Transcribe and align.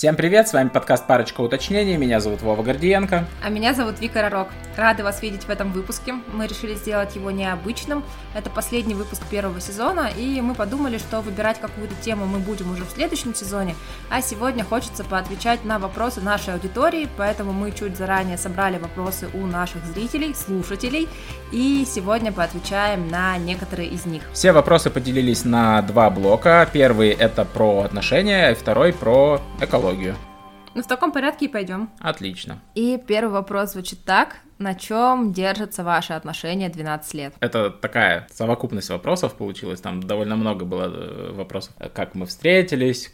Всем 0.00 0.16
привет, 0.16 0.48
с 0.48 0.54
вами 0.54 0.70
подкаст 0.70 1.06
«Парочка 1.06 1.42
уточнений», 1.42 1.98
меня 1.98 2.20
зовут 2.20 2.40
Вова 2.40 2.62
Гордиенко. 2.62 3.26
А 3.44 3.50
меня 3.50 3.74
зовут 3.74 4.00
Вика 4.00 4.22
Ророк. 4.22 4.48
Рады 4.74 5.04
вас 5.04 5.20
видеть 5.20 5.44
в 5.44 5.50
этом 5.50 5.72
выпуске. 5.72 6.14
Мы 6.32 6.46
решили 6.46 6.74
сделать 6.74 7.14
его 7.16 7.30
необычным. 7.30 8.02
Это 8.34 8.48
последний 8.48 8.94
выпуск 8.94 9.20
первого 9.30 9.60
сезона, 9.60 10.08
и 10.16 10.40
мы 10.40 10.54
подумали, 10.54 10.96
что 10.96 11.20
выбирать 11.20 11.60
какую-то 11.60 11.94
тему 11.96 12.24
мы 12.24 12.38
будем 12.38 12.72
уже 12.72 12.86
в 12.86 12.90
следующем 12.90 13.34
сезоне, 13.34 13.74
а 14.08 14.22
сегодня 14.22 14.64
хочется 14.64 15.04
поотвечать 15.04 15.66
на 15.66 15.78
вопросы 15.78 16.22
нашей 16.22 16.54
аудитории, 16.54 17.06
поэтому 17.18 17.52
мы 17.52 17.70
чуть 17.70 17.98
заранее 17.98 18.38
собрали 18.38 18.78
вопросы 18.78 19.28
у 19.34 19.44
наших 19.44 19.84
зрителей, 19.84 20.34
слушателей, 20.34 21.10
и 21.52 21.86
сегодня 21.86 22.32
поотвечаем 22.32 23.06
на 23.08 23.36
некоторые 23.36 23.90
из 23.90 24.06
них. 24.06 24.22
Все 24.32 24.52
вопросы 24.52 24.88
поделились 24.88 25.44
на 25.44 25.82
два 25.82 26.08
блока. 26.08 26.66
Первый 26.72 27.10
это 27.10 27.44
про 27.44 27.80
отношения, 27.82 28.54
второй 28.54 28.94
про 28.94 29.42
экологию 29.60 29.89
экологию. 29.90 30.16
Ну, 30.74 30.82
в 30.82 30.86
таком 30.86 31.12
порядке 31.12 31.46
и 31.46 31.48
пойдем. 31.48 31.90
Отлично. 31.98 32.60
И 32.74 32.98
первый 33.04 33.30
вопрос 33.30 33.72
звучит 33.72 34.04
так. 34.04 34.36
На 34.60 34.74
чем 34.74 35.32
держатся 35.32 35.82
ваши 35.82 36.12
отношения 36.12 36.68
12 36.68 37.14
лет? 37.14 37.34
Это 37.40 37.70
такая 37.70 38.26
совокупность 38.30 38.90
вопросов 38.90 39.34
получилась. 39.34 39.80
Там 39.80 40.02
довольно 40.02 40.36
много 40.36 40.66
было 40.66 40.82
э, 40.84 41.32
вопросов. 41.32 41.72
Как 41.94 42.14
мы 42.14 42.26
встретились, 42.26 43.10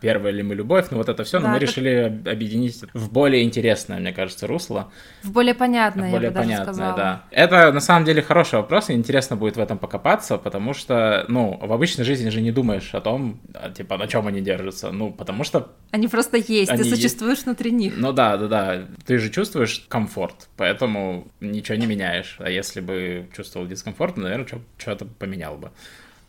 первая 0.00 0.32
ли 0.32 0.44
мы 0.44 0.54
любовь, 0.54 0.86
ну 0.92 0.98
вот 0.98 1.08
это 1.08 1.24
все, 1.24 1.40
да, 1.40 1.42
но 1.42 1.50
мы 1.50 1.56
это... 1.56 1.66
решили 1.66 2.22
объединить 2.24 2.84
в 2.94 3.10
более 3.10 3.42
интересное, 3.42 3.98
мне 3.98 4.12
кажется, 4.12 4.46
русло. 4.46 4.92
В 5.24 5.32
более 5.32 5.54
понятное, 5.54 6.06
в 6.06 6.12
более 6.12 6.26
я 6.26 6.30
бы 6.30 6.36
понятное, 6.36 6.66
даже 6.66 6.78
сказала. 6.78 6.96
да. 6.96 7.24
Это 7.32 7.72
на 7.72 7.80
самом 7.80 8.04
деле 8.04 8.22
хороший 8.22 8.54
вопрос, 8.54 8.88
и 8.88 8.92
интересно 8.92 9.34
будет 9.34 9.56
в 9.56 9.60
этом 9.60 9.78
покопаться, 9.78 10.38
потому 10.38 10.72
что, 10.72 11.24
ну, 11.26 11.58
в 11.60 11.72
обычной 11.72 12.04
жизни 12.04 12.28
же 12.28 12.40
не 12.40 12.52
думаешь 12.52 12.94
о 12.94 13.00
том, 13.00 13.40
а, 13.54 13.70
типа, 13.70 13.98
на 13.98 14.06
чем 14.06 14.28
они 14.28 14.40
держатся. 14.40 14.92
Ну, 14.92 15.10
потому 15.10 15.42
что... 15.42 15.72
Они 15.90 16.06
просто 16.06 16.36
есть, 16.36 16.70
они 16.70 16.84
ты 16.84 16.88
существуешь 16.90 17.38
есть. 17.38 17.46
внутри 17.46 17.72
них. 17.72 17.94
Ну 17.96 18.12
да, 18.12 18.36
да, 18.36 18.46
да. 18.46 18.86
Ты 19.04 19.18
же 19.18 19.30
чувствуешь 19.30 19.84
комфорт, 19.88 20.48
поэтому 20.56 20.75
поэтому 20.76 21.28
ничего 21.40 21.78
не 21.78 21.86
меняешь. 21.86 22.36
А 22.38 22.50
если 22.50 22.80
бы 22.80 23.28
чувствовал 23.34 23.66
дискомфорт, 23.66 24.16
наверное, 24.16 24.60
что-то 24.78 25.06
поменял 25.06 25.56
бы. 25.56 25.70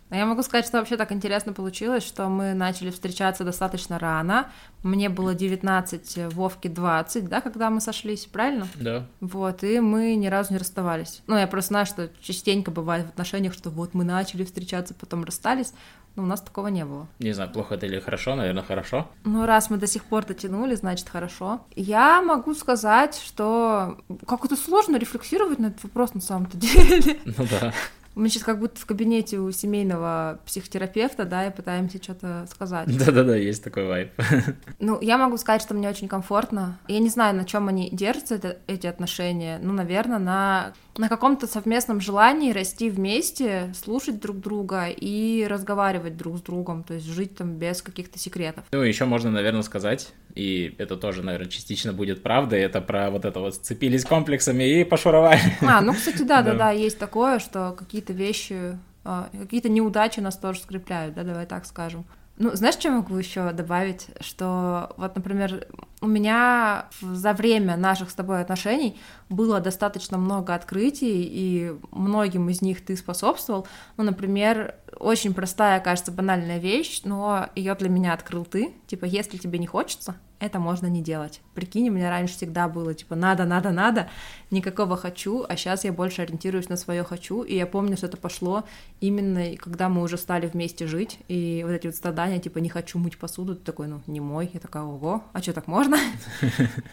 Я 0.10 0.26
могу 0.26 0.42
сказать, 0.44 0.66
что 0.66 0.78
вообще 0.78 0.96
так 0.96 1.12
интересно 1.12 1.54
получилось, 1.54 2.04
что 2.04 2.30
мы 2.30 2.54
начали 2.54 2.92
встречаться 2.92 3.44
достаточно 3.44 4.00
рано. 4.00 4.50
Мне 4.84 5.10
было 5.10 5.36
19, 5.36 6.34
Вовке 6.34 6.70
20, 6.70 7.28
да, 7.28 7.42
когда 7.42 7.70
мы 7.70 7.82
сошлись, 7.82 8.26
правильно? 8.26 8.68
Да. 8.76 9.06
Вот, 9.20 9.64
и 9.64 9.80
мы 9.82 10.16
ни 10.16 10.28
разу 10.28 10.54
не 10.54 10.60
расставались. 10.60 11.22
Ну, 11.28 11.38
я 11.38 11.48
просто 11.48 11.70
знаю, 11.70 11.86
что 11.86 12.10
частенько 12.22 12.72
бывает 12.72 13.06
в 13.06 13.10
отношениях, 13.10 13.54
что 13.54 13.70
вот 13.70 13.94
мы 13.94 14.06
начали 14.06 14.46
встречаться, 14.46 14.94
потом 14.94 15.26
расстались. 15.26 15.74
Но 16.18 16.24
у 16.24 16.26
нас 16.26 16.42
такого 16.42 16.68
не 16.70 16.84
было. 16.84 17.08
Не 17.20 17.32
знаю, 17.32 17.52
плохо 17.52 17.76
это 17.76 17.86
или 17.86 18.00
хорошо, 18.00 18.36
наверное, 18.36 18.64
хорошо. 18.64 19.08
Ну, 19.24 19.46
раз 19.46 19.70
мы 19.70 19.78
до 19.78 19.86
сих 19.86 20.04
пор 20.04 20.26
дотянули, 20.26 20.74
значит, 20.74 21.08
хорошо. 21.10 21.62
Я 21.76 22.24
могу 22.24 22.56
сказать, 22.56 23.22
что 23.24 24.00
как 24.26 24.44
это 24.44 24.56
сложно 24.56 24.98
рефлексировать 24.98 25.60
на 25.60 25.68
этот 25.68 25.84
вопрос 25.84 26.16
на 26.16 26.22
самом-то 26.22 26.58
деле. 26.58 27.20
Ну 27.24 27.46
да. 27.52 27.72
Мы 28.18 28.30
сейчас 28.30 28.44
как 28.44 28.60
будто 28.60 28.82
в 28.82 28.86
кабинете 28.88 29.38
у 29.38 29.52
семейного 29.52 30.40
психотерапевта, 30.44 31.24
да, 31.26 31.46
и 31.46 31.56
пытаемся 31.56 32.02
что-то 32.02 32.48
сказать. 32.50 32.88
Да-да-да, 33.06 33.36
есть 33.36 33.64
такой 33.64 33.86
вайп. 33.86 34.12
Ну, 34.80 35.00
я 35.02 35.18
могу 35.18 35.38
сказать, 35.38 35.62
что 35.62 35.76
мне 35.76 35.88
очень 35.88 36.08
комфортно. 36.08 36.80
Я 36.88 37.00
не 37.00 37.10
знаю, 37.10 37.36
на 37.36 37.46
чем 37.46 37.68
они 37.68 37.90
держатся, 37.92 38.36
это, 38.36 38.58
эти 38.66 38.88
отношения. 38.88 39.60
Ну, 39.62 39.72
наверное, 39.74 40.18
на, 40.18 40.74
на 40.98 41.10
каком-то 41.10 41.46
совместном 41.46 42.02
желании 42.02 42.52
расти 42.52 42.90
вместе, 42.90 43.72
слушать 43.76 44.20
друг 44.20 44.40
друга 44.40 44.88
и 44.88 45.46
разговаривать 45.48 46.18
друг 46.18 46.38
с 46.38 46.42
другом, 46.42 46.84
то 46.84 46.96
есть 46.96 47.06
жить 47.06 47.36
там 47.36 47.56
без 47.56 47.82
каких-то 47.82 48.18
секретов. 48.18 48.64
Ну, 48.72 48.82
еще 48.82 49.06
можно, 49.06 49.30
наверное, 49.30 49.62
сказать, 49.62 50.14
и 50.38 50.76
это 50.78 50.98
тоже, 50.98 51.24
наверное, 51.24 51.50
частично 51.50 51.94
будет 51.94 52.22
правдой, 52.22 52.60
это 52.60 52.80
про 52.80 53.10
вот 53.10 53.26
это 53.26 53.40
вот 53.40 53.56
сцепились 53.56 54.06
комплексами 54.06 54.64
и 54.64 54.84
пошуровали. 54.84 55.42
А, 55.62 55.82
ну, 55.82 55.94
кстати, 55.94 56.22
да-да-да, 56.22 56.72
есть 56.88 57.00
такое, 57.00 57.40
что 57.40 57.76
какие-то 57.78 58.07
какие-то 58.08 58.14
вещи, 58.14 58.80
а, 59.04 59.30
какие-то 59.32 59.70
неудачи 59.70 60.20
нас 60.20 60.38
тоже 60.38 60.60
скрепляют, 60.60 61.16
да, 61.16 61.24
давай 61.24 61.46
так 61.46 61.66
скажем. 61.66 62.06
Ну, 62.40 62.52
знаешь, 62.56 62.76
что 62.76 62.90
я 62.90 62.96
могу 62.96 63.18
еще 63.18 63.52
добавить? 63.52 64.08
Что 64.20 64.94
вот, 64.98 65.16
например, 65.16 65.66
у 66.02 66.08
меня 66.08 66.86
за 67.02 67.34
время 67.34 67.76
наших 67.78 68.12
с 68.12 68.14
тобой 68.14 68.42
отношений 68.42 68.96
было 69.28 69.60
достаточно 69.60 70.20
много 70.20 70.54
открытий, 70.54 71.24
и 71.24 71.74
многим 71.92 72.50
из 72.50 72.62
них 72.62 72.86
ты 72.86 72.96
способствовал. 72.96 73.68
Ну, 73.98 74.04
например, 74.04 74.76
очень 75.00 75.34
простая, 75.34 75.80
кажется, 75.80 76.12
банальная 76.12 76.60
вещь, 76.60 77.02
но 77.06 77.48
ее 77.56 77.74
для 77.74 77.90
меня 77.90 78.14
открыл 78.14 78.46
ты. 78.46 78.72
Типа, 78.86 79.06
если 79.06 79.38
тебе 79.38 79.58
не 79.58 79.66
хочется, 79.66 80.16
это 80.40 80.60
можно 80.60 80.88
не 80.88 81.02
делать. 81.02 81.42
Прикинь, 81.54 81.90
у 81.90 81.92
меня 81.92 82.10
раньше 82.10 82.36
всегда 82.36 82.68
было 82.68 82.94
типа 82.94 83.16
надо, 83.16 83.46
надо, 83.46 83.72
надо, 83.72 84.10
никакого 84.52 84.98
хочу, 84.98 85.46
а 85.48 85.56
сейчас 85.56 85.84
я 85.84 85.92
больше 85.92 86.22
ориентируюсь 86.22 86.70
на 86.70 86.78
свое 86.78 87.04
хочу, 87.04 87.44
и 87.44 87.56
я 87.56 87.66
помню, 87.66 87.98
что 87.98 88.08
это 88.08 88.18
пошло 88.18 88.64
именно 89.02 89.56
когда 89.58 89.90
мы 89.90 90.02
уже 90.02 90.18
стали 90.18 90.48
вместе 90.48 90.88
жить, 90.88 91.20
и 91.28 91.64
вот 91.66 91.74
эти 91.74 91.88
вот 91.88 91.96
страдания, 91.96 92.40
типа 92.40 92.60
не 92.60 92.70
хочу 92.70 93.00
мыть 93.00 93.18
посуду, 93.18 93.56
ты 93.56 93.64
такой, 93.64 93.88
ну 93.88 94.02
не 94.08 94.20
мой, 94.20 94.50
я 94.54 94.60
такая, 94.60 94.84
ого, 94.84 95.24
а 95.34 95.42
что 95.42 95.54
так 95.54 95.68
можно? 95.68 95.98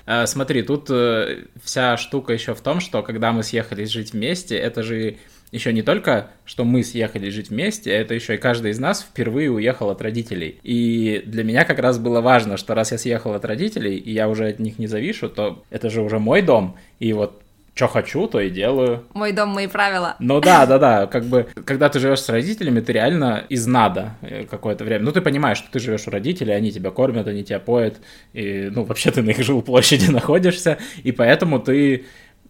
А, 0.07 0.27
смотри, 0.27 0.63
тут 0.63 0.91
э, 0.91 1.47
вся 1.63 1.97
штука 1.97 2.33
еще 2.33 2.55
в 2.55 2.61
том, 2.61 2.81
что 2.81 3.03
когда 3.03 3.33
мы 3.33 3.43
съехались 3.43 3.91
жить 3.91 4.13
вместе, 4.13 4.57
это 4.57 4.83
же 4.83 5.17
еще 5.55 5.73
не 5.73 5.83
только, 5.83 6.31
что 6.45 6.65
мы 6.65 6.83
съехали 6.83 7.31
жить 7.31 7.51
вместе, 7.51 7.93
а 7.93 7.95
это 7.95 8.15
еще 8.15 8.35
и 8.35 8.39
каждый 8.39 8.73
из 8.73 8.79
нас 8.79 9.03
впервые 9.03 9.51
уехал 9.51 9.91
от 9.91 10.03
родителей. 10.03 10.59
И 10.63 11.23
для 11.25 11.45
меня 11.45 11.65
как 11.65 11.79
раз 11.79 11.99
было 11.99 12.21
важно, 12.21 12.57
что 12.57 12.75
раз 12.75 12.93
я 12.93 12.99
съехал 12.99 13.35
от 13.35 13.45
родителей, 13.45 13.97
и 13.97 14.13
я 14.13 14.29
уже 14.29 14.49
от 14.49 14.59
них 14.59 14.79
не 14.79 14.89
завишу, 14.89 15.29
то 15.29 15.63
это 15.71 15.91
же 15.91 16.03
уже 16.03 16.19
мой 16.19 16.43
дом, 16.43 16.77
и 16.99 17.13
вот 17.13 17.41
что 17.75 17.89
хочу, 17.89 18.29
то 18.29 18.41
и 18.41 18.51
делаю. 18.51 19.05
Мой 19.15 19.33
дом, 19.33 19.49
мои 19.49 19.67
правила. 19.67 20.15
Ну 20.21 20.41
да, 20.41 20.65
да, 20.65 20.79
да. 20.79 21.07
Как 21.07 21.25
бы, 21.25 21.49
когда 21.65 21.89
ты 21.89 21.99
живешь 21.99 22.21
с 22.21 22.29
родителями, 22.29 22.79
ты 22.79 22.93
реально 22.93 23.45
из 23.49 23.67
надо 23.67 24.15
э, 24.23 24.45
какое-то 24.45 24.85
время. 24.85 25.05
Ну, 25.05 25.11
ты 25.11 25.21
понимаешь, 25.21 25.59
что 25.59 25.73
ты 25.73 25.81
живешь 25.81 26.07
у 26.07 26.11
родителей, 26.11 26.55
они 26.55 26.71
тебя 26.71 26.93
кормят, 26.93 27.27
они 27.27 27.43
тебя 27.43 27.59
поят, 27.59 27.97
и, 28.33 28.71
ну, 28.73 28.85
вообще 28.85 29.11
ты 29.11 29.23
на 29.23 29.31
их 29.31 29.43
жилплощади 29.43 30.09
находишься, 30.11 30.79
и 31.03 31.11
поэтому 31.11 31.59
ты 31.59 32.05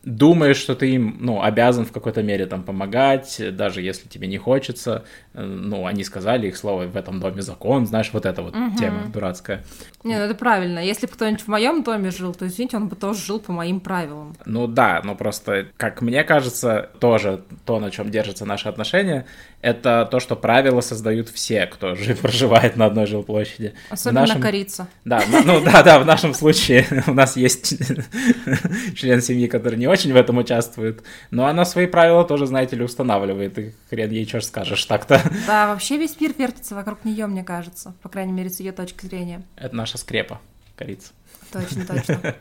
думаешь, 0.05 0.57
что 0.57 0.75
ты 0.75 0.91
им, 0.91 1.17
ну, 1.21 1.43
обязан 1.43 1.85
в 1.85 1.93
какой-то 1.93 2.23
мере 2.23 2.47
там 2.47 2.63
помогать, 2.63 3.41
даже 3.53 3.83
если 3.83 4.09
тебе 4.09 4.27
не 4.27 4.39
хочется, 4.39 5.05
э, 5.33 5.43
ну, 5.43 5.87
они 5.87 6.05
сказали 6.05 6.49
их 6.49 6.57
слово 6.57 6.85
в 6.85 6.97
этом 6.97 7.21
доме 7.21 7.43
закон, 7.43 7.87
знаешь, 7.87 8.11
вот 8.13 8.27
эта 8.27 8.43
вот 8.43 8.55
угу. 8.55 8.77
тема 8.77 9.07
дурацкая. 9.13 9.63
Не, 10.03 10.19
ну 10.19 10.25
это 10.25 10.35
правильно. 10.35 10.79
Если 10.79 11.07
бы 11.07 11.13
кто-нибудь 11.13 11.43
в 11.43 11.49
моем 11.49 11.83
доме 11.83 12.11
жил, 12.11 12.35
то, 12.35 12.47
извините, 12.47 12.77
он 12.77 12.89
бы 12.89 12.97
тоже 12.97 13.21
жил 13.21 13.41
по 13.41 13.53
моим 13.53 13.81
правилам. 13.81 14.37
Ну 14.45 14.67
да, 14.67 15.01
но 15.05 15.15
просто, 15.15 15.69
как 15.77 16.03
мне 16.03 16.25
кажется, 16.25 16.91
тоже 17.01 17.43
то, 17.65 17.81
на 17.81 17.91
чем 17.91 18.11
держатся 18.11 18.45
наши 18.45 18.69
отношения, 18.69 19.27
это 19.65 20.07
то, 20.11 20.21
что 20.21 20.37
правила 20.37 20.83
создают 20.83 21.31
все, 21.31 21.67
кто 21.67 21.95
жив, 21.95 22.21
проживает 22.23 22.77
на 22.77 22.85
одной 22.85 23.07
жилплощади. 23.07 23.75
Особенно 23.89 24.21
нашем... 24.21 24.43
корица. 24.43 24.89
Да, 25.07 25.23
ну 25.45 25.65
да, 25.65 25.83
да, 25.83 25.99
в 25.99 26.07
нашем 26.07 26.35
случае 26.35 26.87
у 27.07 27.15
нас 27.15 27.37
есть 27.37 27.75
член 28.97 29.23
семьи, 29.23 29.47
который 29.49 29.79
не 29.79 29.87
очень 29.87 30.13
в 30.13 30.17
этом 30.17 30.37
участвует, 30.37 31.03
но 31.31 31.47
она 31.47 31.65
свои 31.65 31.87
правила 31.87 32.25
тоже, 32.25 32.47
знаете 32.47 32.77
ли, 32.77 32.85
устанавливает, 32.85 33.59
и 33.59 33.75
хрен 33.89 34.11
ей 34.11 34.27
что 34.27 34.43
скажешь 34.43 34.85
так-то. 34.85 35.23
Да, 35.47 35.69
вообще 35.69 35.97
весь 35.97 36.21
мир 36.21 36.35
вертится 36.37 36.75
вокруг 36.75 37.05
нее, 37.05 37.27
мне 37.27 37.43
кажется, 37.43 37.95
по 38.03 38.11
крайней 38.11 38.33
мере, 38.33 38.51
с 38.51 38.61
ее 38.61 38.73
точки 38.73 39.07
зрения. 39.07 39.43
Это 39.57 39.75
наша 39.75 39.97
скрепа, 39.97 40.41
корица. 40.77 41.13
Точно, 41.51 41.87
точно. 41.87 42.35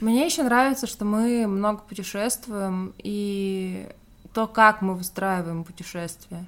Мне 0.00 0.26
еще 0.26 0.42
нравится, 0.42 0.86
что 0.86 1.04
мы 1.04 1.46
много 1.46 1.82
путешествуем, 1.88 2.92
и 2.98 3.88
то, 4.34 4.46
как 4.46 4.82
мы 4.82 4.94
выстраиваем 4.94 5.64
путешествия. 5.64 6.44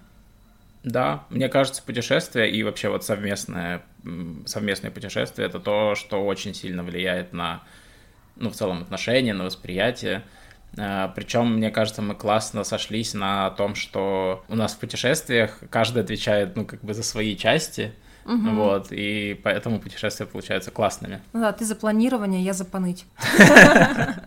Да, 0.83 1.25
мне 1.31 1.49
кажется, 1.49 1.83
путешествие 1.83 2.51
и 2.51 2.63
вообще 2.63 2.91
вот 2.91 3.05
совместное, 3.05 3.83
совместное 4.45 4.91
путешествие— 4.91 5.47
это 5.49 5.59
то, 5.59 5.95
что 5.95 6.25
очень 6.25 6.55
сильно 6.55 6.83
влияет 6.83 7.33
на, 7.33 7.63
ну, 8.37 8.51
в 8.51 8.55
целом, 8.55 8.83
отношения, 8.83 9.33
на 9.33 9.45
восприятие. 9.45 10.23
А, 10.77 11.09
Причем, 11.09 11.55
мне 11.55 11.71
кажется, 11.71 12.03
мы 12.03 12.15
классно 12.15 12.65
сошлись 12.65 13.15
на 13.15 13.51
том, 13.53 13.75
что 13.75 14.45
у 14.49 14.57
нас 14.57 14.75
в 14.75 14.79
путешествиях 14.79 15.59
каждый 15.71 16.03
отвечает, 16.03 16.55
ну, 16.55 16.67
как 16.67 16.83
бы 16.83 16.93
за 16.93 17.03
свои 17.03 17.37
части, 17.37 17.93
Угу. 18.27 18.51
Вот, 18.53 18.87
и 18.91 19.39
поэтому 19.45 19.79
путешествия 19.79 20.25
получаются 20.25 20.71
классными. 20.71 21.21
Ну 21.35 21.41
да, 21.41 21.53
ты 21.53 21.67
за 21.67 21.77
планирование, 21.77 22.43
я 22.43 22.53
за 22.53 22.65
поныть. 22.65 23.05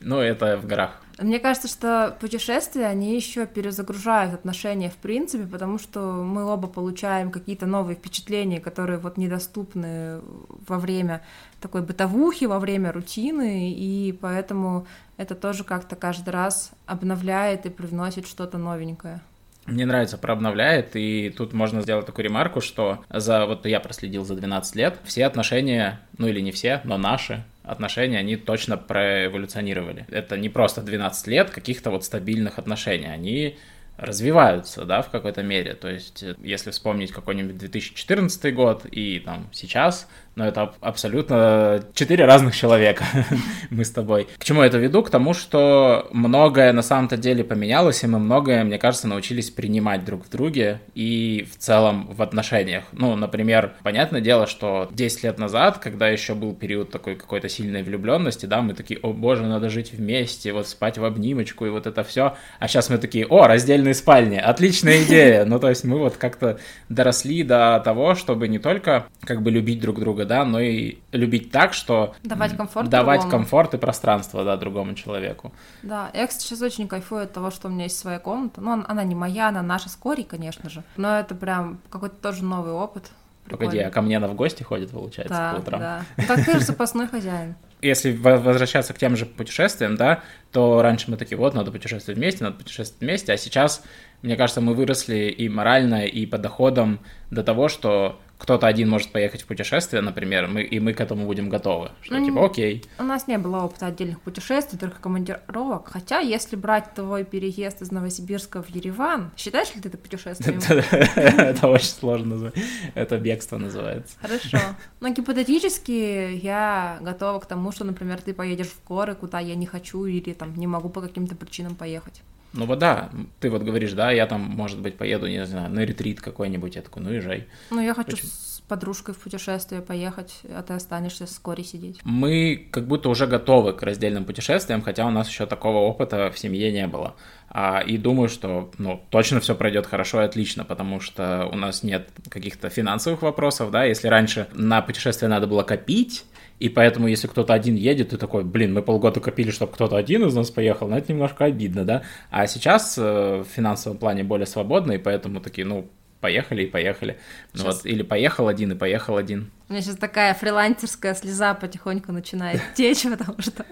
Ну, 0.00 0.20
это 0.20 0.56
в 0.56 0.64
горах. 0.64 1.02
Мне 1.18 1.40
кажется, 1.40 1.66
что 1.66 2.16
путешествия, 2.20 2.86
они 2.86 3.16
еще 3.16 3.46
перезагружают 3.46 4.34
отношения 4.34 4.88
в 4.88 4.96
принципе, 4.96 5.46
потому 5.46 5.78
что 5.78 6.00
мы 6.00 6.44
оба 6.44 6.68
получаем 6.68 7.32
какие-то 7.32 7.66
новые 7.66 7.96
впечатления, 7.96 8.60
которые 8.60 8.98
вот 8.98 9.16
недоступны 9.16 10.20
во 10.66 10.78
время 10.78 11.22
такой 11.60 11.82
бытовухи, 11.82 12.44
во 12.44 12.60
время 12.60 12.92
рутины, 12.92 13.72
и 13.72 14.12
поэтому 14.12 14.86
это 15.16 15.34
тоже 15.34 15.64
как-то 15.64 15.96
каждый 15.96 16.30
раз 16.30 16.70
обновляет 16.86 17.66
и 17.66 17.70
привносит 17.70 18.26
что-то 18.28 18.58
новенькое. 18.58 19.20
Мне 19.66 19.84
нравится 19.84 20.16
про 20.16 20.32
обновляет, 20.32 20.94
и 20.94 21.30
тут 21.36 21.52
можно 21.52 21.82
сделать 21.82 22.06
такую 22.06 22.24
ремарку, 22.24 22.62
что 22.62 23.04
за 23.10 23.44
вот 23.44 23.66
я 23.66 23.80
проследил 23.80 24.24
за 24.24 24.34
12 24.34 24.76
лет, 24.76 24.98
все 25.04 25.26
отношения, 25.26 26.00
ну 26.16 26.26
или 26.26 26.40
не 26.40 26.52
все, 26.52 26.80
но 26.84 26.96
наши 26.96 27.44
отношения, 27.68 28.18
они 28.18 28.36
точно 28.36 28.76
проэволюционировали. 28.76 30.06
Это 30.10 30.36
не 30.36 30.48
просто 30.48 30.82
12 30.82 31.26
лет 31.28 31.50
каких-то 31.50 31.90
вот 31.90 32.04
стабильных 32.04 32.58
отношений, 32.58 33.06
они 33.06 33.56
развиваются, 33.98 34.84
да, 34.84 35.02
в 35.02 35.10
какой-то 35.10 35.42
мере. 35.42 35.74
То 35.74 35.88
есть, 35.88 36.24
если 36.42 36.70
вспомнить 36.70 37.10
какой-нибудь 37.10 37.58
2014 37.58 38.54
год 38.54 38.86
и 38.90 39.18
там 39.18 39.48
сейчас, 39.52 40.08
но 40.38 40.46
это 40.46 40.72
абсолютно 40.80 41.82
четыре 41.94 42.24
разных 42.24 42.54
человека 42.54 43.04
мы 43.70 43.84
с 43.84 43.90
тобой. 43.90 44.28
К 44.38 44.44
чему 44.44 44.62
это 44.62 44.78
веду? 44.78 45.02
К 45.02 45.10
тому, 45.10 45.34
что 45.34 46.06
многое 46.12 46.72
на 46.72 46.82
самом-то 46.82 47.16
деле 47.16 47.42
поменялось, 47.42 48.04
и 48.04 48.06
мы 48.06 48.20
многое, 48.20 48.62
мне 48.62 48.78
кажется, 48.78 49.08
научились 49.08 49.50
принимать 49.50 50.04
друг 50.04 50.24
в 50.24 50.30
друге 50.30 50.80
и 50.94 51.48
в 51.52 51.58
целом 51.58 52.06
в 52.14 52.22
отношениях. 52.22 52.84
Ну, 52.92 53.16
например, 53.16 53.72
понятное 53.82 54.20
дело, 54.20 54.46
что 54.46 54.88
10 54.92 55.24
лет 55.24 55.38
назад, 55.40 55.78
когда 55.78 56.08
еще 56.08 56.36
был 56.36 56.54
период 56.54 56.92
такой 56.92 57.16
какой-то 57.16 57.48
сильной 57.48 57.82
влюбленности, 57.82 58.46
да, 58.46 58.62
мы 58.62 58.74
такие, 58.74 59.00
о 59.02 59.12
боже, 59.12 59.44
надо 59.44 59.68
жить 59.68 59.92
вместе, 59.92 60.52
вот 60.52 60.68
спать 60.68 60.98
в 60.98 61.04
обнимочку 61.04 61.66
и 61.66 61.70
вот 61.70 61.88
это 61.88 62.04
все. 62.04 62.36
А 62.60 62.68
сейчас 62.68 62.90
мы 62.90 62.98
такие, 62.98 63.26
о, 63.26 63.48
раздельные 63.48 63.94
спальни, 63.94 64.36
отличная 64.36 65.02
идея. 65.02 65.44
Ну, 65.44 65.58
то 65.58 65.68
есть 65.68 65.82
мы 65.82 65.98
вот 65.98 66.16
как-то 66.16 66.60
доросли 66.88 67.42
до 67.42 67.82
того, 67.84 68.14
чтобы 68.14 68.46
не 68.46 68.60
только 68.60 69.06
как 69.24 69.42
бы 69.42 69.50
любить 69.50 69.80
друг 69.80 69.98
друга, 69.98 70.27
да, 70.28 70.44
но 70.44 70.60
и 70.60 70.98
любить 71.10 71.50
так, 71.50 71.74
что... 71.74 72.14
Давать 72.22 72.56
комфорт 72.56 72.88
Давать 72.88 73.22
другому. 73.22 73.42
комфорт 73.42 73.74
и 73.74 73.78
пространство, 73.78 74.44
да, 74.44 74.56
другому 74.56 74.94
человеку. 74.94 75.52
Да, 75.82 76.10
я, 76.14 76.26
кстати, 76.26 76.44
сейчас 76.44 76.62
очень 76.62 76.86
кайфую 76.86 77.24
от 77.24 77.32
того, 77.32 77.50
что 77.50 77.68
у 77.68 77.70
меня 77.70 77.84
есть 77.84 77.98
своя 77.98 78.18
комната. 78.20 78.60
Ну, 78.60 78.84
она 78.86 79.04
не 79.04 79.14
моя, 79.14 79.48
она 79.48 79.62
наша 79.62 79.88
с 79.88 79.96
Корей, 79.96 80.24
конечно 80.24 80.70
же, 80.70 80.84
но 80.96 81.18
это 81.18 81.34
прям 81.34 81.80
какой-то 81.90 82.16
тоже 82.16 82.44
новый 82.44 82.72
опыт. 82.72 83.10
Прикольно. 83.44 83.70
Погоди, 83.70 83.82
а 83.82 83.90
ко 83.90 84.02
мне 84.02 84.18
она 84.18 84.28
в 84.28 84.34
гости 84.34 84.62
ходит, 84.62 84.90
получается, 84.90 85.34
да, 85.34 85.52
по 85.54 85.60
утрам? 85.60 85.80
Да, 85.80 86.02
ну, 86.18 86.24
так 86.28 86.44
ты 86.44 86.52
же 86.52 86.60
запасной 86.60 87.08
хозяин 87.08 87.56
если 87.80 88.12
возвращаться 88.12 88.92
к 88.92 88.98
тем 88.98 89.16
же 89.16 89.26
путешествиям, 89.26 89.96
да, 89.96 90.22
то 90.52 90.82
раньше 90.82 91.10
мы 91.10 91.16
такие, 91.16 91.38
вот, 91.38 91.54
надо 91.54 91.70
путешествовать 91.70 92.18
вместе, 92.18 92.44
надо 92.44 92.56
путешествовать 92.56 93.00
вместе, 93.00 93.32
а 93.32 93.36
сейчас, 93.36 93.82
мне 94.22 94.36
кажется, 94.36 94.60
мы 94.60 94.74
выросли 94.74 95.28
и 95.30 95.48
морально, 95.48 96.06
и 96.06 96.26
по 96.26 96.38
доходам 96.38 97.00
до 97.30 97.42
того, 97.42 97.68
что 97.68 98.20
кто-то 98.38 98.66
один 98.68 98.88
может 98.88 99.10
поехать 99.10 99.42
в 99.42 99.46
путешествие, 99.46 100.00
например, 100.00 100.46
мы, 100.46 100.62
и 100.62 100.78
мы 100.78 100.94
к 100.94 101.00
этому 101.00 101.26
будем 101.26 101.48
готовы. 101.48 101.90
Что 102.02 102.18
ну, 102.18 102.24
типа, 102.24 102.46
окей. 102.46 102.84
У 102.98 103.02
нас 103.02 103.26
не 103.26 103.36
было 103.36 103.64
опыта 103.64 103.86
отдельных 103.86 104.20
путешествий, 104.20 104.78
только 104.78 105.00
командировок. 105.00 105.88
Хотя, 105.88 106.20
если 106.20 106.54
брать 106.56 106.94
твой 106.94 107.24
переезд 107.24 107.82
из 107.82 107.90
Новосибирска 107.90 108.62
в 108.62 108.70
Ереван, 108.70 109.32
считаешь 109.36 109.74
ли 109.74 109.80
ты 109.80 109.88
это 109.88 109.98
путешествием? 109.98 110.60
Это 111.16 111.68
очень 111.68 111.88
сложно 111.88 112.26
назвать. 112.34 112.54
Это 112.94 113.18
бегство 113.18 113.58
называется. 113.58 114.16
Хорошо. 114.20 114.58
Но 115.00 115.08
гипотетически 115.08 116.36
я 116.36 116.98
готова 117.00 117.40
к 117.40 117.46
тому, 117.46 117.72
что, 117.72 117.84
например, 117.84 118.20
ты 118.22 118.32
поедешь 118.32 118.68
в 118.68 118.86
горы, 118.86 119.14
куда 119.14 119.40
я 119.40 119.56
не 119.56 119.66
хочу 119.66 120.04
или 120.04 120.32
там 120.32 120.54
не 120.54 120.66
могу 120.66 120.88
по 120.88 121.00
каким-то 121.00 121.34
причинам 121.34 121.74
поехать. 121.74 122.22
Ну 122.52 122.66
вот 122.66 122.78
да, 122.78 123.10
ты 123.40 123.50
вот 123.50 123.62
говоришь, 123.62 123.92
да, 123.92 124.10
я 124.10 124.26
там, 124.26 124.40
может 124.40 124.80
быть, 124.80 124.96
поеду, 124.96 125.26
не 125.26 125.44
знаю, 125.44 125.70
на 125.70 125.80
ретрит 125.80 126.20
какой-нибудь, 126.20 126.76
я 126.76 126.82
такой, 126.82 127.02
ну 127.02 127.12
езжай. 127.12 127.46
Ну 127.70 127.80
я 127.80 127.94
хочу 127.94 128.12
Почему? 128.12 128.30
с 128.30 128.62
подружкой 128.68 129.14
в 129.14 129.18
путешествие 129.18 129.82
поехать, 129.82 130.40
а 130.44 130.62
ты 130.62 130.74
останешься 130.74 131.26
вскоре 131.26 131.64
сидеть. 131.64 132.00
Мы 132.04 132.68
как 132.70 132.86
будто 132.86 133.08
уже 133.08 133.26
готовы 133.26 133.72
к 133.72 133.82
раздельным 133.82 134.24
путешествиям, 134.24 134.82
хотя 134.82 135.06
у 135.06 135.10
нас 135.10 135.28
еще 135.28 135.46
такого 135.46 135.78
опыта 135.78 136.30
в 136.30 136.38
семье 136.38 136.72
не 136.72 136.86
было. 136.86 137.16
А, 137.50 137.80
и 137.80 137.96
думаю, 137.96 138.28
что 138.28 138.70
ну, 138.78 139.02
точно 139.10 139.40
все 139.40 139.54
пройдет 139.54 139.86
хорошо 139.86 140.22
и 140.22 140.24
отлично, 140.24 140.64
потому 140.64 141.00
что 141.00 141.48
у 141.50 141.56
нас 141.56 141.82
нет 141.82 142.08
каких-то 142.28 142.68
финансовых 142.68 143.22
вопросов, 143.22 143.70
да, 143.70 143.84
если 143.84 144.08
раньше 144.08 144.48
на 144.52 144.82
путешествие 144.82 145.28
надо 145.28 145.46
было 145.46 145.62
копить, 145.62 146.24
и 146.60 146.68
поэтому, 146.68 147.06
если 147.06 147.28
кто-то 147.28 147.54
один 147.54 147.76
едет, 147.76 148.10
ты 148.10 148.16
такой, 148.16 148.44
блин, 148.44 148.74
мы 148.74 148.82
полгода 148.82 149.20
копили, 149.20 149.50
чтобы 149.50 149.72
кто-то 149.72 149.96
один 149.96 150.24
из 150.26 150.34
нас 150.34 150.50
поехал, 150.50 150.88
но 150.88 150.98
это 150.98 151.12
немножко 151.12 151.44
обидно, 151.44 151.84
да. 151.84 152.02
А 152.30 152.46
сейчас 152.46 152.98
э, 152.98 153.42
в 153.42 153.44
финансовом 153.44 153.98
плане 153.98 154.24
более 154.24 154.46
свободно, 154.46 154.92
и 154.92 154.98
поэтому 154.98 155.40
такие, 155.40 155.66
ну, 155.66 155.88
поехали 156.20 156.64
и 156.64 156.66
поехали. 156.66 157.18
Ну, 157.54 157.64
вот, 157.64 157.86
или 157.86 158.02
поехал 158.02 158.48
один 158.48 158.72
и 158.72 158.74
поехал 158.74 159.16
один. 159.16 159.50
У 159.68 159.72
меня 159.72 159.82
сейчас 159.82 159.96
такая 159.96 160.34
фрилансерская 160.34 161.14
слеза 161.14 161.54
потихоньку 161.54 162.10
начинает 162.12 162.60
течь, 162.74 163.04
потому 163.04 163.40
что 163.40 163.64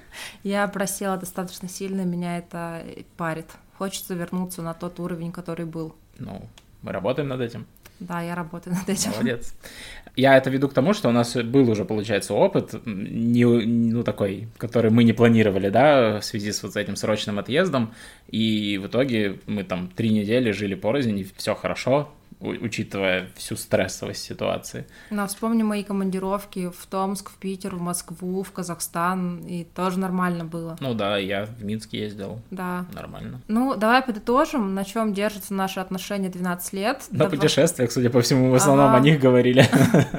я 0.45 0.67
просела 0.69 1.17
достаточно 1.17 1.69
сильно, 1.69 2.03
меня 2.03 2.39
это 2.39 2.85
парит. 3.17 3.51
Хочется 3.79 4.15
вернуться 4.15 4.63
на 4.63 4.75
тот 4.75 5.01
уровень, 5.01 5.33
который 5.33 5.67
был. 5.67 5.95
Ну, 6.19 6.49
мы 6.83 6.93
работаем 6.93 7.29
над 7.29 7.41
этим. 7.41 7.67
Да, 8.01 8.23
я 8.23 8.35
работаю 8.35 8.77
над 8.77 8.89
этим. 8.89 9.11
Молодец. 9.13 9.55
Я 10.17 10.37
это 10.37 10.49
веду 10.49 10.69
к 10.69 10.73
тому, 10.73 10.95
что 10.95 11.11
у 11.11 11.13
нас 11.13 11.37
был 11.37 11.71
уже, 11.71 11.85
получается, 11.85 12.33
опыт, 12.33 12.75
не, 12.87 13.45
ну, 13.45 14.03
такой, 14.03 14.49
который 14.57 14.91
мы 14.91 15.05
не 15.05 15.13
планировали, 15.13 15.69
да, 15.69 16.21
в 16.21 16.25
связи 16.25 16.53
с 16.53 16.63
вот 16.63 16.75
этим 16.77 16.97
срочным 16.97 17.39
отъездом, 17.39 17.93
и 18.29 18.79
в 18.83 18.87
итоге 18.87 19.41
мы 19.47 19.63
там 19.63 19.89
три 19.89 20.09
недели 20.09 20.53
жили 20.53 20.75
порознь, 20.75 21.19
и 21.19 21.27
все 21.37 21.55
хорошо, 21.55 22.11
учитывая 22.41 23.29
всю 23.35 23.57
стрессовость 23.57 24.23
ситуации. 24.23 24.87
Ну, 25.11 25.27
вспомни 25.27 25.63
мои 25.63 25.83
командировки 25.83 26.71
в 26.71 26.87
Томск, 26.87 27.31
в 27.31 27.37
Питер, 27.37 27.75
в 27.75 27.81
Москву, 27.81 28.43
в 28.43 28.53
Казахстан, 28.53 29.39
и 29.47 29.65
тоже 29.65 29.99
нормально 29.99 30.45
было. 30.45 30.77
Ну 30.81 30.95
да, 30.95 31.17
я 31.17 31.47
в 31.47 31.65
Минск 31.65 31.93
ездил. 31.93 32.41
Да. 32.51 32.87
Нормально. 32.93 33.41
Ну, 33.49 33.75
давай 33.77 34.03
подытожим, 34.03 34.75
на 34.75 34.85
чем 34.85 35.15
держатся 35.15 35.55
наши 35.55 35.81
отношения 35.81 36.29
12 36.29 36.73
лет. 36.73 37.05
На 37.11 37.21
Дав... 37.21 37.31
путешествиях, 37.31 37.91
судя 37.91 38.11
по 38.11 38.21
всему, 38.21 38.51
в 38.51 38.55
основном 38.55 38.89
ага. 38.89 38.97
о 38.97 39.01
них 39.01 39.21
говорили. 39.21 39.67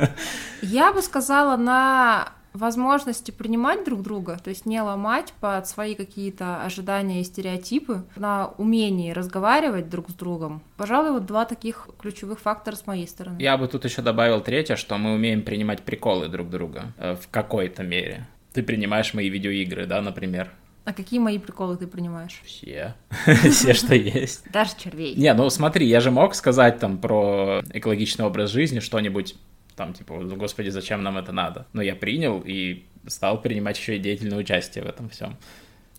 Я 0.61 0.91
бы 0.91 1.01
сказала, 1.01 1.55
на 1.55 2.29
возможности 2.57 3.31
принимать 3.31 3.85
друг 3.85 4.01
друга, 4.01 4.39
то 4.43 4.49
есть 4.49 4.65
не 4.65 4.81
ломать 4.81 5.33
под 5.39 5.67
свои 5.67 5.95
какие-то 5.95 6.63
ожидания 6.63 7.21
и 7.21 7.23
стереотипы, 7.23 8.03
на 8.15 8.47
умении 8.57 9.11
разговаривать 9.11 9.89
друг 9.89 10.09
с 10.09 10.13
другом. 10.13 10.61
Пожалуй, 10.77 11.11
вот 11.11 11.25
два 11.25 11.45
таких 11.45 11.89
ключевых 11.99 12.39
фактора 12.39 12.75
с 12.75 12.85
моей 12.85 13.07
стороны. 13.07 13.41
Я 13.41 13.57
бы 13.57 13.67
тут 13.67 13.85
еще 13.85 14.01
добавил 14.01 14.41
третье, 14.41 14.75
что 14.75 14.97
мы 14.97 15.13
умеем 15.13 15.41
принимать 15.41 15.81
приколы 15.81 16.27
друг 16.27 16.49
друга 16.49 16.93
э, 16.97 17.15
в 17.15 17.29
какой-то 17.29 17.83
мере. 17.83 18.27
Ты 18.53 18.63
принимаешь 18.63 19.13
мои 19.13 19.29
видеоигры, 19.29 19.85
да, 19.85 20.01
например. 20.01 20.51
А 20.87 20.93
какие 20.93 21.19
мои 21.19 21.37
приколы 21.37 21.75
ты 21.75 21.85
принимаешь? 21.85 22.41
Все. 22.45 22.95
Все, 23.51 23.73
что 23.73 23.93
есть. 23.93 24.49
Даже 24.51 24.71
червей. 24.77 25.15
Не, 25.15 25.33
ну 25.33 25.49
смотри, 25.49 25.85
я 25.85 25.99
же 25.99 26.11
мог 26.11 26.33
сказать 26.33 26.79
там 26.79 26.97
про 26.97 27.61
экологичный 27.73 28.25
образ 28.25 28.51
жизни 28.51 28.79
что-нибудь 28.79 29.35
там, 29.77 29.93
типа, 29.93 30.19
господи, 30.35 30.69
зачем 30.69 31.03
нам 31.03 31.17
это 31.17 31.31
надо? 31.31 31.67
Но 31.73 31.81
я 31.81 31.95
принял 31.95 32.43
и 32.45 32.83
стал 33.07 33.41
принимать 33.41 33.77
еще 33.77 33.95
и 33.95 33.99
деятельное 33.99 34.39
участие 34.39 34.83
в 34.83 34.87
этом 34.87 35.07
всем. 35.07 35.37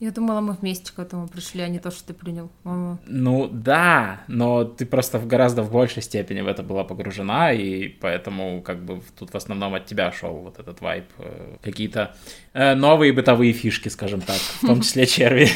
Я 0.01 0.13
думала, 0.13 0.41
мы 0.41 0.53
вместе 0.53 0.93
к 0.93 0.99
этому 1.01 1.27
пришли, 1.27 1.61
а 1.63 1.69
не 1.69 1.81
то, 1.81 1.91
что 1.91 2.09
ты 2.09 2.15
принял. 2.15 2.51
Мама. 2.63 3.01
Ну 3.07 3.49
да, 3.49 4.21
но 4.29 4.63
ты 4.65 4.87
просто 4.87 5.19
в 5.19 5.27
гораздо 5.27 5.63
в 5.63 5.73
большей 5.73 6.03
степени 6.03 6.41
в 6.41 6.47
это 6.47 6.63
была 6.63 6.85
погружена, 6.85 7.53
и 7.53 7.89
поэтому 7.89 8.63
как 8.63 8.85
бы 8.85 9.03
тут 9.19 9.31
в 9.33 9.37
основном 9.37 9.75
от 9.75 9.87
тебя 9.87 10.13
шел 10.13 10.35
вот 10.35 10.61
этот 10.61 10.81
вайп. 10.81 11.07
Э, 11.19 11.57
какие-то 11.63 12.15
э, 12.53 12.75
новые 12.75 13.13
бытовые 13.13 13.53
фишки, 13.53 13.89
скажем 13.89 14.21
так, 14.21 14.37
в 14.37 14.67
том 14.67 14.81
числе 14.83 15.05
черви. 15.07 15.49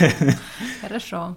Хорошо. 0.81 1.37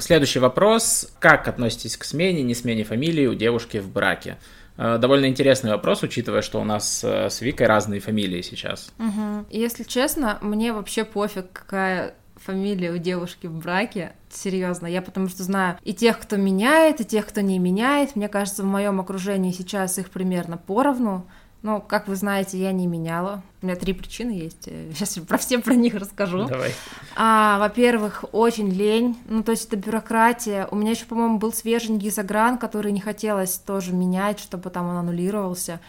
Следующий 0.00 0.38
вопрос. 0.38 1.12
Как 1.18 1.46
относитесь 1.48 1.96
к 1.96 2.04
смене, 2.04 2.42
не 2.42 2.54
смене 2.54 2.84
фамилии 2.84 3.26
у 3.26 3.34
девушки 3.34 3.78
в 3.78 3.90
браке? 3.90 4.38
Э, 4.76 4.98
довольно 4.98 5.26
интересный 5.26 5.70
вопрос, 5.70 6.02
учитывая, 6.02 6.42
что 6.42 6.60
у 6.60 6.64
нас 6.64 7.04
э, 7.04 7.28
с 7.28 7.40
Викой 7.40 7.66
разные 7.66 8.00
фамилии 8.00 8.40
сейчас. 8.40 8.92
Угу. 8.98 9.46
Если 9.50 9.84
честно, 9.84 10.38
мне 10.40 10.72
вообще 10.72 11.04
пофиг, 11.04 11.52
какая 11.52 12.14
фамилия 12.36 12.92
у 12.92 12.96
девушки 12.96 13.46
в 13.46 13.58
браке. 13.58 14.12
Серьезно, 14.30 14.86
я 14.86 15.02
потому 15.02 15.28
что 15.28 15.42
знаю 15.42 15.78
и 15.82 15.92
тех, 15.92 16.18
кто 16.18 16.36
меняет, 16.36 17.00
и 17.00 17.04
тех, 17.04 17.26
кто 17.26 17.40
не 17.40 17.58
меняет. 17.58 18.16
Мне 18.16 18.28
кажется, 18.28 18.62
в 18.62 18.66
моем 18.66 19.00
окружении 19.00 19.52
сейчас 19.52 19.98
их 19.98 20.10
примерно 20.10 20.56
поровну. 20.56 21.26
Ну, 21.62 21.80
как 21.80 22.08
вы 22.08 22.16
знаете, 22.16 22.58
я 22.58 22.72
не 22.72 22.86
меняла. 22.86 23.42
У 23.60 23.66
меня 23.66 23.76
три 23.76 23.92
причины 23.92 24.30
есть. 24.30 24.64
Сейчас 24.94 25.18
про 25.26 25.36
все 25.36 25.58
про 25.58 25.74
них 25.74 25.94
расскажу. 25.94 26.46
Давай. 26.46 26.72
А, 27.16 27.58
во-первых, 27.58 28.24
очень 28.32 28.70
лень. 28.70 29.18
Ну, 29.28 29.42
то 29.42 29.52
есть 29.52 29.66
это 29.66 29.76
бюрократия. 29.76 30.66
У 30.70 30.76
меня 30.76 30.92
еще, 30.92 31.04
по-моему, 31.04 31.38
был 31.38 31.52
свеженький 31.52 32.10
загран, 32.10 32.56
который 32.56 32.92
не 32.92 33.00
хотелось 33.00 33.58
тоже 33.58 33.92
менять, 33.92 34.40
чтобы 34.40 34.70
там 34.70 34.88
он 34.88 34.96
аннулировался. 34.96 35.80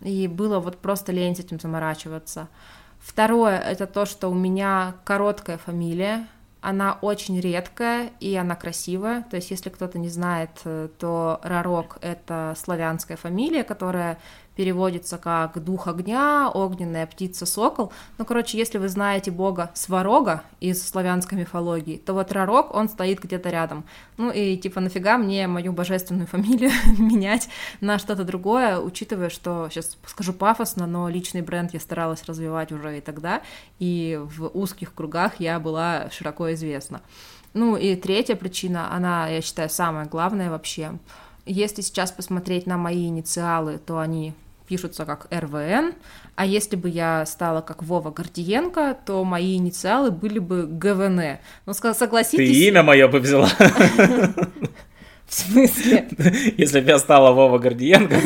И 0.00 0.28
было 0.28 0.60
вот 0.60 0.78
просто 0.78 1.12
лень 1.12 1.36
с 1.36 1.40
этим 1.40 1.60
заморачиваться. 1.60 2.48
Второе— 2.98 3.58
это 3.60 3.86
то, 3.86 4.06
что 4.06 4.28
у 4.28 4.34
меня 4.34 4.94
короткая 5.04 5.58
фамилия, 5.58 6.26
она 6.60 6.98
очень 7.00 7.40
редкая 7.40 8.10
и 8.18 8.34
она 8.34 8.56
красивая. 8.56 9.22
То 9.30 9.36
есть, 9.36 9.50
если 9.50 9.70
кто-то 9.70 9.98
не 9.98 10.08
знает, 10.08 10.50
то 10.98 11.40
Рарок— 11.42 11.98
это 12.00 12.54
славянская 12.58 13.16
фамилия, 13.16 13.62
которая 13.62 14.18
переводится 14.58 15.18
как 15.18 15.62
дух 15.62 15.86
огня, 15.86 16.50
огненная 16.52 17.06
птица, 17.06 17.46
сокол. 17.46 17.92
Ну, 18.18 18.24
короче, 18.24 18.58
если 18.58 18.78
вы 18.78 18.88
знаете 18.88 19.30
бога 19.30 19.70
Сварога 19.74 20.42
из 20.58 20.84
славянской 20.84 21.38
мифологии, 21.38 21.96
то 21.96 22.12
вот 22.12 22.32
Ророк, 22.32 22.74
он 22.74 22.88
стоит 22.88 23.20
где-то 23.20 23.50
рядом. 23.50 23.84
Ну 24.16 24.32
и 24.32 24.56
типа 24.56 24.80
нафига 24.80 25.16
мне 25.16 25.46
мою 25.46 25.72
божественную 25.72 26.26
фамилию 26.26 26.72
менять 26.98 27.48
на 27.80 28.00
что-то 28.00 28.24
другое, 28.24 28.80
учитывая, 28.80 29.30
что, 29.30 29.68
сейчас 29.70 29.96
скажу 30.04 30.32
пафосно, 30.32 30.88
но 30.88 31.08
личный 31.08 31.42
бренд 31.42 31.72
я 31.72 31.78
старалась 31.78 32.24
развивать 32.24 32.72
уже 32.72 32.98
и 32.98 33.00
тогда, 33.00 33.42
и 33.78 34.20
в 34.20 34.50
узких 34.54 34.92
кругах 34.92 35.38
я 35.38 35.60
была 35.60 36.10
широко 36.10 36.52
известна. 36.54 37.00
Ну 37.54 37.76
и 37.76 37.94
третья 37.94 38.34
причина, 38.34 38.92
она, 38.92 39.28
я 39.28 39.40
считаю, 39.40 39.70
самая 39.70 40.06
главная 40.06 40.50
вообще. 40.50 40.98
Если 41.46 41.80
сейчас 41.80 42.10
посмотреть 42.10 42.66
на 42.66 42.76
мои 42.76 43.06
инициалы, 43.06 43.78
то 43.78 44.00
они 44.00 44.34
пишутся 44.68 45.04
как 45.06 45.26
РВН, 45.32 45.94
а 46.36 46.46
если 46.46 46.76
бы 46.76 46.88
я 46.88 47.24
стала 47.26 47.62
как 47.62 47.82
Вова 47.82 48.10
Гордиенко, 48.10 48.98
то 49.06 49.24
мои 49.24 49.56
инициалы 49.56 50.10
были 50.10 50.38
бы 50.38 50.66
ГВН. 50.66 51.38
Ну, 51.66 51.72
согласитесь... 51.72 52.36
Ты 52.36 52.68
имя 52.68 52.82
мое 52.82 53.08
бы 53.08 53.20
взяла. 53.20 53.48
В 55.26 55.34
смысле? 55.34 56.08
Если 56.56 56.80
бы 56.80 56.88
я 56.88 56.98
стала 56.98 57.32
Вова 57.32 57.58
Гордиенко. 57.58 58.16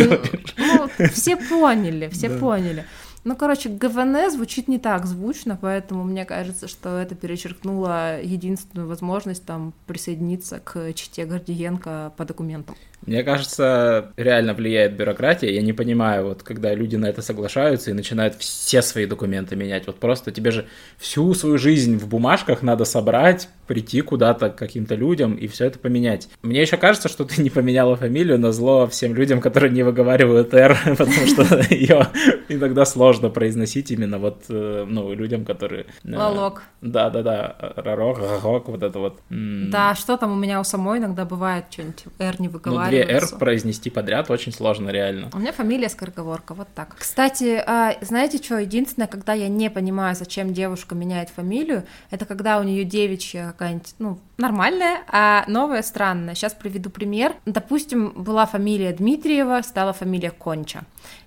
Ну, 0.58 1.08
все 1.08 1.36
поняли, 1.36 2.08
все 2.08 2.28
поняли. 2.30 2.84
Ну, 3.24 3.36
короче, 3.36 3.68
ГВН 3.68 4.32
звучит 4.32 4.66
не 4.66 4.80
так 4.80 5.06
звучно, 5.06 5.56
поэтому 5.60 6.02
мне 6.02 6.24
кажется, 6.24 6.66
что 6.66 6.98
это 6.98 7.14
перечеркнуло 7.14 8.20
единственную 8.20 8.88
возможность 8.88 9.46
там 9.46 9.74
присоединиться 9.86 10.58
к 10.58 10.92
чите 10.94 11.24
Гордиенко 11.24 12.14
по 12.16 12.24
документам. 12.24 12.74
Мне 13.04 13.24
кажется, 13.24 14.12
реально 14.16 14.54
влияет 14.54 14.96
бюрократия. 14.96 15.52
Я 15.52 15.62
не 15.62 15.72
понимаю, 15.72 16.26
вот 16.26 16.42
когда 16.44 16.72
люди 16.72 16.94
на 16.94 17.06
это 17.06 17.20
соглашаются 17.20 17.90
и 17.90 17.94
начинают 17.94 18.36
все 18.36 18.80
свои 18.80 19.06
документы 19.06 19.56
менять. 19.56 19.86
Вот 19.86 19.98
просто 19.98 20.30
тебе 20.30 20.52
же 20.52 20.66
всю 20.98 21.34
свою 21.34 21.58
жизнь 21.58 21.96
в 21.96 22.06
бумажках 22.06 22.62
надо 22.62 22.84
собрать, 22.84 23.48
прийти 23.66 24.00
куда-то 24.00 24.50
к 24.50 24.56
каким-то 24.56 24.94
людям 24.94 25.34
и 25.34 25.46
все 25.46 25.66
это 25.66 25.78
поменять. 25.78 26.28
Мне 26.42 26.60
еще 26.62 26.76
кажется, 26.76 27.08
что 27.08 27.24
ты 27.24 27.42
не 27.42 27.50
поменяла 27.50 27.96
фамилию 27.96 28.38
на 28.38 28.52
зло 28.52 28.86
всем 28.86 29.14
людям, 29.14 29.40
которые 29.40 29.72
не 29.72 29.82
выговаривают 29.82 30.54
«Р», 30.54 30.76
потому 30.98 31.26
что 31.26 31.42
ее 31.70 32.08
иногда 32.48 32.84
сложно 32.84 33.30
произносить 33.30 33.90
именно 33.90 34.18
вот, 34.18 34.44
э, 34.48 34.84
ну, 34.88 35.12
людям, 35.12 35.44
которые... 35.44 35.86
Э, 36.04 36.16
Лолок. 36.16 36.62
Да-да-да, 36.80 37.56
Ророк, 37.76 38.18
Ророк, 38.42 38.68
вот 38.68 38.82
это 38.82 38.98
вот. 38.98 39.20
Да, 39.30 39.94
что 39.94 40.16
там 40.16 40.32
у 40.32 40.36
меня 40.36 40.60
у 40.60 40.64
самой 40.64 40.98
иногда 40.98 41.24
бывает, 41.24 41.66
что-нибудь 41.70 42.04
«Р» 42.18 42.40
не 42.40 42.48
выговаривают 42.48 42.92
две 42.92 43.02
R 43.02 43.26
произнести 43.38 43.90
подряд 43.90 44.30
очень 44.30 44.52
сложно, 44.52 44.90
реально. 44.90 45.30
У 45.32 45.38
меня 45.38 45.52
фамилия 45.52 45.88
скороговорка, 45.88 46.54
вот 46.54 46.68
так. 46.74 46.96
Кстати, 46.98 47.62
а, 47.66 47.96
знаете 48.00 48.38
что, 48.38 48.58
единственное, 48.58 49.08
когда 49.08 49.32
я 49.32 49.48
не 49.48 49.70
понимаю, 49.70 50.14
зачем 50.14 50.52
девушка 50.52 50.94
меняет 50.94 51.30
фамилию, 51.30 51.84
это 52.10 52.24
когда 52.24 52.58
у 52.58 52.62
нее 52.62 52.84
девичья 52.84 53.54
какая-нибудь, 53.62 53.94
ну, 54.00 54.18
нормальная, 54.38 55.02
а 55.06 55.44
новая 55.46 55.82
странная. 55.82 56.34
Сейчас 56.34 56.52
приведу 56.52 56.90
пример. 56.90 57.34
Допустим, 57.46 58.10
была 58.10 58.44
фамилия 58.44 58.92
Дмитриева, 58.92 59.62
стала 59.62 59.92
фамилия 59.92 60.30
Конча. 60.30 60.82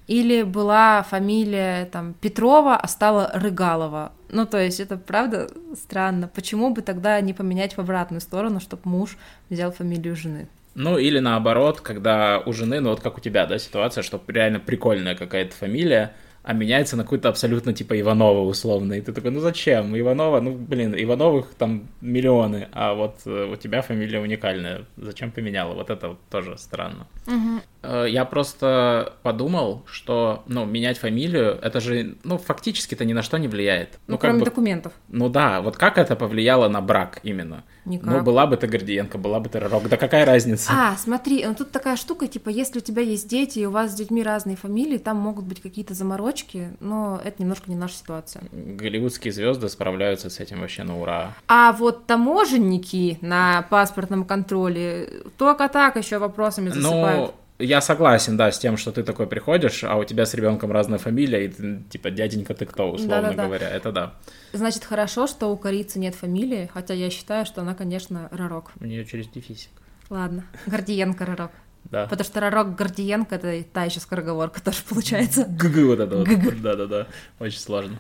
Или 0.08 0.44
была 0.44 1.04
фамилия 1.04 1.86
там 1.86 2.14
Петрова, 2.14 2.76
а 2.76 2.88
стала 2.90 3.32
Рыгалова. 3.34 4.12
Ну, 4.30 4.46
то 4.46 4.62
есть 4.62 4.82
это 4.82 4.98
правда 4.98 5.48
странно. 5.82 6.28
Почему 6.28 6.72
бы 6.72 6.82
тогда 6.82 7.22
не 7.22 7.34
поменять 7.34 7.78
в 7.78 7.80
обратную 7.80 8.20
сторону, 8.20 8.60
чтобы 8.60 8.82
муж 8.84 9.18
взял 9.50 9.72
фамилию 9.72 10.16
жены? 10.18 10.48
Ну, 10.76 10.98
или 10.98 11.20
наоборот, 11.20 11.80
когда 11.80 12.40
у 12.46 12.52
жены, 12.52 12.82
ну 12.82 12.90
вот 12.90 13.00
как 13.00 13.18
у 13.18 13.22
тебя, 13.22 13.46
да, 13.46 13.58
ситуация, 13.60 14.04
что 14.04 14.22
реально 14.28 14.60
прикольная 14.60 15.16
какая-то 15.16 15.56
фамилия, 15.56 16.12
а 16.46 16.54
меняется 16.54 16.96
на 16.96 17.04
какую-то 17.04 17.30
абсолютно 17.30 17.74
типа 17.74 18.00
Иванова 18.00 18.42
условно. 18.48 18.94
И 18.94 19.02
ты 19.02 19.12
такой, 19.12 19.32
ну 19.32 19.40
зачем? 19.40 19.98
Иванова, 20.00 20.40
ну 20.42 20.54
блин, 20.54 20.94
Ивановых 20.96 21.56
там 21.58 21.88
миллионы, 22.02 22.68
а 22.72 22.94
вот 22.94 23.16
э, 23.26 23.52
у 23.52 23.56
тебя 23.56 23.82
фамилия 23.82 24.20
уникальная. 24.20 24.86
Зачем 24.96 25.32
поменяла? 25.32 25.74
Вот 25.74 25.90
это 25.90 26.10
вот 26.10 26.20
тоже 26.30 26.58
странно. 26.58 27.08
Угу. 27.28 28.06
Я 28.08 28.26
просто 28.26 29.14
подумал, 29.24 29.84
что, 29.86 30.44
ну, 30.48 30.66
менять 30.66 30.98
фамилию, 30.98 31.60
это 31.62 31.80
же, 31.80 32.16
ну, 32.24 32.38
фактически-то 32.38 33.06
ни 33.06 33.14
на 33.14 33.22
что 33.22 33.38
не 33.38 33.48
влияет. 33.48 34.00
Ну, 34.08 34.14
ну 34.14 34.18
кроме 34.18 34.40
бы, 34.40 34.46
документов. 34.46 34.94
Ну 35.08 35.30
да, 35.30 35.62
вот 35.62 35.78
как 35.78 35.98
это 35.98 36.16
повлияло 36.16 36.68
на 36.68 36.82
брак 36.82 37.20
именно? 37.24 37.64
Никак. 37.86 38.10
Ну, 38.12 38.22
была 38.24 38.48
бы 38.48 38.58
ты 38.58 38.68
Гордиенко, 38.68 39.18
была 39.18 39.40
бы 39.40 39.50
ты 39.50 39.60
Ророк, 39.60 39.88
да 39.88 39.98
какая 39.98 40.26
разница? 40.26 40.72
А, 40.74 40.96
смотри, 40.98 41.46
ну 41.46 41.54
тут 41.54 41.72
такая 41.72 41.96
штука, 41.96 42.28
типа, 42.28 42.50
если 42.50 42.80
у 42.80 42.82
тебя 42.82 43.04
есть 43.04 43.28
дети, 43.28 43.60
и 43.60 43.66
у 43.66 43.72
вас 43.72 43.92
с 43.92 43.96
детьми 43.96 44.24
разные 44.24 44.56
фамилии, 44.56 44.98
там 44.98 45.18
могут 45.18 45.46
быть 45.46 45.62
какие-то 45.62 45.94
заморочки, 45.94 46.35
но 46.80 47.22
это 47.24 47.42
немножко 47.42 47.70
не 47.70 47.76
наша 47.76 47.96
ситуация. 47.96 48.44
Голливудские 48.52 49.34
звезды 49.34 49.70
справляются 49.70 50.30
с 50.30 50.40
этим 50.40 50.62
вообще 50.62 50.84
на 50.84 51.00
ура. 51.00 51.34
А 51.48 51.72
вот 51.74 52.06
таможенники 52.06 53.18
на 53.22 53.64
паспортном 53.64 54.26
контроле 54.26 55.24
только 55.38 55.70
так 55.70 55.96
еще 55.96 56.18
вопросами 56.18 56.70
ну, 56.70 56.76
засыпают. 56.76 57.20
Ну, 57.20 57.34
я 57.58 57.80
согласен, 57.80 58.36
да, 58.36 58.52
с 58.52 58.60
тем, 58.60 58.76
что 58.76 58.92
ты 58.92 59.04
такой 59.04 59.28
приходишь, 59.28 59.84
а 59.86 59.96
у 59.96 60.04
тебя 60.04 60.26
с 60.26 60.34
ребенком 60.34 60.72
разная 60.72 61.00
фамилия, 61.00 61.46
и 61.46 61.48
ты, 61.48 61.84
типа, 61.90 62.12
дяденька 62.12 62.54
ты 62.54 62.66
кто, 62.66 62.92
условно 62.92 63.22
Да-да-да. 63.22 63.46
говоря, 63.46 63.70
это 63.70 63.92
да. 63.94 64.14
Значит, 64.52 64.84
хорошо, 64.84 65.26
что 65.26 65.48
у 65.48 65.58
корицы 65.58 65.98
нет 65.98 66.16
фамилии, 66.16 66.70
хотя 66.74 66.94
я 66.94 67.10
считаю, 67.10 67.46
что 67.46 67.62
она, 67.62 67.74
конечно, 67.74 68.28
Ророк. 68.32 68.72
У 68.82 68.86
нее 68.86 69.06
через 69.06 69.30
дефисик. 69.30 69.72
Ладно, 70.10 70.46
Гордиенко 70.66 71.26
Ророк. 71.26 71.52
Да. 71.92 72.08
Потому 72.08 72.26
что 72.26 72.40
Ророк 72.40 72.76
Гордиенко 72.76 73.36
это 73.36 73.64
та 73.72 73.84
еще 73.84 74.00
скороговорка 74.00 74.62
тоже 74.62 74.80
получается. 74.90 75.46
ГГ 75.48 75.76
вот 75.86 76.00
это 76.00 76.18
вот. 76.18 76.62
Да-да-да. 76.62 77.08
Очень 77.40 77.60
сложно. 77.60 77.98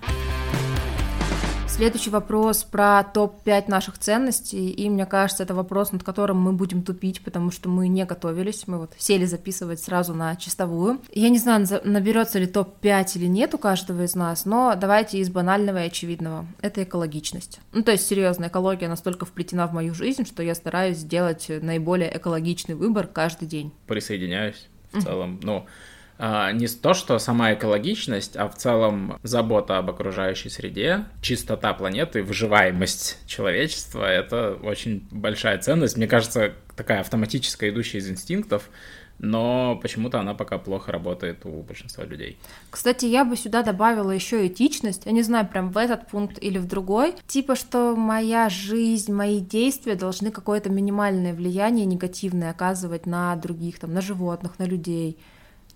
Следующий 1.75 2.09
вопрос 2.09 2.63
про 2.63 3.03
топ-5 3.03 3.65
наших 3.67 3.97
ценностей, 3.97 4.69
и 4.69 4.89
мне 4.89 5.05
кажется, 5.05 5.43
это 5.43 5.53
вопрос, 5.53 5.91
над 5.91 6.03
которым 6.03 6.37
мы 6.39 6.53
будем 6.53 6.83
тупить, 6.83 7.21
потому 7.21 7.51
что 7.51 7.67
мы 7.67 7.89
не 7.89 8.05
готовились, 8.05 8.65
мы 8.65 8.77
вот 8.77 8.93
сели 8.97 9.25
записывать 9.25 9.81
сразу 9.81 10.13
на 10.13 10.37
чистовую. 10.37 11.01
Я 11.11 11.27
не 11.27 11.37
знаю, 11.37 11.67
наберется 11.83 12.39
ли 12.39 12.47
топ-5 12.47 13.17
или 13.17 13.25
нет 13.25 13.53
у 13.55 13.57
каждого 13.57 14.03
из 14.03 14.15
нас, 14.15 14.45
но 14.45 14.73
давайте 14.79 15.17
из 15.17 15.29
банального 15.29 15.83
и 15.83 15.87
очевидного. 15.87 16.45
Это 16.61 16.81
экологичность. 16.81 17.59
Ну, 17.73 17.83
то 17.83 17.91
есть, 17.91 18.07
серьезно, 18.07 18.47
экология 18.47 18.87
настолько 18.87 19.25
вплетена 19.25 19.67
в 19.67 19.73
мою 19.73 19.93
жизнь, 19.93 20.25
что 20.25 20.43
я 20.43 20.55
стараюсь 20.55 20.99
сделать 20.99 21.51
наиболее 21.61 22.15
экологичный 22.15 22.75
выбор 22.75 23.05
каждый 23.05 23.49
день. 23.49 23.73
Присоединяюсь 23.85 24.69
в 24.93 25.03
целом. 25.03 25.41
Ну, 25.43 25.57
а, 25.57 25.65
не 26.17 26.67
то, 26.67 26.93
что 26.93 27.19
сама 27.19 27.53
экологичность, 27.53 28.37
а 28.37 28.47
в 28.47 28.55
целом 28.55 29.19
забота 29.23 29.77
об 29.77 29.89
окружающей 29.89 30.49
среде, 30.49 31.05
чистота 31.21 31.73
планеты, 31.73 32.23
выживаемость 32.23 33.17
человечества— 33.25 34.05
это 34.09 34.57
очень 34.63 35.07
большая 35.11 35.57
ценность. 35.59 35.97
Мне 35.97 36.07
кажется, 36.07 36.53
такая 36.75 37.01
автоматическая, 37.01 37.69
идущая 37.69 37.99
из 37.99 38.09
инстинктов, 38.09 38.69
но 39.17 39.77
почему-то 39.81 40.19
она 40.19 40.33
пока 40.33 40.57
плохо 40.57 40.91
работает 40.91 41.45
у 41.45 41.61
большинства 41.63 42.03
людей. 42.03 42.37
Кстати, 42.69 43.05
я 43.05 43.23
бы 43.23 43.37
сюда 43.37 43.63
добавила 43.63 44.11
еще 44.11 44.45
этичность. 44.45 45.05
Я 45.05 45.13
не 45.13 45.21
знаю, 45.21 45.47
прям 45.47 45.71
в 45.71 45.77
этот 45.77 46.07
пункт 46.07 46.37
или 46.41 46.57
в 46.57 46.67
другой. 46.67 47.15
Типа, 47.27 47.55
что 47.55 47.95
моя 47.95 48.49
жизнь, 48.49 49.13
мои 49.13 49.39
действия 49.39 49.95
должны 49.95 50.31
какое-то 50.31 50.69
минимальное 50.69 51.33
влияние 51.33 51.85
негативное 51.85 52.51
оказывать 52.51 53.05
на 53.05 53.35
других, 53.37 53.79
там, 53.79 53.93
на 53.93 54.01
животных, 54.01 54.59
на 54.59 54.63
людей. 54.63 55.17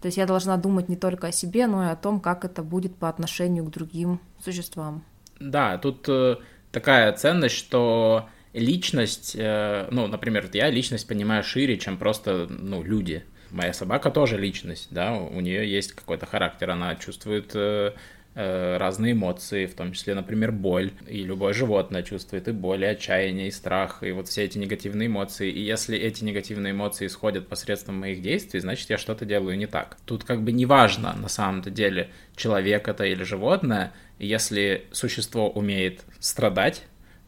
То 0.02 0.06
есть 0.06 0.18
я 0.18 0.26
должна 0.26 0.58
думать 0.58 0.90
не 0.90 0.96
только 0.96 1.28
о 1.28 1.32
себе, 1.32 1.68
но 1.68 1.84
и 1.84 1.92
о 1.92 1.96
том, 1.96 2.20
как 2.22 2.46
это 2.46 2.64
будет 2.64 2.96
по 2.96 3.10
отношению 3.10 3.66
к 3.66 3.72
другим 3.72 4.20
существам. 4.44 5.04
Да, 5.40 5.78
тут 5.78 6.08
э, 6.08 6.38
такая 6.72 7.12
ценность, 7.14 7.56
что 7.56 8.30
личность, 8.54 9.36
э, 9.38 9.88
ну, 9.92 10.08
например, 10.08 10.50
я 10.54 10.70
личность 10.70 11.08
понимаю 11.08 11.44
шире, 11.44 11.78
чем 11.78 11.98
просто, 11.98 12.48
ну, 12.50 12.84
люди. 12.84 13.24
Моя 13.52 13.74
собака 13.74 14.12
тоже 14.12 14.38
личность, 14.38 14.90
да, 14.92 15.14
у 15.14 15.40
нее 15.40 15.70
есть 15.70 15.94
какой-то 15.94 16.26
характер, 16.26 16.70
она 16.70 16.96
чувствует 16.96 17.52
э, 17.56 17.94
разные 18.36 19.14
эмоции, 19.14 19.66
в 19.66 19.74
том 19.74 19.92
числе, 19.92 20.16
например, 20.16 20.52
боль. 20.52 20.92
И 21.08 21.24
любое 21.24 21.54
животное 21.54 22.04
чувствует 22.04 22.48
и 22.48 22.52
боль, 22.52 22.84
и 22.84 22.88
отчаяние, 22.88 23.48
и 23.48 23.52
страх, 23.52 24.04
и 24.04 24.12
вот 24.12 24.28
все 24.28 24.44
эти 24.44 24.58
негативные 24.58 25.08
эмоции. 25.08 25.50
И 25.50 25.62
если 25.62 25.98
эти 25.98 26.24
негативные 26.24 26.72
эмоции 26.72 27.08
исходят 27.08 27.48
посредством 27.48 28.00
моих 28.00 28.22
действий, 28.22 28.60
значит, 28.60 28.90
я 28.90 28.98
что-то 28.98 29.26
делаю 29.26 29.58
не 29.58 29.68
так. 29.68 29.98
Тут 30.06 30.24
как 30.24 30.42
бы 30.44 30.52
не 30.52 30.66
важно, 30.66 31.16
на 31.18 31.28
самом-то 31.28 31.70
деле, 31.70 32.10
человек 32.36 32.88
это 32.88 33.04
или 33.04 33.24
животное. 33.24 33.94
Если 34.20 34.88
существо 34.92 35.50
умеет 35.50 36.02
страдать, 36.20 36.84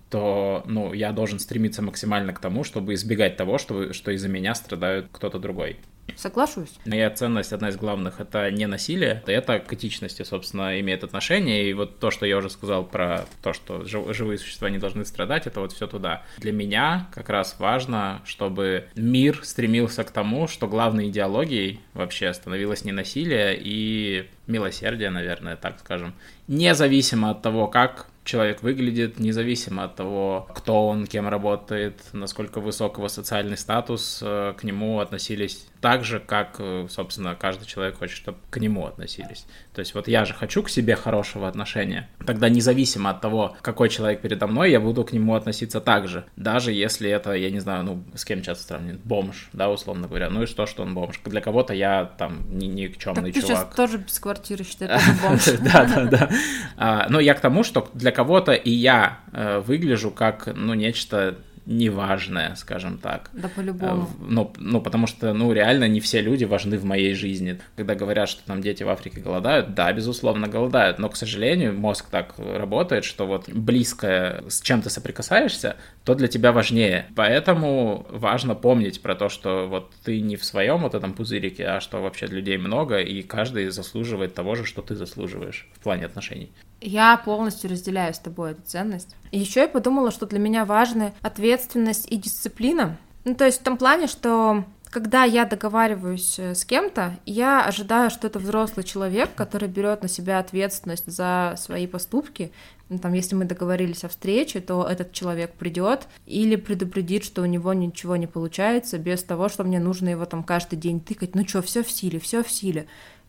то, 0.10 0.64
ну, 0.66 0.94
я 0.94 1.14
должен 1.14 1.40
стремиться 1.40 1.82
максимально 1.82 2.34
к 2.34 2.40
тому, 2.40 2.66
чтобы 2.66 2.94
избегать 2.94 3.38
того, 3.38 3.58
что, 3.58 3.94
что 3.94 4.12
из-за 4.12 4.28
меня 4.28 4.54
страдают 4.56 5.08
кто-то 5.12 5.40
другой. 5.40 5.78
Соглашусь. 6.16 6.74
Моя 6.86 7.10
ценность, 7.10 7.52
одна 7.54 7.70
из 7.70 7.78
главных, 7.78 8.20
это 8.20 8.52
не 8.52 8.68
насилие, 8.68 9.24
это 9.26 9.60
к 9.60 9.74
этичности, 9.74 10.24
собственно, 10.24 10.80
имеет 10.80 11.04
отношение. 11.04 11.70
И 11.70 11.74
вот 11.74 12.00
то, 12.00 12.12
что 12.12 12.26
я 12.26 12.38
уже 12.38 12.50
сказал 12.50 12.84
про 12.84 13.26
то, 13.42 13.54
что 13.54 13.86
живые 13.86 14.38
существа 14.38 14.70
не 14.70 14.78
должны 14.78 15.06
страдать, 15.06 15.48
это 15.48 15.62
вот 15.62 15.72
все 15.72 15.88
туда. 15.88 16.24
Для 16.38 16.52
меня 16.52 17.10
как 17.14 17.30
раз 17.30 17.56
важно, 17.58 18.22
чтобы 18.26 18.86
мир 18.96 19.40
стремился 19.44 20.04
к 20.04 20.12
тому, 20.12 20.48
что 20.48 20.68
главной 20.68 21.10
идеологией 21.10 21.80
вообще 21.94 22.34
становилось 22.34 22.86
не 22.86 22.92
насилие 22.92 23.58
и 23.60 24.30
милосердие, 24.48 25.10
наверное, 25.10 25.56
так 25.56 25.80
скажем. 25.80 26.14
Независимо 26.48 27.32
от 27.32 27.42
того, 27.42 27.68
как 27.68 28.08
человек 28.24 28.62
выглядит, 28.62 29.20
независимо 29.20 29.86
от 29.86 29.96
того, 29.96 30.48
кто 30.54 30.88
он, 30.88 31.08
кем 31.08 31.28
работает, 31.28 32.00
насколько 32.14 32.60
высокого 32.60 33.08
социальный 33.08 33.58
статус, 33.58 34.20
э, 34.22 34.54
к 34.58 34.64
нему 34.64 35.00
относились 35.00 35.68
так 35.82 36.06
же, 36.06 36.20
как, 36.20 36.58
э, 36.60 36.88
собственно, 36.90 37.36
каждый 37.36 37.66
человек 37.66 37.98
хочет, 37.98 38.16
чтобы 38.16 38.38
к 38.50 38.58
нему 38.58 38.86
относились. 38.86 39.46
То 39.74 39.80
есть 39.80 39.96
вот 39.96 40.08
я 40.08 40.26
же 40.26 40.34
хочу 40.34 40.62
к 40.62 40.70
себе 40.70 40.96
хорошего 40.96 41.48
отношения, 41.48 42.08
тогда 42.26 42.50
независимо 42.50 43.10
от 43.10 43.22
того, 43.22 43.58
какой 43.62 43.90
человек 43.90 44.22
передо 44.22 44.46
мной, 44.48 44.72
я 44.72 44.80
буду 44.80 45.04
к 45.04 45.12
нему 45.12 45.34
относиться 45.34 45.82
так 45.82 46.08
же, 46.08 46.26
даже 46.36 46.72
если 46.72 47.10
это, 47.10 47.34
я 47.34 47.50
не 47.50 47.60
знаю, 47.60 47.84
ну, 47.84 48.04
с 48.14 48.24
кем 48.24 48.44
часто 48.44 48.64
сравнивают, 48.66 49.02
бомж, 49.02 49.50
да, 49.54 49.70
условно 49.70 50.08
говоря, 50.08 50.30
ну 50.30 50.44
и 50.44 50.46
что, 50.46 50.68
что 50.68 50.84
он 50.84 50.94
бомж. 50.94 51.20
Для 51.26 51.42
кого-то 51.42 51.74
я 51.74 52.06
там 52.06 52.58
ни 52.58 52.66
никчемный 52.66 53.32
так 53.32 53.42
ты 53.42 53.48
чувак. 53.48 53.68
сейчас 53.68 53.76
тоже 53.76 53.98
без 53.98 54.20
квартиры 54.20 54.64
считаешь, 54.64 55.02
бомж. 55.22 55.42
Да, 55.62 55.86
да, 55.86 56.06
да. 56.06 56.30
А, 56.78 57.08
но 57.10 57.20
я 57.20 57.34
к 57.34 57.40
тому, 57.40 57.64
что 57.64 57.90
для 57.94 58.12
кого-то 58.12 58.54
и 58.54 58.70
я 58.70 59.20
э, 59.32 59.60
выгляжу 59.60 60.12
как, 60.12 60.48
ну, 60.54 60.74
нечто 60.74 61.38
неважное, 61.72 62.56
скажем 62.56 62.98
так. 62.98 63.30
Да, 63.34 63.50
по-любому. 63.50 64.10
Ну, 64.20 64.54
ну, 64.58 64.82
потому 64.82 65.08
что, 65.08 65.34
ну, 65.34 65.52
реально 65.54 65.88
не 65.88 66.00
все 66.00 66.22
люди 66.22 66.44
важны 66.46 66.78
в 66.78 66.86
моей 66.86 67.14
жизни. 67.14 67.60
Когда 67.76 67.96
говорят, 67.96 68.30
что 68.30 68.46
там 68.46 68.62
дети 68.62 68.84
в 68.84 68.90
Африке 68.90 69.22
голодают, 69.22 69.74
да, 69.74 69.92
безусловно, 69.94 70.48
голодают, 70.48 71.00
но, 71.00 71.10
к 71.10 71.16
сожалению, 71.16 71.78
мозг 71.78 72.10
так 72.10 72.36
работает, 72.38 73.06
что 73.06 73.26
вот 73.26 73.50
близкое, 73.50 74.44
с 74.48 74.62
чем 74.62 74.82
ты 74.82 74.90
соприкасаешься, 74.90 75.78
то 76.04 76.16
для 76.16 76.28
тебя 76.28 76.52
важнее. 76.52 77.08
Поэтому 77.16 78.06
важно 78.10 78.56
помнить 78.56 79.02
про 79.02 79.16
то, 79.16 79.30
что 79.30 79.68
вот 79.68 79.92
ты 80.04 80.22
не 80.22 80.36
в 80.36 80.46
своем 80.46 80.82
вот 80.82 80.94
этом 80.94 81.14
пузырике, 81.14 81.66
а 81.66 81.80
что 81.80 82.02
вообще 82.02 82.28
людей 82.28 82.58
много, 82.58 83.00
и 83.00 83.22
каждый 83.22 83.70
заслуживает 83.70 84.34
того 84.34 84.56
же, 84.56 84.66
что 84.66 84.82
ты 84.82 84.96
заслуживаешь 84.96 85.70
в 85.74 85.80
плане 85.80 86.06
отношений. 86.06 86.52
Я 86.82 87.18
полностью 87.18 87.70
разделяю 87.70 88.14
с 88.14 88.20
тобой 88.20 88.52
эту 88.52 88.64
ценность. 88.64 89.16
И 89.32 89.40
еще 89.40 89.62
я 89.62 89.68
подумала, 89.68 90.12
что 90.12 90.26
для 90.26 90.40
меня 90.40 90.66
важны 90.66 91.14
ответственность 91.22 92.12
и 92.12 92.18
дисциплина. 92.18 92.98
Ну, 93.24 93.36
то 93.36 93.46
есть 93.46 93.62
в 93.62 93.64
том 93.64 93.78
плане, 93.78 94.08
что 94.08 94.66
когда 94.92 95.24
я 95.24 95.46
договариваюсь 95.46 96.38
э, 96.38 96.54
с 96.54 96.66
кем-то, 96.66 97.18
я 97.26 97.64
ожидаю, 97.64 98.10
что 98.10 98.28
это 98.28 98.40
взрослый 98.40 98.84
человек, 98.84 99.34
который 99.36 99.70
берет 99.70 100.02
на 100.02 100.10
себя 100.10 100.38
ответственность 100.40 101.10
за 101.10 101.56
свои 101.58 101.88
поступки. 101.88 102.52
Ну, 102.90 103.00
там, 103.00 103.14
если 103.14 103.36
мы 103.36 103.46
договорились 103.46 104.04
о 104.04 104.10
встрече, 104.10 104.60
то 104.60 104.84
этот 104.84 105.14
человек 105.14 105.54
придет 105.54 106.08
или 106.26 106.58
предупредит, 106.58 107.24
что 107.24 107.42
у 107.42 107.46
него 107.46 107.74
ничего 107.74 108.18
не 108.18 108.28
получается, 108.28 108.98
без 108.98 109.24
того, 109.24 109.48
что 109.48 109.64
мне 109.64 109.80
нужно 109.80 110.10
его 110.10 110.26
там 110.26 110.44
каждый 110.44 110.76
день 110.76 111.00
тыкать. 111.00 111.36
Ну 111.36 111.48
что, 111.48 111.62
все 111.62 111.84
в 111.84 111.90
силе, 111.90 112.20
все 112.20 112.44
в 112.44 112.52
силе. 112.52 112.86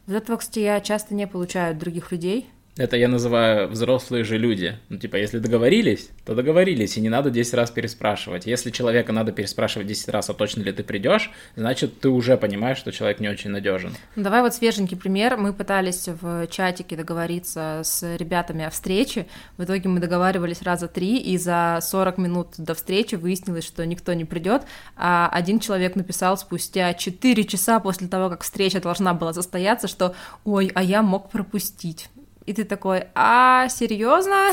Вот 0.09 0.17
этого, 0.17 0.39
кстати, 0.39 0.59
я 0.59 0.81
часто 0.81 1.15
не 1.15 1.29
получаю 1.29 1.73
от 1.73 1.79
других 1.79 2.11
людей. 2.11 2.51
Это 2.79 2.97
я 2.97 3.07
называю 3.07 3.69
взрослые 3.69 4.25
же 4.25 4.39
люди. 4.39 4.79
Ну, 4.89 4.97
типа, 4.97 5.17
если 5.17 5.39
договорились, 5.41 6.09
то 6.25 6.35
договорились, 6.35 6.97
и 6.97 7.03
не 7.03 7.11
надо 7.11 7.29
10 7.29 7.53
раз 7.53 7.71
переспрашивать. 7.71 8.47
Если 8.47 8.71
человека 8.71 9.13
надо 9.13 9.31
переспрашивать 9.31 9.89
10 9.89 10.09
раз, 10.09 10.31
а 10.31 10.35
точно 10.35 10.63
ли 10.63 10.73
ты 10.73 10.83
придешь, 10.83 11.31
значит, 11.55 12.01
ты 12.01 12.09
уже 12.09 12.39
понимаешь, 12.39 12.79
что 12.79 12.91
человек 12.91 13.21
не 13.21 13.29
очень 13.29 13.51
надежен. 13.51 13.93
Ну, 14.17 14.23
давай 14.23 14.41
вот 14.41 14.55
свеженький 14.55 14.97
пример. 14.97 15.37
Мы 15.37 15.53
пытались 15.53 16.09
в 16.09 16.47
чатике 16.47 16.97
договориться 16.97 17.83
с 17.85 18.17
ребятами 18.17 18.65
о 18.65 18.71
встрече. 18.71 19.27
В 19.59 19.65
итоге 19.65 19.91
мы 19.91 20.01
договаривались 20.01 20.63
раза 20.63 20.89
три, 20.89 21.19
и 21.19 21.37
за 21.37 21.79
40 21.83 22.17
минут 22.17 22.49
до 22.57 22.75
встречи 22.75 23.17
выяснилось, 23.17 23.67
что 23.67 23.85
никто 23.85 24.15
не 24.15 24.25
придет. 24.25 24.63
А 24.97 25.29
один 25.31 25.61
человек 25.61 25.95
написал 25.95 26.39
спустя 26.39 26.95
4 26.95 27.45
часа 27.45 27.81
после 27.81 28.09
того, 28.09 28.31
как 28.31 28.45
встреча 28.45 28.81
должна 28.81 29.13
была 29.13 29.35
состояться, 29.35 29.89
что 29.89 30.15
«Ой, 30.47 30.71
а 30.75 30.83
я 30.83 31.03
мог 31.03 31.29
пропустить». 31.29 32.09
И 32.47 32.53
ты 32.53 32.65
такой, 32.65 33.05
а 33.15 33.69
серьезно? 33.69 34.51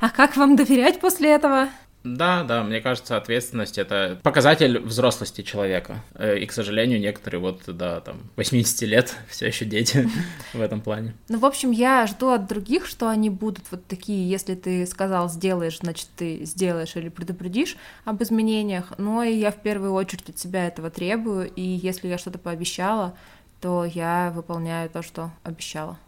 А 0.00 0.10
как 0.10 0.36
вам 0.36 0.56
доверять 0.56 1.00
после 1.00 1.34
этого? 1.34 1.68
Да, 2.04 2.44
да, 2.44 2.62
мне 2.62 2.80
кажется, 2.80 3.16
ответственность 3.16 3.76
это 3.76 4.18
показатель 4.22 4.78
взрослости 4.78 5.42
человека. 5.42 6.04
Э, 6.14 6.38
и, 6.38 6.46
к 6.46 6.52
сожалению, 6.52 7.00
некоторые 7.00 7.40
вот 7.40 7.62
до 7.66 8.00
там 8.00 8.20
80 8.36 8.82
лет 8.82 9.16
все 9.28 9.46
еще 9.46 9.64
дети 9.64 10.08
в 10.52 10.60
этом 10.60 10.80
плане. 10.80 11.14
Ну, 11.28 11.38
в 11.38 11.44
общем, 11.44 11.70
я 11.70 12.06
жду 12.06 12.30
от 12.30 12.46
других, 12.46 12.86
что 12.86 13.08
они 13.08 13.30
будут 13.30 13.64
вот 13.70 13.84
такие, 13.86 14.28
если 14.28 14.54
ты 14.54 14.86
сказал 14.86 15.28
сделаешь, 15.28 15.78
значит, 15.78 16.08
ты 16.16 16.44
сделаешь 16.44 16.94
или 16.96 17.08
предупредишь 17.08 17.76
об 18.04 18.22
изменениях. 18.22 18.92
Но 18.96 19.22
и 19.22 19.34
я 19.34 19.50
в 19.50 19.60
первую 19.60 19.92
очередь 19.92 20.28
от 20.28 20.38
себя 20.38 20.66
этого 20.66 20.90
требую, 20.90 21.50
и 21.50 21.62
если 21.62 22.08
я 22.08 22.16
что-то 22.16 22.38
пообещала, 22.38 23.14
то 23.60 23.84
я 23.84 24.32
выполняю 24.34 24.88
то, 24.88 25.02
что 25.02 25.32
обещала. 25.42 25.98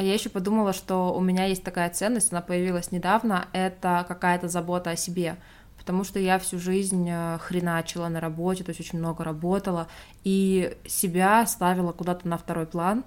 А 0.00 0.02
я 0.02 0.14
еще 0.14 0.30
подумала, 0.30 0.72
что 0.72 1.12
у 1.12 1.20
меня 1.20 1.44
есть 1.44 1.62
такая 1.62 1.90
ценность, 1.90 2.32
она 2.32 2.40
появилась 2.40 2.90
недавно, 2.90 3.48
это 3.52 4.06
какая-то 4.08 4.48
забота 4.48 4.88
о 4.88 4.96
себе. 4.96 5.36
Потому 5.76 6.04
что 6.04 6.18
я 6.18 6.38
всю 6.38 6.58
жизнь 6.58 7.06
э, 7.06 7.36
хреначила 7.38 8.08
на 8.08 8.18
работе, 8.18 8.64
то 8.64 8.70
есть 8.70 8.80
очень 8.80 8.98
много 8.98 9.24
работала, 9.24 9.88
и 10.24 10.74
себя 10.86 11.46
ставила 11.46 11.92
куда-то 11.92 12.26
на 12.26 12.38
второй 12.38 12.64
план 12.64 13.04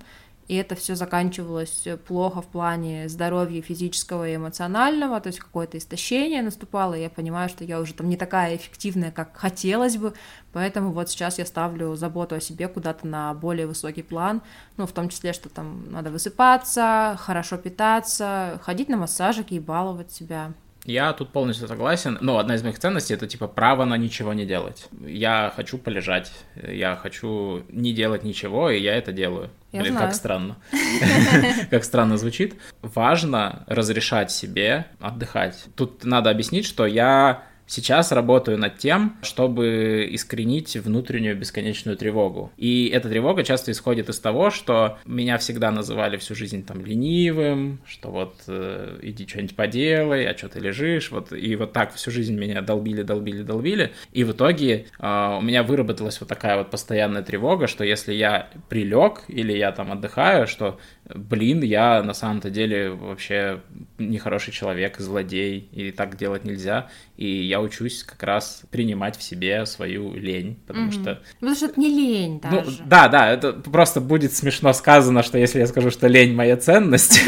и 0.47 0.55
это 0.55 0.75
все 0.75 0.95
заканчивалось 0.95 1.87
плохо 2.07 2.41
в 2.41 2.47
плане 2.47 3.07
здоровья 3.09 3.61
физического 3.61 4.27
и 4.27 4.35
эмоционального, 4.35 5.19
то 5.21 5.27
есть 5.27 5.39
какое-то 5.39 5.77
истощение 5.77 6.41
наступало, 6.41 6.95
и 6.95 7.01
я 7.01 7.09
понимаю, 7.09 7.49
что 7.49 7.63
я 7.63 7.79
уже 7.79 7.93
там 7.93 8.09
не 8.09 8.17
такая 8.17 8.55
эффективная, 8.55 9.11
как 9.11 9.37
хотелось 9.37 9.97
бы, 9.97 10.13
поэтому 10.51 10.91
вот 10.91 11.09
сейчас 11.09 11.39
я 11.39 11.45
ставлю 11.45 11.95
заботу 11.95 12.35
о 12.35 12.41
себе 12.41 12.67
куда-то 12.67 13.07
на 13.07 13.33
более 13.33 13.67
высокий 13.67 14.03
план, 14.03 14.41
ну, 14.77 14.85
в 14.85 14.91
том 14.91 15.09
числе, 15.09 15.33
что 15.33 15.49
там 15.49 15.91
надо 15.91 16.11
высыпаться, 16.11 17.17
хорошо 17.19 17.57
питаться, 17.57 18.59
ходить 18.63 18.89
на 18.89 18.97
массажики 18.97 19.53
и 19.53 19.59
баловать 19.59 20.11
себя. 20.11 20.53
Я 20.85 21.13
тут 21.13 21.29
полностью 21.31 21.67
согласен. 21.67 22.17
Но 22.21 22.39
одна 22.39 22.55
из 22.55 22.63
моих 22.63 22.77
ценностей 22.77 23.13
это 23.13 23.25
типа 23.25 23.47
право 23.47 23.85
на 23.85 23.95
ничего 23.97 24.33
не 24.33 24.45
делать. 24.45 24.87
Я 25.05 25.53
хочу 25.55 25.77
полежать, 25.77 26.31
я 26.55 26.95
хочу 26.95 27.63
не 27.69 27.93
делать 27.93 28.23
ничего, 28.23 28.69
и 28.69 28.81
я 28.81 28.95
это 28.95 29.11
делаю. 29.13 29.49
Я 29.71 29.81
Блин, 29.81 29.93
знаю. 29.93 30.07
как 30.07 30.15
странно. 30.15 30.57
Как 31.71 31.83
странно 31.83 32.17
звучит. 32.17 32.55
Важно 32.81 33.63
разрешать 33.67 34.31
себе 34.31 34.85
отдыхать. 34.99 35.65
Тут 35.75 36.03
надо 36.03 36.29
объяснить, 36.29 36.65
что 36.65 36.85
я 36.85 37.43
Сейчас 37.67 38.11
работаю 38.11 38.57
над 38.57 38.77
тем, 38.77 39.17
чтобы 39.21 40.07
искоренить 40.11 40.75
внутреннюю 40.75 41.37
бесконечную 41.37 41.97
тревогу. 41.97 42.51
И 42.57 42.87
эта 42.87 43.09
тревога 43.09 43.43
часто 43.43 43.71
исходит 43.71 44.09
из 44.09 44.19
того, 44.19 44.49
что 44.49 44.97
меня 45.05 45.37
всегда 45.37 45.71
называли 45.71 46.17
всю 46.17 46.35
жизнь 46.35 46.65
там 46.65 46.85
ленивым, 46.85 47.79
что 47.85 48.09
вот 48.09 48.35
э, 48.47 48.99
иди 49.01 49.27
что-нибудь 49.27 49.55
поделай, 49.55 50.25
а 50.25 50.37
что 50.37 50.49
ты 50.49 50.59
лежишь, 50.59 51.11
вот 51.11 51.31
и 51.31 51.55
вот 51.55 51.73
так 51.73 51.93
всю 51.93 52.11
жизнь 52.11 52.35
меня 52.35 52.61
долбили, 52.61 53.03
долбили, 53.03 53.43
долбили. 53.43 53.93
И 54.11 54.23
в 54.23 54.33
итоге 54.33 54.87
э, 54.99 55.37
у 55.37 55.41
меня 55.41 55.63
выработалась 55.63 56.19
вот 56.19 56.29
такая 56.29 56.57
вот 56.57 56.69
постоянная 56.69 57.23
тревога, 57.23 57.67
что 57.67 57.83
если 57.83 58.13
я 58.13 58.49
прилег 58.69 59.23
или 59.27 59.53
я 59.53 59.71
там 59.71 59.91
отдыхаю, 59.91 60.47
что 60.47 60.79
блин, 61.13 61.61
я 61.61 62.01
на 62.01 62.13
самом-то 62.13 62.49
деле 62.49 62.91
вообще 62.91 63.61
нехороший 63.97 64.53
человек, 64.53 64.99
злодей, 64.99 65.67
и 65.71 65.91
так 65.91 66.17
делать 66.17 66.45
нельзя. 66.45 66.87
И 67.17 67.43
я 67.43 67.61
учусь 67.61 68.03
как 68.03 68.23
раз 68.23 68.63
принимать 68.71 69.17
в 69.17 69.21
себе 69.21 69.65
свою 69.65 70.13
лень, 70.13 70.57
потому 70.65 70.89
mm-hmm. 70.89 71.01
что... 71.01 71.21
Потому 71.39 71.55
что 71.55 71.65
это 71.67 71.79
не 71.79 71.89
лень 71.89 72.41
ну, 72.43 72.49
даже. 72.49 72.71
Ну, 72.71 72.77
да, 72.85 73.07
да, 73.07 73.31
это 73.31 73.53
просто 73.53 74.01
будет 74.01 74.33
смешно 74.33 74.73
сказано, 74.73 75.23
что 75.23 75.37
если 75.37 75.59
я 75.59 75.67
скажу, 75.67 75.91
что 75.91 76.07
лень 76.07 76.33
моя 76.33 76.57
ценность, 76.57 77.21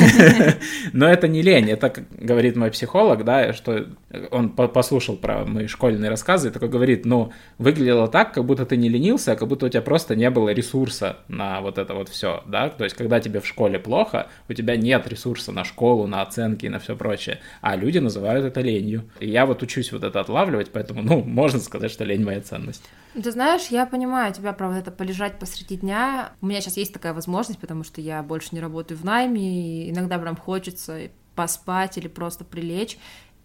но 0.93 1.07
это 1.07 1.27
не 1.27 1.41
лень, 1.41 1.69
это, 1.69 1.89
как 1.89 2.05
говорит 2.11 2.55
мой 2.55 2.71
психолог, 2.71 3.23
да, 3.23 3.53
что 3.53 3.88
он 4.31 4.49
послушал 4.49 5.17
про 5.17 5.45
мои 5.45 5.67
школьные 5.67 6.09
рассказы 6.09 6.47
и 6.47 6.51
такой 6.51 6.69
говорит, 6.69 7.05
ну, 7.05 7.31
выглядело 7.57 8.07
так, 8.07 8.33
как 8.33 8.45
будто 8.45 8.65
ты 8.65 8.77
не 8.77 8.89
ленился, 8.89 9.33
а 9.33 9.35
как 9.35 9.47
будто 9.47 9.67
у 9.67 9.69
тебя 9.69 9.81
просто 9.81 10.15
не 10.15 10.29
было 10.29 10.49
ресурса 10.49 11.17
на 11.27 11.61
вот 11.61 11.77
это 11.77 11.93
вот 11.93 12.09
все, 12.09 12.43
да, 12.47 12.69
то 12.69 12.85
есть 12.85 12.95
когда 12.95 13.19
тебе 13.19 13.39
в 13.39 13.45
школе 13.45 13.64
плохо, 13.78 14.30
у 14.49 14.54
тебя 14.54 14.78
нет 14.78 15.08
ресурса 15.08 15.51
на 15.51 15.63
школу, 15.63 16.08
на 16.08 16.21
оценки 16.21 16.65
и 16.65 16.69
на 16.69 16.80
все 16.80 16.95
прочее, 16.95 17.39
а 17.62 17.75
люди 17.75 17.97
называют 17.97 18.45
это 18.45 18.62
ленью. 18.62 19.10
И 19.19 19.30
я 19.30 19.45
вот 19.45 19.62
учусь 19.62 19.91
вот 19.91 20.04
это 20.04 20.19
отлавливать, 20.19 20.71
поэтому, 20.71 21.01
ну, 21.01 21.23
можно 21.25 21.60
сказать, 21.60 21.91
что 21.91 22.04
лень 22.04 22.23
моя 22.23 22.41
ценность. 22.41 22.84
Ты 23.13 23.32
знаешь, 23.32 23.67
я 23.67 23.86
понимаю 23.86 24.34
тебя 24.34 24.51
про 24.54 24.67
вот 24.67 24.75
это 24.75 24.91
полежать 24.91 25.39
посреди 25.39 25.78
дня. 25.78 26.34
У 26.41 26.47
меня 26.47 26.62
сейчас 26.62 26.78
есть 26.78 26.93
такая 26.93 27.13
возможность, 27.13 27.60
потому 27.60 27.84
что 27.84 28.01
я 28.01 28.21
больше 28.23 28.49
не 28.51 28.60
работаю 28.60 28.97
в 28.97 29.06
найме, 29.06 29.86
и 29.86 29.91
иногда 29.91 30.19
прям 30.19 30.36
хочется 30.36 31.10
поспать 31.36 31.97
или 31.97 32.08
просто 32.08 32.43
прилечь. 32.43 32.97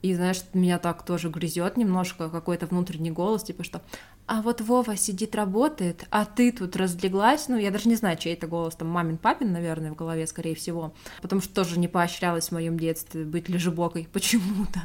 И 0.03 0.15
знаешь, 0.15 0.43
меня 0.55 0.79
так 0.79 1.05
тоже 1.05 1.29
грызет 1.29 1.77
немножко 1.77 2.31
какой-то 2.31 2.67
внутренний 2.67 3.11
голос, 3.11 3.43
типа 3.43 3.65
что 3.65 3.83
а 4.31 4.43
вот 4.43 4.61
Вова 4.61 4.97
сидит, 4.97 5.35
работает, 5.35 6.07
а 6.11 6.25
ты 6.25 6.53
тут 6.53 6.77
разлеглась, 6.77 7.49
ну, 7.49 7.57
я 7.57 7.73
даже 7.73 7.89
не 7.89 7.97
знаю, 7.97 8.17
чей 8.17 8.35
это 8.35 8.47
голос, 8.47 8.77
там, 8.77 8.87
мамин, 8.87 9.19
папин, 9.19 9.51
наверное, 9.51 9.91
в 9.91 9.97
голове, 9.97 10.25
скорее 10.29 10.55
всего, 10.55 10.95
потому 11.21 11.43
что 11.43 11.53
тоже 11.53 11.81
не 11.81 11.89
поощрялась 11.89 12.51
в 12.51 12.53
моем 12.53 12.79
детстве 12.79 13.25
быть 13.25 13.49
лежебокой 13.49 14.07
почему-то, 14.13 14.83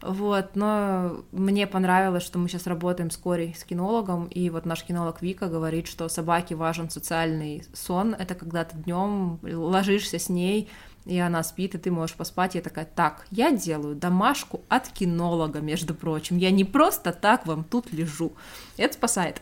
вот, 0.00 0.56
но 0.56 1.22
мне 1.30 1.68
понравилось, 1.68 2.24
что 2.24 2.40
мы 2.40 2.48
сейчас 2.48 2.66
работаем 2.66 3.12
с 3.12 3.16
Корей, 3.16 3.54
с 3.56 3.62
кинологом, 3.62 4.26
и 4.26 4.50
вот 4.50 4.66
наш 4.66 4.82
кинолог 4.82 5.22
Вика 5.22 5.46
говорит, 5.46 5.86
что 5.86 6.08
собаке 6.08 6.56
важен 6.56 6.90
социальный 6.90 7.62
сон, 7.72 8.16
это 8.18 8.34
когда 8.34 8.64
ты 8.64 8.76
днем 8.78 9.38
ложишься 9.44 10.18
с 10.18 10.28
ней, 10.28 10.68
и 11.04 11.18
она 11.18 11.42
спит, 11.42 11.74
и 11.74 11.78
ты 11.78 11.90
можешь 11.90 12.16
поспать. 12.16 12.54
Я 12.54 12.60
такая, 12.60 12.84
так, 12.84 13.26
я 13.30 13.50
делаю 13.50 13.94
домашку 13.94 14.62
от 14.68 14.88
кинолога, 14.88 15.60
между 15.60 15.94
прочим. 15.94 16.36
Я 16.36 16.50
не 16.50 16.64
просто 16.64 17.12
так 17.12 17.46
вам 17.46 17.64
тут 17.64 17.92
лежу. 17.92 18.32
Это 18.76 18.94
спасает. 18.94 19.40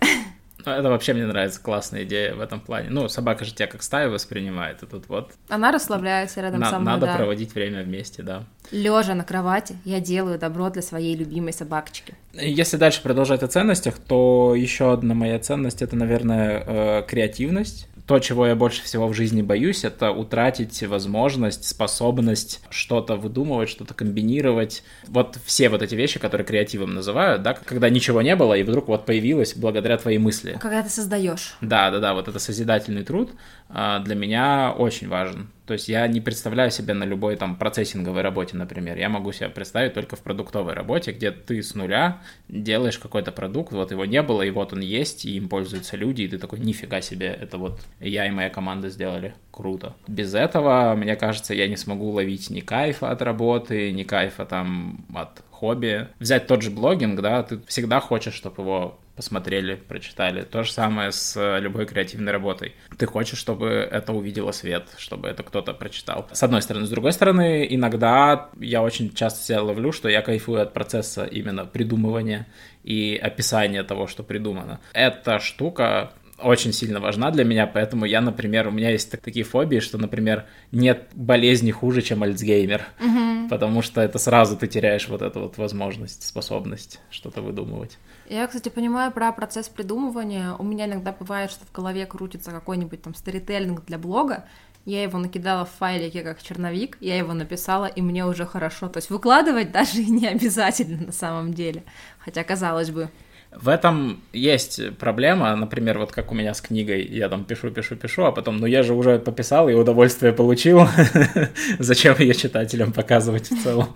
Ну, 0.64 0.72
это 0.72 0.88
вообще 0.88 1.12
мне 1.12 1.26
нравится, 1.26 1.60
классная 1.60 2.04
идея 2.04 2.34
в 2.34 2.40
этом 2.40 2.60
плане. 2.60 2.88
Ну, 2.90 3.08
собака 3.08 3.44
же 3.44 3.54
тебя 3.54 3.66
как 3.66 3.82
стаю 3.82 4.10
воспринимает, 4.10 4.82
и 4.82 4.86
тут 4.86 5.08
вот... 5.08 5.32
Она 5.48 5.70
расслабляется 5.70 6.40
рядом 6.40 6.60
на- 6.60 6.70
со 6.70 6.78
мной, 6.78 6.94
Надо 6.94 7.06
да. 7.06 7.16
проводить 7.16 7.54
время 7.54 7.82
вместе, 7.82 8.22
да. 8.22 8.44
Лежа 8.70 9.14
на 9.14 9.24
кровати, 9.24 9.76
я 9.84 10.00
делаю 10.00 10.38
добро 10.38 10.70
для 10.70 10.82
своей 10.82 11.14
любимой 11.16 11.52
собакочки. 11.52 12.14
Если 12.32 12.76
дальше 12.76 13.02
продолжать 13.02 13.42
о 13.42 13.48
ценностях, 13.48 13.98
то 13.98 14.54
еще 14.54 14.92
одна 14.92 15.14
моя 15.14 15.38
ценность— 15.38 15.82
это, 15.82 15.96
наверное, 15.96 16.64
э, 16.66 17.02
креативность 17.06 17.88
то, 18.10 18.18
чего 18.18 18.44
я 18.44 18.56
больше 18.56 18.82
всего 18.82 19.06
в 19.06 19.14
жизни 19.14 19.40
боюсь, 19.40 19.84
это 19.84 20.10
утратить 20.10 20.82
возможность, 20.82 21.64
способность 21.64 22.60
что-то 22.68 23.14
выдумывать, 23.14 23.68
что-то 23.68 23.94
комбинировать. 23.94 24.82
Вот 25.06 25.38
все 25.44 25.68
вот 25.68 25.80
эти 25.80 25.94
вещи, 25.94 26.18
которые 26.18 26.44
креативом 26.44 26.92
называют, 26.92 27.42
да, 27.42 27.54
когда 27.54 27.88
ничего 27.88 28.20
не 28.20 28.34
было, 28.34 28.54
и 28.54 28.64
вдруг 28.64 28.88
вот 28.88 29.06
появилось 29.06 29.54
благодаря 29.54 29.96
твоей 29.96 30.18
мысли. 30.18 30.58
Когда 30.60 30.82
ты 30.82 30.90
создаешь. 30.90 31.54
Да, 31.60 31.92
да, 31.92 32.00
да, 32.00 32.14
вот 32.14 32.26
это 32.26 32.40
созидательный 32.40 33.04
труд 33.04 33.30
а, 33.68 34.00
для 34.00 34.16
меня 34.16 34.74
очень 34.76 35.06
важен. 35.06 35.48
То 35.70 35.74
есть 35.74 35.88
я 35.88 36.04
не 36.08 36.20
представляю 36.20 36.72
себя 36.72 36.94
на 36.94 37.04
любой 37.04 37.36
там 37.36 37.54
процессинговой 37.54 38.22
работе, 38.22 38.56
например. 38.56 38.98
Я 38.98 39.08
могу 39.08 39.30
себя 39.30 39.48
представить 39.50 39.94
только 39.94 40.16
в 40.16 40.20
продуктовой 40.20 40.74
работе, 40.74 41.12
где 41.12 41.30
ты 41.30 41.62
с 41.62 41.76
нуля 41.76 42.22
делаешь 42.48 42.98
какой-то 42.98 43.30
продукт, 43.30 43.72
вот 43.72 43.92
его 43.92 44.04
не 44.04 44.20
было, 44.20 44.42
и 44.42 44.50
вот 44.50 44.72
он 44.72 44.80
есть, 44.80 45.24
и 45.26 45.36
им 45.36 45.48
пользуются 45.48 45.96
люди, 45.96 46.22
и 46.22 46.28
ты 46.28 46.38
такой, 46.38 46.58
нифига 46.58 47.00
себе, 47.00 47.28
это 47.28 47.56
вот 47.56 47.80
я 48.00 48.26
и 48.26 48.32
моя 48.32 48.50
команда 48.50 48.88
сделали. 48.88 49.32
Круто. 49.52 49.94
Без 50.08 50.34
этого, 50.34 50.96
мне 50.96 51.14
кажется, 51.14 51.54
я 51.54 51.68
не 51.68 51.76
смогу 51.76 52.10
ловить 52.10 52.50
ни 52.50 52.58
кайфа 52.58 53.12
от 53.12 53.22
работы, 53.22 53.92
ни 53.92 54.02
кайфа 54.02 54.46
там 54.46 55.06
от 55.14 55.44
хобби. 55.60 56.08
Взять 56.18 56.46
тот 56.46 56.62
же 56.62 56.70
блогинг, 56.70 57.20
да, 57.20 57.42
ты 57.42 57.60
всегда 57.66 58.00
хочешь, 58.00 58.34
чтобы 58.34 58.62
его 58.62 58.98
посмотрели, 59.14 59.74
прочитали. 59.74 60.42
То 60.42 60.62
же 60.62 60.72
самое 60.72 61.12
с 61.12 61.36
э, 61.36 61.60
любой 61.60 61.84
креативной 61.84 62.32
работой. 62.32 62.74
Ты 62.96 63.04
хочешь, 63.04 63.38
чтобы 63.38 63.66
это 63.68 64.14
увидело 64.14 64.50
свет, 64.52 64.88
чтобы 64.96 65.28
это 65.28 65.42
кто-то 65.42 65.74
прочитал. 65.74 66.26
С 66.32 66.42
одной 66.42 66.62
стороны. 66.62 66.86
С 66.86 66.90
другой 66.90 67.12
стороны, 67.12 67.66
иногда 67.68 68.48
я 68.58 68.82
очень 68.82 69.12
часто 69.12 69.44
себя 69.44 69.62
ловлю, 69.62 69.92
что 69.92 70.08
я 70.08 70.22
кайфую 70.22 70.62
от 70.62 70.72
процесса 70.72 71.26
именно 71.26 71.66
придумывания 71.66 72.46
и 72.82 73.20
описания 73.22 73.82
того, 73.82 74.06
что 74.06 74.22
придумано. 74.22 74.80
Эта 74.94 75.38
штука 75.38 76.12
очень 76.42 76.72
сильно 76.72 77.00
важна 77.00 77.30
для 77.30 77.44
меня, 77.44 77.66
поэтому 77.66 78.04
я, 78.04 78.20
например, 78.20 78.68
у 78.68 78.70
меня 78.70 78.90
есть 78.90 79.10
такие 79.10 79.44
фобии, 79.44 79.78
что, 79.78 79.98
например, 79.98 80.46
нет 80.72 81.08
болезни 81.14 81.70
хуже, 81.70 82.02
чем 82.02 82.22
Альцгеймер, 82.22 82.82
угу. 82.98 83.48
потому 83.48 83.82
что 83.82 84.00
это 84.00 84.18
сразу 84.18 84.56
ты 84.56 84.66
теряешь 84.66 85.08
вот 85.08 85.22
эту 85.22 85.40
вот 85.40 85.58
возможность, 85.58 86.26
способность 86.26 87.00
что-то 87.10 87.42
выдумывать. 87.42 87.98
Я, 88.28 88.46
кстати, 88.46 88.68
понимаю 88.68 89.10
про 89.12 89.32
процесс 89.32 89.68
придумывания. 89.68 90.54
У 90.54 90.62
меня 90.62 90.86
иногда 90.86 91.12
бывает, 91.12 91.50
что 91.50 91.64
в 91.64 91.72
голове 91.72 92.06
крутится 92.06 92.50
какой-нибудь 92.50 93.02
там 93.02 93.14
сторителлинг 93.14 93.84
для 93.84 93.98
блога, 93.98 94.44
я 94.86 95.02
его 95.02 95.18
накидала 95.18 95.66
в 95.66 95.70
файлике 95.70 96.22
как 96.22 96.42
черновик, 96.42 96.96
я 97.00 97.16
его 97.16 97.34
написала, 97.34 97.86
и 97.86 98.00
мне 98.00 98.24
уже 98.24 98.46
хорошо. 98.46 98.88
То 98.88 98.98
есть 98.98 99.10
выкладывать 99.10 99.72
даже 99.72 100.00
и 100.00 100.06
не 100.10 100.26
обязательно 100.26 101.06
на 101.06 101.12
самом 101.12 101.52
деле. 101.52 101.84
Хотя, 102.18 102.44
казалось 102.44 102.90
бы, 102.90 103.10
в 103.52 103.68
этом 103.68 104.20
есть 104.32 104.96
проблема, 104.98 105.56
например, 105.56 105.98
вот 105.98 106.12
как 106.12 106.30
у 106.30 106.34
меня 106.34 106.54
с 106.54 106.60
книгой, 106.60 107.04
я 107.04 107.28
там 107.28 107.44
пишу, 107.44 107.70
пишу, 107.70 107.96
пишу, 107.96 108.24
а 108.24 108.32
потом, 108.32 108.58
ну 108.58 108.66
я 108.66 108.82
же 108.82 108.94
уже 108.94 109.18
пописал 109.18 109.68
и 109.68 109.74
удовольствие 109.74 110.32
получил, 110.32 110.86
зачем 111.78 112.16
ее 112.18 112.34
читателям 112.34 112.92
показывать 112.92 113.50
в 113.50 113.62
целом? 113.62 113.88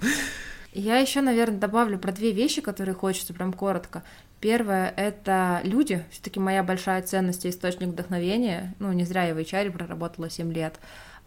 Я 0.73 0.99
еще, 0.99 1.21
наверное, 1.21 1.59
добавлю 1.59 2.01
про 2.01 2.11
две 2.11 2.33
вещи, 2.33 2.61
которые 2.61 2.97
хочется 2.97 3.33
прям 3.33 3.53
коротко. 3.53 4.03
Первое— 4.41 4.93
это 4.97 5.61
люди. 5.63 6.05
Все-таки 6.11 6.41
моя 6.41 6.65
большая 6.65 7.01
ценность 7.03 7.45
и 7.45 7.51
источник 7.51 7.89
вдохновения. 7.89 8.75
Ну, 8.81 8.93
не 8.93 9.05
зря 9.05 9.25
я 9.27 9.35
в 9.35 9.39
HR 9.39 9.71
проработала 9.71 10.29
7 10.29 10.53
лет. 10.53 10.81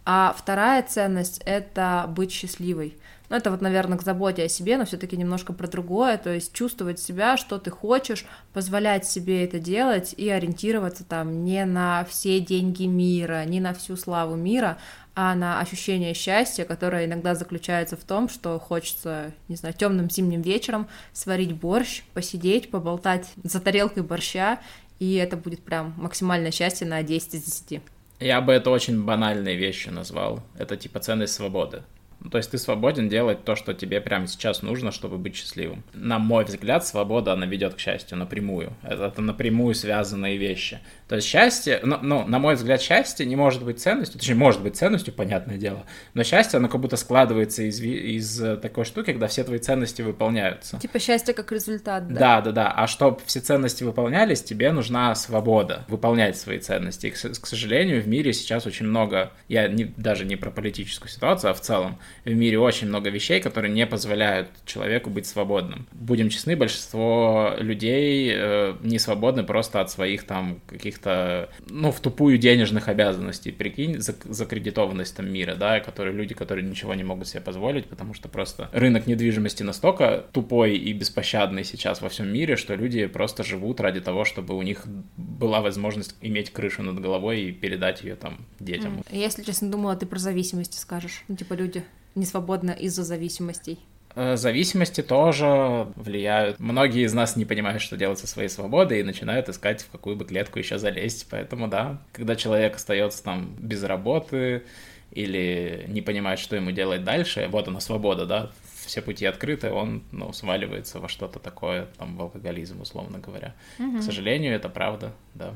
А 0.04 0.36
вторая 0.38 0.84
ценность— 0.84 1.42
это 1.46 2.06
быть 2.10 2.32
счастливой. 2.34 2.98
Ну, 3.30 3.36
это 3.36 3.52
вот, 3.52 3.62
наверное, 3.62 3.98
к 3.98 4.04
заботе 4.04 4.44
о 4.44 4.50
себе, 4.50 4.78
но 4.78 4.86
все-таки 4.86 5.18
немножко 5.18 5.52
про 5.52 5.68
другое, 5.68 6.18
то 6.18 6.34
есть 6.34 6.54
чувствовать 6.54 7.00
себя, 7.00 7.36
что 7.36 7.58
ты 7.58 7.70
хочешь, 7.72 8.26
позволять 8.54 9.06
себе 9.06 9.44
это 9.44 9.60
делать 9.60 10.14
и 10.16 10.30
ориентироваться 10.30 11.04
там 11.04 11.44
не 11.44 11.66
на 11.66 12.06
все 12.06 12.40
деньги 12.40 12.84
мира, 12.84 13.44
не 13.46 13.60
на 13.60 13.74
всю 13.74 13.98
славу 13.98 14.36
мира, 14.36 14.78
а 15.14 15.36
на 15.36 15.60
ощущение 15.60 16.14
счастья, 16.14 16.64
которое 16.64 17.06
иногда 17.06 17.36
заключается 17.36 17.98
в 17.98 18.04
том, 18.04 18.30
что 18.30 18.60
хочется, 18.60 19.34
не 19.48 19.56
знаю, 19.56 19.76
темным 19.76 20.10
зимним 20.10 20.42
вечером 20.42 20.88
сварить 21.12 21.54
борщ, 21.54 22.04
посидеть, 22.14 22.72
поболтать 22.72 23.28
за 23.44 23.60
тарелкой 23.60 24.04
борща, 24.04 24.60
и 25.00 25.16
это 25.16 25.36
будет 25.36 25.64
прям 25.64 25.94
максимальное 25.98 26.52
счастье 26.52 26.88
на 26.88 27.04
10 27.04 27.34
из 27.34 27.44
10. 27.44 27.82
Я 28.20 28.42
бы 28.42 28.54
это 28.54 28.70
очень 28.70 29.04
банальной 29.04 29.56
вещью 29.56 29.94
назвал. 29.94 30.44
Это 30.58 30.78
типа 30.78 31.00
ценность 31.00 31.34
свободы. 31.34 31.84
То 32.30 32.38
есть 32.38 32.52
ты 32.52 32.58
свободен 32.58 33.10
делать 33.10 33.44
то, 33.44 33.56
что 33.56 33.74
тебе 33.74 34.02
прямо 34.02 34.28
сейчас 34.28 34.62
нужно, 34.62 34.92
чтобы 34.92 35.18
быть 35.18 35.36
счастливым. 35.36 35.84
На 35.94 36.20
мой 36.20 36.46
взгляд, 36.46 36.86
свобода, 36.86 37.34
она 37.34 37.46
ведет 37.46 37.76
к 37.76 37.80
счастью 37.80 38.18
напрямую. 38.18 38.74
Это, 38.84 39.06
это 39.06 39.22
напрямую 39.22 39.76
связанные 39.76 40.38
вещи. 40.38 40.80
То 41.08 41.16
есть 41.16 41.28
счастье, 41.28 41.80
ну, 41.84 42.00
ну, 42.02 42.28
на 42.28 42.40
мой 42.40 42.56
взгляд, 42.56 42.82
счастье 42.82 43.26
не 43.26 43.36
может 43.36 43.64
быть 43.64 43.80
ценностью, 43.80 44.20
точнее, 44.20 44.36
может 44.36 44.62
быть 44.62 44.76
ценностью, 44.76 45.14
понятное 45.14 45.58
дело, 45.58 45.86
но 46.14 46.24
счастье, 46.24 46.58
оно 46.58 46.68
как 46.68 46.82
будто 46.82 46.98
складывается 46.98 47.64
из, 47.64 47.80
из 47.80 48.42
э, 48.42 48.58
такой 48.58 48.84
штуки, 48.84 49.12
когда 49.12 49.28
все 49.28 49.44
твои 49.46 49.60
ценности 49.60 50.02
выполняются. 50.02 50.78
Типа 50.80 51.00
счастье 51.00 51.34
как 51.34 51.52
результат, 51.52 52.08
да? 52.10 52.20
Да, 52.20 52.42
да, 52.42 52.52
да. 52.52 52.72
А 52.72 52.88
чтобы 52.88 53.20
все 53.26 53.40
ценности 53.40 53.84
выполнялись, 53.84 54.44
тебе 54.44 54.72
нужна 54.72 55.16
свобода 55.16 55.86
выполнять 55.88 56.38
свои 56.38 56.60
ценности. 56.60 57.08
И, 57.08 57.12
к, 57.12 57.16
к 57.16 57.48
сожалению, 57.48 58.02
в 58.02 58.08
мире 58.08 58.34
сейчас 58.34 58.66
очень 58.66 58.86
много, 58.86 59.32
я 59.48 59.68
не, 59.70 59.86
даже 59.86 60.26
не 60.26 60.36
про 60.36 60.52
политическую 60.52 61.10
ситуацию, 61.10 61.52
а 61.52 61.54
в 61.54 61.62
целом, 61.62 62.00
в 62.26 62.34
мире 62.34 62.60
очень 62.60 62.88
много 62.88 63.10
вещей, 63.10 63.40
которые 63.40 63.72
не 63.72 63.86
позволяют 63.86 64.50
человеку 64.66 65.10
быть 65.10 65.26
свободным. 65.26 65.88
Будем 65.92 66.30
честны, 66.30 66.56
большинство 66.56 67.54
людей 67.58 68.32
э, 68.34 68.76
не 68.82 69.00
свободны 69.00 69.44
просто 69.44 69.82
от 69.82 69.92
своих 69.92 70.24
там 70.24 70.60
каких-то, 70.68 71.50
ну, 71.70 71.92
в 71.92 72.00
тупую 72.00 72.38
денежных 72.38 72.88
обязанностей. 72.88 73.52
Прикинь, 73.52 74.00
закредитованность 74.00 75.16
там 75.16 75.32
мира, 75.32 75.56
да, 75.56 75.80
которые 75.80 76.16
люди, 76.16 76.34
которые 76.34 76.68
ничего 76.68 76.94
не 76.94 77.04
могут 77.04 77.28
себе 77.28 77.42
позволить, 77.42 77.86
потому 77.86 78.14
что 78.14 78.30
просто 78.30 78.70
рынок 78.74 79.08
недвижимости 79.08 79.64
настолько 79.64 80.26
тупой 80.32 80.78
и 80.78 80.94
беспощадный 80.94 81.64
сейчас 81.64 82.02
во 82.02 82.10
всем 82.10 82.32
мире, 82.32 82.56
что 82.56 82.76
люди 82.76 83.06
просто 83.08 83.44
живут 83.44 83.80
ради 83.80 84.02
того, 84.02 84.26
чтобы 84.26 84.56
у 84.56 84.62
них 84.62 84.86
была 85.18 85.62
возможность 85.62 86.16
иметь 86.22 86.52
крышу 86.52 86.84
над 86.84 87.00
головой 87.00 87.42
и 87.42 87.52
передать 87.52 88.04
ее 88.04 88.16
там 88.16 88.46
детям. 88.60 89.04
Я, 89.12 89.24
если 89.24 89.44
честно, 89.44 89.70
думала, 89.70 89.96
ты 89.96 90.06
про 90.06 90.20
зависимости 90.20 90.78
скажешь. 90.78 91.24
Ну, 91.28 91.36
типа 91.36 91.54
люди 91.54 91.84
не 92.18 92.26
свободно 92.26 92.72
из-за 92.72 93.04
зависимостей. 93.04 93.80
Э, 94.16 94.36
зависимости 94.36 95.02
тоже 95.02 95.88
влияют. 95.96 96.60
Многие 96.60 97.06
из 97.06 97.14
нас 97.14 97.36
не 97.36 97.46
понимают, 97.46 97.84
что 97.84 97.98
делать 97.98 98.18
со 98.18 98.26
своей 98.26 98.50
свободой, 98.50 99.00
и 99.00 99.04
начинают 99.04 99.48
искать, 99.48 99.84
в 99.84 99.92
какую 99.92 100.16
бы 100.16 100.26
клетку 100.26 100.58
еще 100.58 100.80
залезть. 100.80 101.28
Поэтому 101.30 101.68
да, 101.68 102.02
когда 102.14 102.36
человек 102.36 102.76
остается 102.76 103.24
там 103.24 103.56
без 103.60 103.84
работы 103.84 104.64
или 105.12 105.86
не 105.88 106.02
понимает, 106.02 106.40
что 106.40 106.56
ему 106.56 106.72
делать 106.72 107.04
дальше, 107.04 107.48
вот 107.50 107.68
она 107.68 107.80
свобода, 107.80 108.26
да, 108.26 108.52
все 108.88 109.04
пути 109.04 109.26
открыты, 109.26 109.72
он 109.72 110.02
ну, 110.12 110.34
сваливается 110.34 111.00
во 111.00 111.10
что-то 111.10 111.38
такое, 111.38 111.88
там, 111.98 112.18
в 112.18 112.22
алкоголизм, 112.22 112.82
условно 112.82 113.20
говоря. 113.20 113.54
Угу. 113.78 114.00
К 114.00 114.02
сожалению, 114.02 114.56
это 114.56 114.70
правда, 114.70 115.14
да. 115.36 115.54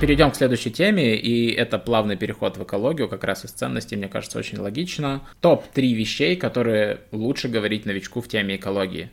Перейдем 0.00 0.30
к 0.30 0.36
следующей 0.36 0.70
теме, 0.70 1.14
и 1.14 1.52
это 1.52 1.78
плавный 1.78 2.16
переход 2.16 2.56
в 2.56 2.62
экологию, 2.62 3.06
как 3.06 3.22
раз 3.22 3.44
из 3.44 3.50
ценностей, 3.50 3.96
мне 3.96 4.08
кажется, 4.08 4.38
очень 4.38 4.56
логично. 4.56 5.20
Топ-3 5.42 5.92
вещей, 5.92 6.36
которые 6.36 7.00
лучше 7.12 7.48
говорить 7.48 7.84
новичку 7.84 8.22
в 8.22 8.28
теме 8.28 8.56
экологии. 8.56 9.10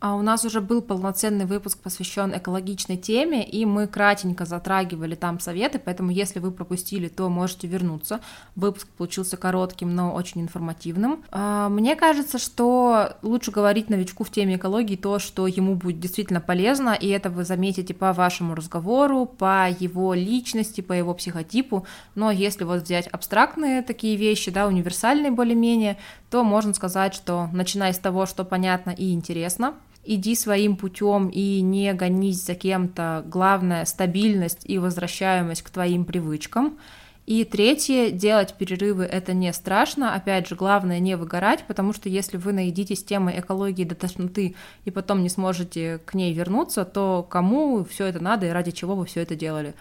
А 0.00 0.14
у 0.14 0.22
нас 0.22 0.44
уже 0.44 0.60
был 0.60 0.80
полноценный 0.80 1.44
выпуск, 1.44 1.78
посвящен 1.78 2.36
экологичной 2.36 2.96
теме, 2.96 3.44
и 3.44 3.64
мы 3.64 3.88
кратенько 3.88 4.44
затрагивали 4.44 5.16
там 5.16 5.40
советы, 5.40 5.80
поэтому 5.84 6.10
если 6.10 6.38
вы 6.38 6.52
пропустили, 6.52 7.08
то 7.08 7.28
можете 7.28 7.66
вернуться. 7.66 8.20
Выпуск 8.54 8.86
получился 8.96 9.36
коротким, 9.36 9.94
но 9.94 10.14
очень 10.14 10.40
информативным. 10.40 11.24
А, 11.30 11.68
мне 11.68 11.96
кажется, 11.96 12.38
что 12.38 13.16
лучше 13.22 13.50
говорить 13.50 13.90
новичку 13.90 14.22
в 14.22 14.30
теме 14.30 14.56
экологии 14.56 14.94
то, 14.94 15.18
что 15.18 15.48
ему 15.48 15.74
будет 15.74 15.98
действительно 15.98 16.40
полезно, 16.40 16.90
и 16.90 17.08
это 17.08 17.28
вы 17.28 17.44
заметите 17.44 17.92
по 17.92 18.12
вашему 18.12 18.54
разговору, 18.54 19.26
по 19.26 19.68
его 19.68 20.14
личности, 20.14 20.80
по 20.80 20.92
его 20.92 21.12
психотипу. 21.14 21.86
Но 22.14 22.30
если 22.30 22.62
вот 22.62 22.82
взять 22.82 23.08
абстрактные 23.08 23.82
такие 23.82 24.16
вещи, 24.16 24.52
да, 24.52 24.68
универсальные 24.68 25.32
более-менее, 25.32 25.96
то 26.30 26.44
можно 26.44 26.74
сказать, 26.74 27.14
что 27.14 27.48
начиная 27.52 27.92
с 27.92 27.98
того, 27.98 28.26
что 28.26 28.44
понятно 28.44 28.90
и 28.90 29.12
интересно, 29.12 29.74
иди 30.08 30.34
своим 30.34 30.76
путем 30.76 31.28
и 31.28 31.60
не 31.60 31.92
гонись 31.92 32.44
за 32.44 32.54
кем-то. 32.54 33.22
Главное— 33.26 33.84
стабильность 33.86 34.62
и 34.64 34.78
возвращаемость 34.78 35.62
к 35.62 35.70
твоим 35.70 36.06
привычкам. 36.06 36.78
И 37.26 37.44
третье, 37.44 38.10
делать 38.10 38.54
перерывы 38.54 39.04
это 39.04 39.34
не 39.34 39.52
страшно. 39.52 40.14
Опять 40.14 40.48
же, 40.48 40.54
главное 40.54 40.98
не 40.98 41.14
выгорать, 41.14 41.64
потому 41.68 41.92
что 41.92 42.08
если 42.08 42.38
вы 42.38 42.54
наедитесь 42.54 43.04
темой 43.04 43.38
экологии 43.38 43.84
до 43.84 43.94
тошноты 43.94 44.54
и 44.86 44.90
потом 44.90 45.22
не 45.22 45.28
сможете 45.28 46.00
к 46.06 46.14
ней 46.14 46.32
вернуться, 46.32 46.86
то 46.86 47.26
кому 47.28 47.84
все 47.84 48.06
это 48.06 48.20
надо 48.20 48.46
и 48.46 48.50
ради 48.50 48.70
чего 48.70 48.96
вы 48.96 49.04
все 49.04 49.20
это 49.20 49.36
делали? 49.36 49.74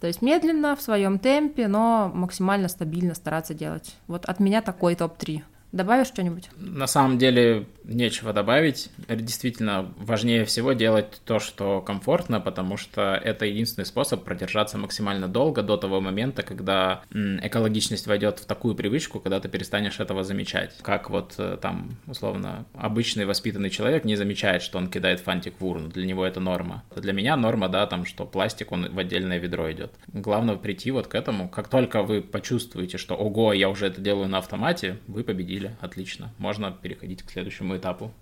То 0.00 0.06
есть 0.06 0.22
медленно, 0.22 0.76
в 0.76 0.80
своем 0.80 1.18
темпе, 1.18 1.68
но 1.68 2.10
максимально 2.14 2.68
стабильно 2.68 3.14
стараться 3.14 3.52
делать. 3.52 3.96
Вот 4.06 4.24
от 4.24 4.40
меня 4.40 4.62
такой 4.62 4.94
топ-3. 4.94 5.42
Добавишь 5.74 6.06
что-нибудь? 6.06 6.50
На 6.56 6.86
самом 6.86 7.18
деле 7.18 7.66
нечего 7.82 8.32
добавить. 8.32 8.90
Действительно, 9.08 9.92
важнее 9.96 10.44
всего 10.44 10.72
делать 10.72 11.20
то, 11.24 11.40
что 11.40 11.80
комфортно, 11.80 12.40
потому 12.40 12.76
что 12.76 13.14
это 13.16 13.44
единственный 13.44 13.84
способ 13.84 14.22
продержаться 14.22 14.78
максимально 14.78 15.26
долго 15.26 15.62
до 15.62 15.76
того 15.76 16.00
момента, 16.00 16.44
когда 16.44 17.02
экологичность 17.12 18.06
войдет 18.06 18.38
в 18.38 18.44
такую 18.44 18.76
привычку, 18.76 19.18
когда 19.18 19.40
ты 19.40 19.48
перестанешь 19.48 19.98
этого 19.98 20.22
замечать. 20.22 20.76
Как 20.80 21.10
вот 21.10 21.34
э, 21.38 21.58
там, 21.60 21.96
условно, 22.06 22.66
обычный 22.74 23.26
воспитанный 23.26 23.70
человек 23.70 24.04
не 24.04 24.14
замечает, 24.14 24.62
что 24.62 24.78
он 24.78 24.86
кидает 24.86 25.18
фантик 25.18 25.54
в 25.58 25.66
урну. 25.66 25.88
Для 25.88 26.06
него 26.06 26.24
это 26.24 26.38
норма. 26.38 26.84
Для 26.94 27.12
меня 27.12 27.36
норма, 27.36 27.68
да, 27.68 27.84
там, 27.88 28.04
что 28.04 28.26
пластик, 28.26 28.70
он 28.70 28.94
в 28.94 28.98
отдельное 29.00 29.38
ведро 29.38 29.72
идет. 29.72 29.90
Главное 30.12 30.54
прийти 30.54 30.92
вот 30.92 31.08
к 31.08 31.16
этому. 31.16 31.48
Как 31.48 31.66
только 31.66 32.04
вы 32.04 32.22
почувствуете, 32.22 32.96
что 32.96 33.16
ого, 33.16 33.52
я 33.52 33.68
уже 33.68 33.86
это 33.88 34.00
делаю 34.00 34.28
на 34.28 34.38
автомате, 34.38 34.98
вы 35.08 35.24
победили 35.24 35.63
обсудили. 35.64 35.76
Отлично. 35.80 36.32
Можно 36.38 36.70
переходить 36.72 37.22
к 37.22 37.30
следующему 37.30 37.76
этапу. 37.76 38.12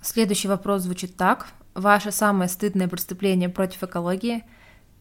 Следующий 0.00 0.48
вопрос 0.48 0.82
звучит 0.82 1.16
так. 1.16 1.48
Ваше 1.74 2.10
самое 2.10 2.48
стыдное 2.48 2.88
преступление 2.88 3.48
против 3.48 3.82
экологии? 3.82 4.42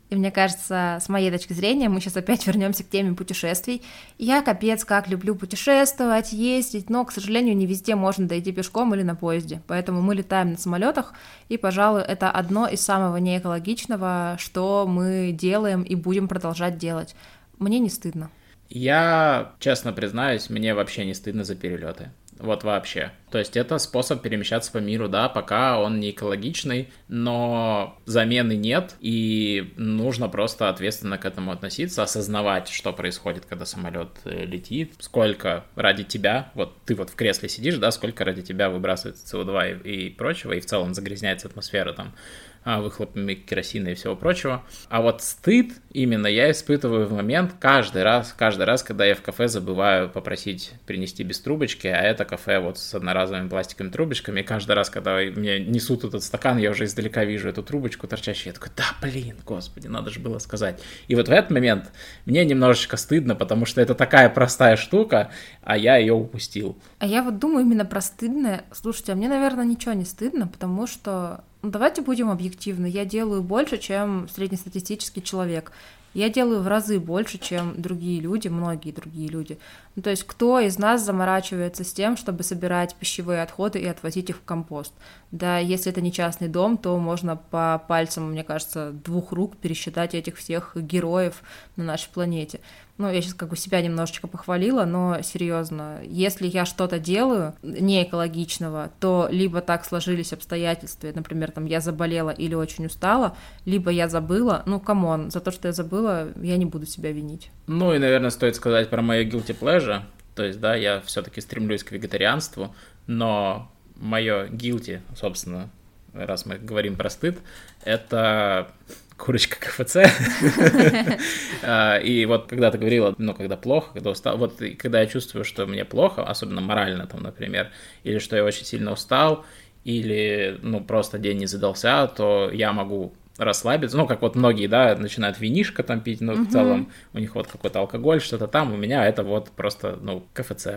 И 0.10 0.16
мне 0.16 0.32
кажется, 0.32 0.98
с 1.00 1.08
моей 1.08 1.30
точки 1.30 1.54
зрения, 1.54 1.88
мы 1.88 2.02
сейчас 2.02 2.18
опять 2.18 2.46
вернемся 2.48 2.84
к 2.84 2.90
теме 2.90 3.16
путешествий. 3.16 3.84
Я 4.18 4.42
капец 4.42 4.84
как 4.84 5.08
люблю 5.08 5.36
путешествовать, 5.36 6.34
ездить, 6.34 6.90
но, 6.90 7.06
к 7.06 7.12
сожалению, 7.12 7.56
не 7.56 7.68
везде 7.68 7.96
можно 7.96 8.28
дойти 8.28 8.52
пешком 8.52 8.94
или 8.96 9.04
на 9.04 9.16
поезде. 9.16 9.62
Поэтому 9.68 10.02
мы 10.02 10.16
летаем 10.16 10.52
на 10.52 10.58
самолетах, 10.58 11.14
и, 11.48 11.58
пожалуй, 11.58 12.02
это 12.02 12.32
одно 12.32 12.68
из 12.68 12.82
самого 12.82 13.18
неэкологичного, 13.18 14.38
что 14.40 14.86
мы 14.88 15.32
делаем 15.32 15.84
и 15.84 15.96
будем 15.96 16.28
продолжать 16.28 16.78
делать. 16.78 17.16
Мне 17.60 17.78
не 17.78 17.90
стыдно. 17.90 18.32
Я, 18.70 19.54
честно 19.60 19.94
признаюсь, 19.94 20.50
мне 20.50 20.74
вообще 20.74 21.06
не 21.06 21.14
стыдно 21.14 21.44
за 21.44 21.56
перелеты. 21.56 22.12
Вот 22.40 22.64
вообще. 22.64 23.12
То 23.32 23.38
есть 23.38 23.58
это 23.58 23.78
способ 23.80 24.22
перемещаться 24.22 24.72
по 24.72 24.78
миру, 24.78 25.10
да, 25.10 25.28
пока 25.28 25.78
он 25.78 26.00
не 26.00 26.12
экологичный, 26.12 26.90
но 27.10 27.98
замены 28.06 28.56
нет, 28.56 28.96
и 29.02 29.74
нужно 29.76 30.30
просто 30.30 30.70
ответственно 30.70 31.18
к 31.18 31.26
этому 31.26 31.52
относиться, 31.52 32.02
осознавать, 32.02 32.70
что 32.70 32.94
происходит, 32.94 33.46
когда 33.46 33.66
самолет 33.66 34.10
э, 34.24 34.46
летит, 34.46 34.94
сколько 35.00 35.66
ради 35.76 36.06
тебя, 36.06 36.50
вот 36.54 36.78
ты 36.86 36.96
вот 36.96 37.10
в 37.10 37.16
кресле 37.16 37.50
сидишь, 37.50 37.76
да, 37.76 37.92
сколько 37.92 38.24
ради 38.24 38.42
тебя 38.42 38.70
выбрасывается 38.70 39.38
СО2 39.38 39.82
и, 39.84 40.06
и 40.06 40.10
прочего, 40.10 40.54
и 40.54 40.62
в 40.62 40.66
целом 40.66 40.94
загрязняется 40.94 41.50
атмосфера 41.50 41.92
там 41.92 42.16
выхлопами 42.66 43.34
керосина 43.34 43.90
и 43.90 43.94
всего 43.96 44.16
прочего. 44.16 44.64
А 44.90 45.02
вот 45.02 45.22
стыд 45.22 45.74
именно 45.92 46.28
я 46.28 46.52
испытываю 46.52 47.08
в 47.08 47.14
момент 47.14 47.54
каждый 47.60 48.04
раз, 48.04 48.34
каждый 48.38 48.66
раз, 48.66 48.84
когда 48.84 49.06
я 49.06 49.16
в 49.16 49.22
кафе 49.22 49.48
забываю 49.48 50.10
попросить 50.10 50.74
принести 50.86 51.24
без 51.24 51.40
трубочки, 51.40 51.88
а 51.88 52.02
это 52.02 52.26
кафе 52.26 52.60
вот 52.60 52.78
с 52.78 52.94
одноразовыми 52.94 53.50
пластиковыми 53.50 53.92
трубочками, 53.92 54.42
и 54.42 54.44
каждый 54.44 54.74
раз, 54.74 54.90
когда 54.90 55.16
мне 55.16 55.60
несут 55.60 56.04
этот 56.04 56.24
стакан, 56.24 56.58
я 56.58 56.72
уже 56.72 56.86
издалека 56.86 57.26
вижу 57.26 57.50
эту 57.50 57.64
трубочку 57.64 58.08
торчащую, 58.08 58.48
я 58.48 58.54
такой, 58.54 58.72
да, 58.76 58.86
блин, 59.02 59.38
господи, 59.46 59.88
надо 59.88 60.10
же 60.10 60.20
было 60.20 60.40
сказать. 60.40 60.82
И 61.08 61.16
вот 61.16 61.28
в 61.28 61.32
этот 61.32 61.52
момент 61.52 61.92
мне 62.26 62.46
немножечко 62.46 62.98
стыдно, 62.98 63.36
потому 63.36 63.66
что 63.66 63.82
это 63.82 63.96
такая 63.96 64.30
простая 64.30 64.76
штука, 64.76 65.32
а 65.64 65.78
я 65.78 65.98
ее 65.98 66.14
упустил. 66.14 66.78
А 67.00 67.06
я 67.06 67.24
вот 67.24 67.40
думаю 67.40 67.66
именно 67.66 67.86
про 67.86 68.02
стыдное. 68.02 68.64
Слушайте, 68.72 69.14
а 69.14 69.16
мне, 69.16 69.30
наверное, 69.30 69.66
ничего 69.66 69.94
не 69.94 70.06
стыдно, 70.06 70.48
потому 70.48 70.88
что 70.88 71.44
давайте 71.62 72.02
будем 72.02 72.30
объективны. 72.30 72.88
Я 72.88 73.06
делаю 73.06 73.42
больше, 73.42 73.78
чем 73.78 74.28
среднестатистический 74.30 75.22
человек. 75.22 75.72
Я 76.14 76.30
делаю 76.30 76.62
в 76.62 76.68
разы 76.68 77.00
больше, 77.00 77.38
чем 77.38 77.80
другие 77.80 78.20
люди, 78.20 78.48
многие 78.48 78.92
другие 78.92 79.28
люди. 79.28 79.60
Ну, 79.96 80.02
то 80.02 80.10
есть 80.10 80.24
кто 80.24 80.60
из 80.60 80.80
нас 80.80 81.04
заморачивается 81.06 81.84
с 81.84 81.94
тем, 81.94 82.18
чтобы 82.18 82.42
собирать 82.42 82.96
пищевые 82.96 83.44
отходы 83.44 83.80
и 83.80 83.86
отвозить 83.86 84.30
их 84.32 84.38
в 84.38 84.44
компост? 84.44 84.94
Да, 85.32 85.60
если 85.60 85.92
это 85.92 86.02
не 86.02 86.12
частный 86.12 86.48
дом, 86.48 86.78
то 86.78 86.98
можно 86.98 87.36
по 87.36 87.84
пальцам, 87.88 88.32
мне 88.32 88.44
кажется, 88.44 88.92
двух 88.92 89.32
рук 89.32 89.58
пересчитать 89.58 90.16
этих 90.16 90.38
всех 90.38 90.76
героев 90.76 91.44
на 91.76 91.84
нашей 91.84 92.10
планете. 92.10 92.60
Ну, 93.00 93.10
я 93.10 93.22
сейчас 93.22 93.34
как 93.34 93.48
бы 93.48 93.56
себя 93.56 93.82
немножечко 93.82 94.28
похвалила, 94.28 94.84
но 94.84 95.22
серьезно, 95.22 96.02
если 96.04 96.48
я 96.48 96.66
что-то 96.66 97.00
делаю 97.00 97.56
не 97.64 98.04
экологичного, 98.04 98.92
то 99.00 99.30
либо 99.32 99.62
так 99.62 99.86
сложились 99.86 100.34
обстоятельства, 100.34 101.10
например, 101.16 101.52
там 101.52 101.66
я 101.66 101.80
заболела 101.80 102.32
или 102.32 102.56
очень 102.56 102.88
устала, 102.88 103.38
либо 103.64 103.90
я 103.90 104.10
забыла, 104.10 104.64
ну, 104.66 104.82
come 104.82 105.10
on, 105.10 105.32
за 105.32 105.40
то, 105.40 105.50
что 105.52 105.70
я 105.70 105.72
забыла, 105.72 106.28
я 106.42 106.58
не 106.58 106.66
буду 106.66 106.86
себя 106.86 107.14
винить. 107.14 107.52
Ну 107.68 107.94
и, 107.94 108.00
наверное, 108.00 108.32
стоит 108.32 108.58
сказать 108.58 108.90
про 108.90 109.02
мое 109.02 109.24
guilty 109.24 109.58
pleasure, 109.58 110.02
то 110.36 110.44
есть, 110.44 110.60
да, 110.60 110.76
я 110.76 111.00
все-таки 111.00 111.40
стремлюсь 111.40 111.86
к 111.86 111.94
вегетарианству, 111.94 112.76
но 113.08 113.72
мое 113.96 114.48
guilty, 114.48 115.00
собственно, 115.16 115.70
раз 116.12 116.46
мы 116.46 116.58
говорим 116.58 116.98
про 116.98 117.10
стыд, 117.10 117.40
это 117.86 118.72
курочка 119.20 119.58
КФЦ. 119.60 119.98
А, 121.62 121.98
и 121.98 122.26
вот 122.26 122.48
когда 122.48 122.72
ты 122.72 122.78
говорила, 122.78 123.14
ну, 123.18 123.34
когда 123.34 123.58
плохо, 123.58 123.92
когда 123.94 124.12
устал, 124.12 124.38
вот 124.38 124.62
когда 124.78 125.02
я 125.02 125.08
чувствую, 125.08 125.44
что 125.44 125.68
мне 125.68 125.84
плохо, 125.84 126.24
особенно 126.24 126.62
морально 126.62 127.06
там, 127.06 127.22
например, 127.22 127.70
или 128.04 128.20
что 128.20 128.38
я 128.38 128.46
очень 128.46 128.66
сильно 128.66 128.94
устал, 128.94 129.46
или, 129.84 130.58
ну, 130.62 130.82
просто 130.82 131.20
день 131.20 131.40
не 131.40 131.48
задался, 131.48 132.08
то 132.08 132.50
я 132.52 132.72
могу 132.72 133.14
расслабиться. 133.38 133.98
Ну, 133.98 134.08
как 134.08 134.22
вот 134.22 134.36
многие, 134.36 134.68
да, 134.68 134.96
начинают 134.96 135.40
винишко 135.40 135.84
там 135.84 136.02
пить, 136.02 136.22
но 136.22 136.34
в 136.34 136.50
целом 136.50 136.92
у 137.14 137.20
них 137.20 137.36
вот 137.36 137.48
какой-то 137.48 137.80
алкоголь, 137.80 138.22
что-то 138.22 138.48
там. 138.48 138.74
У 138.74 138.78
меня 138.78 139.06
это 139.06 139.24
вот 139.24 139.50
просто, 139.52 139.98
ну, 140.02 140.24
КФЦ. 140.34 140.68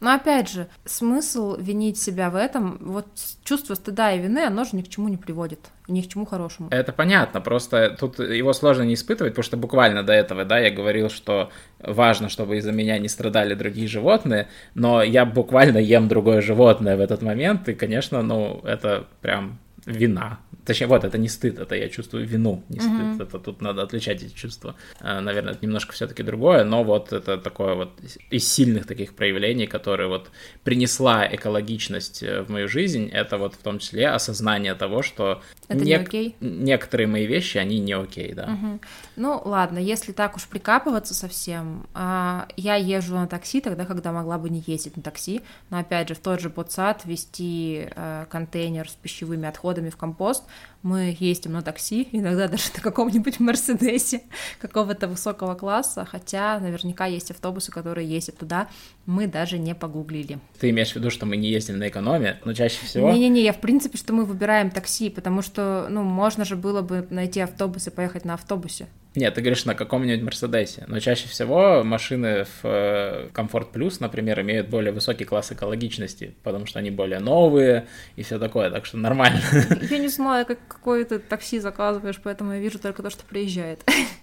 Но 0.00 0.12
опять 0.12 0.50
же, 0.50 0.68
смысл 0.84 1.56
винить 1.56 1.98
себя 1.98 2.30
в 2.30 2.36
этом, 2.36 2.78
вот 2.80 3.06
чувство 3.44 3.74
стыда 3.74 4.12
и 4.12 4.20
вины, 4.20 4.40
оно 4.40 4.64
же 4.64 4.70
ни 4.72 4.82
к 4.82 4.88
чему 4.88 5.08
не 5.08 5.16
приводит, 5.16 5.60
ни 5.88 6.02
к 6.02 6.08
чему 6.08 6.26
хорошему. 6.26 6.68
Это 6.70 6.92
понятно, 6.92 7.40
просто 7.40 7.96
тут 7.98 8.18
его 8.18 8.52
сложно 8.52 8.82
не 8.82 8.94
испытывать, 8.94 9.32
потому 9.32 9.44
что 9.44 9.56
буквально 9.56 10.02
до 10.02 10.12
этого, 10.12 10.44
да, 10.44 10.58
я 10.58 10.70
говорил, 10.70 11.08
что 11.08 11.50
важно, 11.78 12.28
чтобы 12.28 12.58
из-за 12.58 12.72
меня 12.72 12.98
не 12.98 13.08
страдали 13.08 13.54
другие 13.54 13.88
животные, 13.88 14.48
но 14.74 15.02
я 15.02 15.24
буквально 15.24 15.78
ем 15.78 16.08
другое 16.08 16.40
животное 16.40 16.96
в 16.96 17.00
этот 17.00 17.22
момент, 17.22 17.68
и, 17.68 17.74
конечно, 17.74 18.22
ну, 18.22 18.60
это 18.64 19.06
прям 19.20 19.58
вина. 19.86 20.40
Точнее, 20.66 20.88
вот, 20.88 21.04
это 21.04 21.16
не 21.16 21.28
стыд, 21.28 21.60
это 21.60 21.76
я 21.76 21.88
чувствую 21.88 22.26
вину, 22.26 22.64
не 22.68 22.80
стыд. 22.80 22.92
Mm-hmm. 22.92 23.22
Это 23.22 23.38
тут 23.38 23.62
надо 23.62 23.82
отличать 23.82 24.22
эти 24.22 24.34
чувства. 24.34 24.74
А, 25.00 25.20
наверное, 25.20 25.52
это 25.52 25.64
немножко 25.64 25.92
все-таки 25.92 26.24
другое, 26.24 26.64
но 26.64 26.82
вот 26.82 27.12
это 27.12 27.38
такое 27.38 27.74
вот 27.74 28.00
из 28.30 28.52
сильных 28.52 28.84
таких 28.86 29.14
проявлений, 29.14 29.68
которые 29.68 30.08
вот 30.08 30.30
принесла 30.64 31.24
экологичность 31.32 32.24
э, 32.24 32.42
в 32.42 32.50
мою 32.50 32.66
жизнь, 32.66 33.08
это 33.12 33.38
вот 33.38 33.54
в 33.54 33.58
том 33.58 33.78
числе 33.78 34.08
осознание 34.08 34.74
того, 34.74 35.02
что 35.02 35.40
это 35.68 35.84
не 35.84 35.94
окей? 35.94 36.34
некоторые 36.40 37.06
мои 37.06 37.26
вещи, 37.26 37.58
они 37.58 37.78
не 37.78 37.92
окей, 37.92 38.32
да. 38.32 38.44
Угу. 38.52 38.80
Ну, 39.14 39.42
ладно, 39.44 39.78
если 39.78 40.10
так 40.10 40.34
уж 40.34 40.48
прикапываться 40.48 41.14
совсем, 41.14 41.86
а, 41.94 42.48
я 42.56 42.74
езжу 42.74 43.14
на 43.14 43.28
такси 43.28 43.60
тогда, 43.60 43.84
когда 43.84 44.10
могла 44.10 44.36
бы 44.36 44.50
не 44.50 44.64
ездить 44.66 44.96
на 44.96 45.02
такси, 45.02 45.42
но 45.70 45.78
опять 45.78 46.08
же, 46.08 46.16
в 46.16 46.18
тот 46.18 46.40
же 46.40 46.50
подсад 46.50 47.04
вести 47.04 47.86
а, 47.94 48.24
контейнер 48.26 48.90
с 48.90 48.94
пищевыми 48.94 49.46
отходами 49.46 49.75
отходами 49.76 49.90
в 49.90 49.96
компост, 49.96 50.44
мы 50.82 51.16
ездим 51.18 51.52
на 51.52 51.62
такси, 51.62 52.08
иногда 52.12 52.48
даже 52.48 52.70
на 52.74 52.80
каком-нибудь 52.80 53.40
Мерседесе 53.40 54.22
какого-то 54.60 55.08
высокого 55.08 55.54
класса, 55.54 56.04
хотя 56.04 56.58
наверняка 56.60 57.06
есть 57.06 57.30
автобусы, 57.30 57.70
которые 57.70 58.08
ездят 58.08 58.38
туда, 58.38 58.68
мы 59.06 59.26
даже 59.28 59.58
не 59.58 59.74
погуглили. 59.74 60.38
Ты 60.60 60.70
имеешь 60.70 60.92
в 60.92 60.96
виду, 60.96 61.10
что 61.10 61.26
мы 61.26 61.36
не 61.36 61.48
ездим 61.48 61.78
на 61.78 61.88
экономе, 61.88 62.38
но 62.44 62.52
чаще 62.52 62.84
всего... 62.84 63.10
Не-не-не, 63.10 63.42
я 63.42 63.52
в 63.52 63.60
принципе, 63.60 63.96
что 63.96 64.12
мы 64.12 64.24
выбираем 64.24 64.70
такси, 64.70 65.10
потому 65.10 65.42
что, 65.42 65.86
ну, 65.88 66.02
можно 66.02 66.44
же 66.44 66.56
было 66.56 66.82
бы 66.82 67.06
найти 67.10 67.40
автобус 67.40 67.86
и 67.86 67.90
поехать 67.90 68.24
на 68.24 68.34
автобусе. 68.34 68.88
Нет, 69.16 69.32
ты 69.32 69.40
говоришь 69.40 69.64
на 69.64 69.74
каком-нибудь 69.74 70.22
Мерседесе, 70.22 70.84
но 70.88 71.00
чаще 71.00 71.26
всего 71.26 71.82
машины 71.82 72.44
в 72.44 72.64
э, 72.64 73.28
Комфорт 73.32 73.72
Плюс, 73.72 73.98
например, 73.98 74.42
имеют 74.42 74.68
более 74.68 74.92
высокий 74.92 75.24
класс 75.24 75.52
экологичности, 75.52 76.34
потому 76.42 76.66
что 76.66 76.80
они 76.80 76.90
более 76.90 77.18
новые 77.18 77.86
и 78.16 78.22
все 78.22 78.38
такое, 78.38 78.70
так 78.70 78.84
что 78.84 78.98
нормально. 78.98 79.40
Я 79.90 79.98
не 79.98 80.08
знаю, 80.08 80.44
как 80.44 80.58
какое 80.68 81.02
ты 81.06 81.18
такси 81.18 81.60
заказываешь, 81.60 82.20
поэтому 82.22 82.52
я 82.52 82.58
вижу 82.58 82.78
только 82.78 83.02
то, 83.02 83.08
что 83.08 83.24
приезжает. 83.24 83.82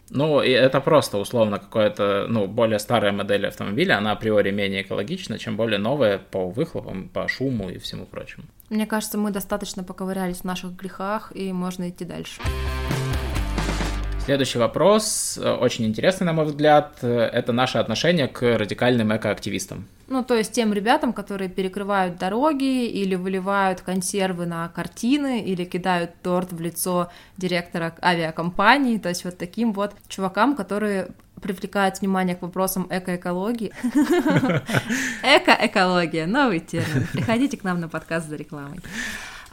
Ну, 0.10 0.42
и 0.42 0.50
это 0.50 0.82
просто 0.82 1.18
условно 1.18 1.60
какое-то, 1.60 2.28
ну, 2.30 2.48
более 2.48 2.80
старая 2.80 3.12
модель 3.12 3.48
автомобиля, 3.48 3.98
она 3.98 4.12
априори 4.12 4.52
менее 4.52 4.82
экологична, 4.82 5.40
чем 5.40 5.58
более 5.58 5.80
новая 5.80 6.20
по 6.20 6.50
выхлопам, 6.50 7.10
по 7.10 7.28
шуму 7.28 7.70
и 7.70 7.78
всему 7.78 8.06
прочему. 8.06 8.46
Мне 8.70 8.86
кажется, 8.86 9.18
мы 9.18 9.32
достаточно 9.32 9.84
поковырялись 9.84 10.42
в 10.42 10.44
наших 10.44 10.76
грехах, 10.76 11.32
и 11.36 11.52
можно 11.54 11.90
идти 11.90 12.06
дальше. 12.06 12.42
Следующий 14.26 14.58
вопрос, 14.58 15.38
э, 15.38 15.52
очень 15.52 15.86
интересный, 15.86 16.24
на 16.24 16.32
мой 16.32 16.46
взгляд, 16.46 17.00
э, 17.02 17.08
это 17.08 17.52
наше 17.52 17.78
отношение 17.78 18.30
к 18.30 18.42
радикальным 18.58 19.14
экоактивистам. 19.14 19.86
Ну, 20.08 20.24
то 20.24 20.34
есть 20.36 20.54
тем 20.54 20.72
ребятам, 20.72 21.12
которые 21.12 21.50
перекрывают 21.50 22.18
дороги 22.18 22.86
или 22.86 23.16
выливают 23.16 23.82
консервы 23.82 24.46
на 24.46 24.70
картины 24.70 25.42
или 25.42 25.66
кидают 25.66 26.12
торт 26.22 26.54
в 26.54 26.62
лицо 26.62 27.12
директора 27.36 27.94
авиакомпании, 28.02 28.98
то 28.98 29.10
есть 29.10 29.26
вот 29.26 29.38
таким 29.38 29.74
вот 29.74 29.92
чувакам, 30.08 30.56
которые 30.56 31.10
привлекают 31.42 32.00
внимание 32.00 32.38
к 32.38 32.44
вопросам 32.44 32.88
экоэкологии. 32.90 33.74
Экоэкология, 35.22 36.28
новый 36.28 36.62
термин. 36.62 37.08
Приходите 37.12 37.58
к 37.58 37.66
нам 37.66 37.82
на 37.82 37.90
подкаст 37.90 38.30
за 38.30 38.38
рекламой. 38.38 38.80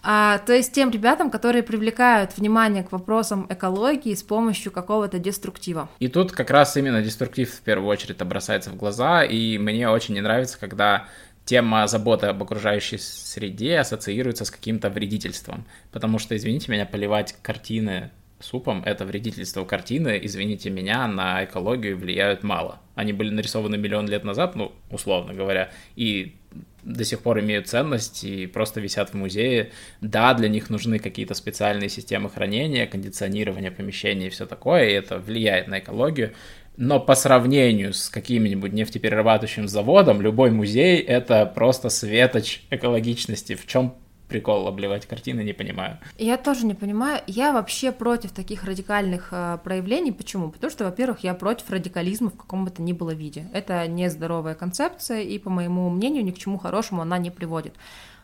А, 0.02 0.38
то 0.38 0.52
есть 0.52 0.72
тем 0.72 0.90
ребятам, 0.90 1.30
которые 1.30 1.62
привлекают 1.62 2.36
внимание 2.36 2.82
к 2.82 2.92
вопросам 2.92 3.46
экологии 3.48 4.14
с 4.14 4.22
помощью 4.22 4.72
какого-то 4.72 5.18
деструктива. 5.18 5.88
И 5.98 6.08
тут 6.08 6.32
как 6.32 6.50
раз 6.50 6.76
именно 6.76 7.02
деструктив 7.02 7.52
в 7.52 7.60
первую 7.60 7.88
очередь 7.88 8.18
бросается 8.18 8.70
в 8.70 8.76
глаза, 8.76 9.24
и 9.24 9.58
мне 9.58 9.88
очень 9.88 10.14
не 10.14 10.20
нравится, 10.20 10.58
когда 10.58 11.06
тема 11.44 11.86
заботы 11.86 12.26
об 12.26 12.42
окружающей 12.42 12.98
среде 12.98 13.78
ассоциируется 13.78 14.44
с 14.44 14.50
каким-то 14.50 14.88
вредительством. 14.88 15.66
Потому 15.90 16.18
что, 16.18 16.36
извините 16.36 16.70
меня, 16.70 16.86
поливать 16.86 17.34
картины 17.42 18.10
супом— 18.38 18.82
это 18.86 19.04
вредительство 19.04 19.64
картины, 19.64 20.18
извините 20.22 20.70
меня, 20.70 21.06
на 21.06 21.44
экологию 21.44 21.96
влияют 21.96 22.42
мало. 22.42 22.80
Они 22.94 23.12
были 23.12 23.30
нарисованы 23.30 23.76
миллион 23.76 24.08
лет 24.08 24.24
назад, 24.24 24.56
ну, 24.56 24.72
условно 24.90 25.34
говоря, 25.34 25.70
и 25.96 26.36
до 26.82 27.04
сих 27.04 27.20
пор 27.20 27.40
имеют 27.40 27.68
ценность 27.68 28.24
и 28.24 28.46
просто 28.46 28.80
висят 28.80 29.10
в 29.10 29.14
музее. 29.14 29.70
Да, 30.00 30.34
для 30.34 30.48
них 30.48 30.70
нужны 30.70 30.98
какие-то 30.98 31.34
специальные 31.34 31.88
системы 31.88 32.30
хранения, 32.30 32.86
кондиционирования 32.86 33.70
помещений 33.70 34.28
и 34.28 34.30
все 34.30 34.46
такое, 34.46 34.88
и 34.88 34.92
это 34.92 35.18
влияет 35.18 35.68
на 35.68 35.78
экологию. 35.78 36.32
Но 36.76 36.98
по 36.98 37.14
сравнению 37.14 37.92
с 37.92 38.08
каким-нибудь 38.08 38.72
нефтеперерабатывающим 38.72 39.68
заводом, 39.68 40.22
любой 40.22 40.50
музей— 40.50 40.98
это 40.98 41.44
просто 41.44 41.90
светоч 41.90 42.62
экологичности. 42.70 43.54
В 43.54 43.66
чем 43.66 43.96
прикол 44.30 44.66
обливать 44.66 45.06
картины, 45.06 45.42
не 45.42 45.52
понимаю. 45.52 45.98
Я 46.16 46.38
тоже 46.38 46.64
не 46.64 46.74
понимаю. 46.74 47.20
Я 47.26 47.52
вообще 47.52 47.92
против 47.92 48.30
таких 48.30 48.64
радикальных 48.64 49.28
э, 49.32 49.58
проявлений. 49.62 50.12
Почему? 50.12 50.50
Потому 50.50 50.70
что, 50.70 50.84
во-первых, 50.84 51.24
я 51.24 51.34
против 51.34 51.68
радикализма 51.68 52.30
в 52.30 52.36
каком 52.36 52.64
бы 52.64 52.70
то 52.70 52.80
ни 52.80 52.92
было 52.92 53.10
виде. 53.10 53.48
Это 53.52 53.86
нездоровая 53.86 54.54
концепция, 54.54 55.20
и, 55.22 55.38
по 55.38 55.50
моему 55.50 55.90
мнению, 55.90 56.24
ни 56.24 56.30
к 56.30 56.38
чему 56.38 56.58
хорошему 56.58 57.02
она 57.02 57.18
не 57.18 57.30
приводит. 57.30 57.74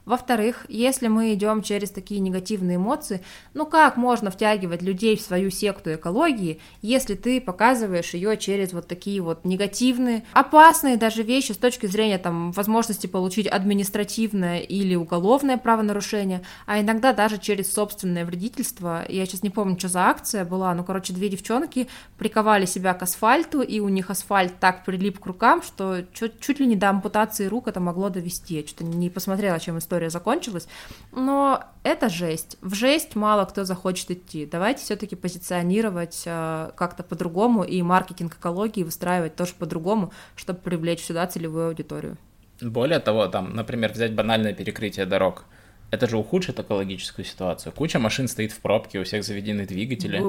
Во-вторых, 0.06 0.66
если 0.68 1.08
мы 1.08 1.34
идем 1.34 1.62
через 1.62 1.90
такие 1.90 2.20
негативные 2.20 2.76
эмоции, 2.76 3.22
ну 3.54 3.66
как 3.66 3.96
можно 3.96 4.30
втягивать 4.30 4.80
людей 4.80 5.16
в 5.16 5.20
свою 5.20 5.50
секту 5.50 5.92
экологии, 5.94 6.60
если 6.80 7.16
ты 7.16 7.40
показываешь 7.40 8.14
ее 8.14 8.36
через 8.36 8.72
вот 8.72 8.86
такие 8.86 9.20
вот 9.20 9.44
негативные, 9.44 10.22
опасные 10.32 10.96
даже 10.96 11.24
вещи 11.24 11.50
с 11.50 11.56
точки 11.56 11.86
зрения 11.86 12.18
там 12.18 12.52
возможности 12.52 13.08
получить 13.08 13.48
административное 13.48 14.60
или 14.60 14.94
уголовное 14.94 15.56
правонарушение, 15.56 16.42
а 16.66 16.80
иногда 16.80 17.12
даже 17.12 17.38
через 17.38 17.72
собственное 17.72 18.24
вредительство. 18.24 19.04
Я 19.08 19.26
сейчас 19.26 19.42
не 19.42 19.50
помню, 19.50 19.76
что 19.76 19.88
за 19.88 20.02
акция 20.02 20.44
была, 20.44 20.72
ну 20.74 20.84
короче, 20.84 21.14
две 21.14 21.28
девчонки 21.28 21.88
приковали 22.16 22.64
себя 22.66 22.94
к 22.94 23.02
асфальту, 23.02 23.60
и 23.60 23.80
у 23.80 23.88
них 23.88 24.08
асфальт 24.08 24.60
так 24.60 24.84
прилип 24.84 25.18
к 25.18 25.26
рукам, 25.26 25.64
что 25.64 26.04
чуть, 26.12 26.38
чуть 26.38 26.60
ли 26.60 26.66
не 26.68 26.76
до 26.76 26.90
ампутации 26.90 27.46
рук 27.46 27.66
это 27.66 27.80
могло 27.80 28.08
довести. 28.08 28.54
Я 28.54 28.64
что-то 28.64 28.84
не 28.84 29.10
посмотрела, 29.10 29.58
чем 29.58 29.78
история 29.78 29.95
история 29.96 30.10
закончилась, 30.10 30.68
но 31.12 31.64
это 31.82 32.08
жесть. 32.08 32.58
В 32.60 32.74
жесть 32.74 33.16
мало 33.16 33.44
кто 33.46 33.64
захочет 33.64 34.10
идти. 34.10 34.46
Давайте 34.46 34.82
все-таки 34.82 35.16
позиционировать 35.16 36.22
э, 36.26 36.70
как-то 36.76 37.02
по-другому 37.02 37.64
и 37.64 37.82
маркетинг 37.82 38.34
экологии 38.34 38.84
выстраивать 38.84 39.36
тоже 39.36 39.54
по-другому, 39.58 40.12
чтобы 40.36 40.58
привлечь 40.58 41.00
сюда 41.00 41.26
целевую 41.26 41.68
аудиторию. 41.68 42.18
Более 42.60 43.00
того, 43.00 43.26
там, 43.28 43.54
например, 43.54 43.92
взять 43.92 44.14
банальное 44.14 44.52
перекрытие 44.52 45.06
дорог– 45.06 45.44
это 45.90 46.08
же 46.08 46.16
ухудшит 46.16 46.58
экологическую 46.58 47.24
ситуацию. 47.24 47.72
Куча 47.72 47.98
машин 47.98 48.28
стоит 48.28 48.52
в 48.52 48.60
пробке, 48.60 48.98
у 48.98 49.04
всех 49.04 49.24
заведены 49.24 49.66
двигатели. 49.66 50.22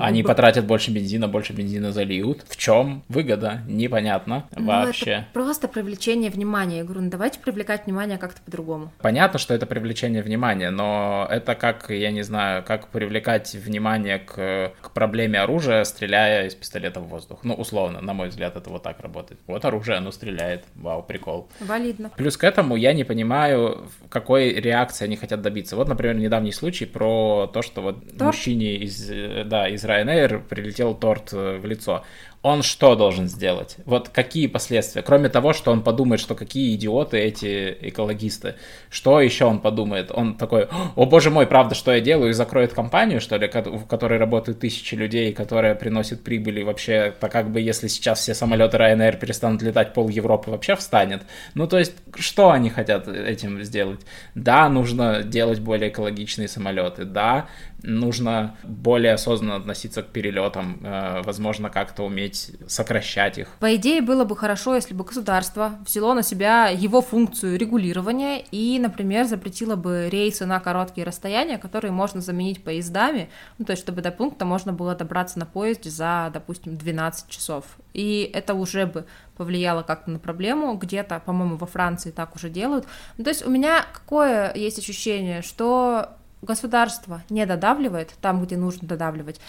Они 0.00 0.22
потратят 0.22 0.66
больше 0.66 0.90
бензина, 0.90 1.28
больше 1.28 1.52
бензина 1.52 1.92
зальют. 1.92 2.42
В 2.48 2.56
чем 2.56 3.02
выгода? 3.08 3.62
Непонятно 3.66 4.44
ну, 4.54 4.66
вообще. 4.66 5.10
Это 5.10 5.26
просто 5.32 5.68
привлечение 5.68 6.30
внимания. 6.30 6.78
Я 6.78 6.84
говорю, 6.84 7.02
ну 7.02 7.10
давайте 7.10 7.40
привлекать 7.40 7.86
внимание 7.86 8.18
как-то 8.18 8.40
по-другому. 8.42 8.92
Понятно, 9.00 9.38
что 9.38 9.54
это 9.54 9.66
привлечение 9.66 10.22
внимания, 10.22 10.70
но 10.70 11.26
это 11.30 11.54
как, 11.54 11.90
я 11.90 12.10
не 12.10 12.22
знаю, 12.22 12.62
как 12.62 12.88
привлекать 12.88 13.54
внимание 13.54 14.18
к, 14.18 14.72
к 14.80 14.90
проблеме 14.90 15.40
оружия, 15.40 15.84
стреляя 15.84 16.46
из 16.46 16.54
пистолета 16.54 17.00
в 17.00 17.08
воздух. 17.08 17.40
Ну, 17.42 17.54
условно, 17.54 18.00
на 18.00 18.12
мой 18.12 18.28
взгляд, 18.28 18.56
это 18.56 18.70
вот 18.70 18.82
так 18.82 19.00
работает. 19.00 19.40
Вот 19.46 19.64
оружие, 19.64 19.98
оно 19.98 20.12
стреляет. 20.12 20.64
Вау, 20.74 21.02
прикол. 21.02 21.48
Валидно. 21.60 22.10
Плюс 22.16 22.36
к 22.36 22.44
этому 22.44 22.76
я 22.76 22.92
не 22.92 23.04
понимаю, 23.04 23.88
какой 24.08 24.52
реакции 24.52 24.81
реакции 24.82 25.04
они 25.04 25.16
хотят 25.16 25.42
добиться. 25.42 25.76
Вот, 25.76 25.88
например, 25.88 26.16
недавний 26.16 26.52
случай 26.52 26.86
про 26.86 27.46
то, 27.52 27.62
что 27.62 27.82
вот 27.82 28.06
торт? 28.06 28.20
мужчине 28.20 28.76
из, 28.76 29.10
э, 29.10 29.44
да, 29.44 29.68
из 29.68 29.84
Ryanair 29.84 30.42
прилетел 30.48 30.94
торт 30.94 31.32
э, 31.32 31.58
в 31.58 31.66
лицо 31.66 32.04
он 32.42 32.62
что 32.64 32.96
должен 32.96 33.28
сделать? 33.28 33.76
Вот 33.84 34.08
какие 34.08 34.48
последствия? 34.48 35.02
Кроме 35.02 35.28
того, 35.28 35.52
что 35.52 35.70
он 35.70 35.82
подумает, 35.82 36.20
что 36.20 36.34
какие 36.34 36.74
идиоты 36.74 37.18
эти 37.18 37.76
экологисты. 37.80 38.56
Что 38.90 39.20
еще 39.20 39.44
он 39.44 39.60
подумает? 39.60 40.10
Он 40.12 40.34
такой, 40.36 40.68
о 40.96 41.06
боже 41.06 41.30
мой, 41.30 41.46
правда, 41.46 41.76
что 41.76 41.92
я 41.92 42.00
делаю? 42.00 42.30
И 42.30 42.32
закроет 42.32 42.72
компанию, 42.72 43.20
что 43.20 43.36
ли, 43.36 43.48
в 43.48 43.86
которой 43.86 44.18
работают 44.18 44.58
тысячи 44.58 44.96
людей, 44.96 45.32
которая 45.32 45.76
приносит 45.76 46.24
прибыль. 46.24 46.58
И 46.60 46.64
вообще, 46.64 47.14
так 47.18 47.30
как 47.30 47.50
бы 47.50 47.60
если 47.60 47.86
сейчас 47.86 48.18
все 48.20 48.34
самолеты 48.34 48.76
Ryanair 48.76 49.18
перестанут 49.18 49.62
летать, 49.62 49.94
пол 49.94 50.08
Европы 50.08 50.50
вообще 50.50 50.74
встанет. 50.74 51.22
Ну, 51.54 51.68
то 51.68 51.78
есть, 51.78 51.94
что 52.16 52.50
они 52.50 52.70
хотят 52.70 53.06
этим 53.06 53.62
сделать? 53.62 54.00
Да, 54.34 54.68
нужно 54.68 55.22
делать 55.22 55.60
более 55.60 55.90
экологичные 55.90 56.48
самолеты. 56.48 57.04
Да, 57.04 57.46
нужно 57.82 58.56
более 58.62 59.14
осознанно 59.14 59.56
относиться 59.56 60.02
к 60.02 60.08
перелетам, 60.08 60.78
э, 60.82 61.22
возможно, 61.22 61.70
как-то 61.70 62.04
уметь 62.04 62.52
сокращать 62.66 63.38
их. 63.38 63.48
По 63.60 63.74
идее, 63.74 64.00
было 64.00 64.24
бы 64.24 64.36
хорошо, 64.36 64.74
если 64.74 64.94
бы 64.94 65.04
государство 65.04 65.72
взяло 65.86 66.14
на 66.14 66.22
себя 66.22 66.68
его 66.68 67.02
функцию 67.02 67.58
регулирования 67.58 68.44
и, 68.50 68.78
например, 68.78 69.26
запретило 69.26 69.76
бы 69.76 70.08
рейсы 70.10 70.46
на 70.46 70.60
короткие 70.60 71.06
расстояния, 71.06 71.58
которые 71.58 71.92
можно 71.92 72.20
заменить 72.20 72.62
поездами, 72.62 73.30
ну, 73.58 73.64
то 73.64 73.72
есть 73.72 73.82
чтобы 73.82 74.02
до 74.02 74.10
пункта 74.10 74.44
можно 74.44 74.72
было 74.72 74.94
добраться 74.94 75.38
на 75.38 75.46
поезде 75.46 75.90
за, 75.90 76.30
допустим, 76.32 76.76
12 76.76 77.28
часов. 77.28 77.64
И 77.92 78.30
это 78.32 78.54
уже 78.54 78.86
бы 78.86 79.04
повлияло 79.36 79.82
как-то 79.82 80.10
на 80.10 80.18
проблему, 80.18 80.74
где-то, 80.74 81.20
по-моему, 81.24 81.56
во 81.56 81.66
Франции 81.66 82.10
так 82.10 82.36
уже 82.36 82.50
делают. 82.50 82.86
Ну, 83.18 83.24
то 83.24 83.30
есть 83.30 83.44
у 83.44 83.50
меня 83.50 83.84
какое 83.92 84.54
есть 84.54 84.78
ощущение, 84.78 85.42
что 85.42 86.16
государство 86.42 87.22
не 87.30 87.46
додавливает 87.46 88.14
там, 88.20 88.44
где 88.44 88.56
нужно 88.56 88.86
додавливать, 88.86 89.40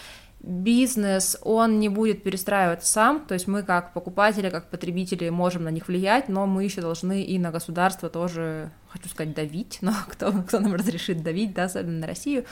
бизнес, 0.44 1.38
он 1.42 1.80
не 1.80 1.88
будет 1.88 2.22
перестраиваться 2.22 2.92
сам, 2.92 3.24
то 3.26 3.34
есть 3.34 3.46
мы 3.46 3.62
как 3.62 3.94
покупатели, 3.94 4.50
как 4.50 4.68
потребители 4.68 5.28
можем 5.30 5.64
на 5.64 5.70
них 5.70 5.88
влиять, 5.88 6.28
но 6.28 6.46
мы 6.46 6.64
еще 6.64 6.82
должны 6.82 7.22
и 7.22 7.38
на 7.38 7.50
государство 7.50 8.10
тоже 8.10 8.70
хочу 8.88 9.08
сказать, 9.08 9.34
давить, 9.34 9.78
но 9.80 9.94
кто, 10.08 10.32
кто 10.32 10.60
нам 10.60 10.74
разрешит 10.74 11.22
давить, 11.22 11.54
да, 11.54 11.64
особенно 11.64 12.00
на 12.00 12.06
Россию, 12.06 12.44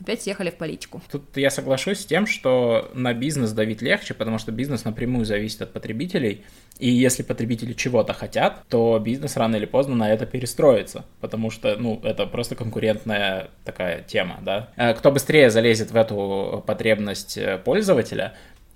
опять 0.00 0.22
съехали 0.22 0.50
в 0.50 0.56
политику. 0.56 1.00
Тут 1.10 1.36
я 1.36 1.50
соглашусь 1.50 2.00
с 2.00 2.06
тем, 2.06 2.26
что 2.26 2.90
на 2.94 3.14
бизнес 3.14 3.52
давить 3.52 3.80
легче, 3.80 4.14
потому 4.14 4.38
что 4.38 4.50
бизнес 4.50 4.84
напрямую 4.84 5.24
зависит 5.24 5.62
от 5.62 5.72
потребителей, 5.72 6.44
и 6.78 6.88
если 6.90 7.22
потребители 7.22 7.72
чего-то 7.72 8.12
хотят, 8.12 8.64
то 8.68 8.98
бизнес 8.98 9.36
рано 9.36 9.56
или 9.56 9.66
поздно 9.66 9.94
на 9.94 10.12
это 10.12 10.26
перестроится, 10.26 11.04
потому 11.20 11.50
что, 11.50 11.76
ну, 11.76 12.00
это 12.02 12.26
просто 12.26 12.54
конкурентная 12.54 13.48
такая 13.64 14.02
тема, 14.02 14.38
да. 14.42 14.68
Э, 14.76 14.94
кто 14.94 15.10
быстрее 15.10 15.50
залезет 15.50 15.90
в 15.90 15.96
эту 15.96 16.62
потребность 16.66 17.38
э, 17.38 17.58
пользователя, 17.58 18.34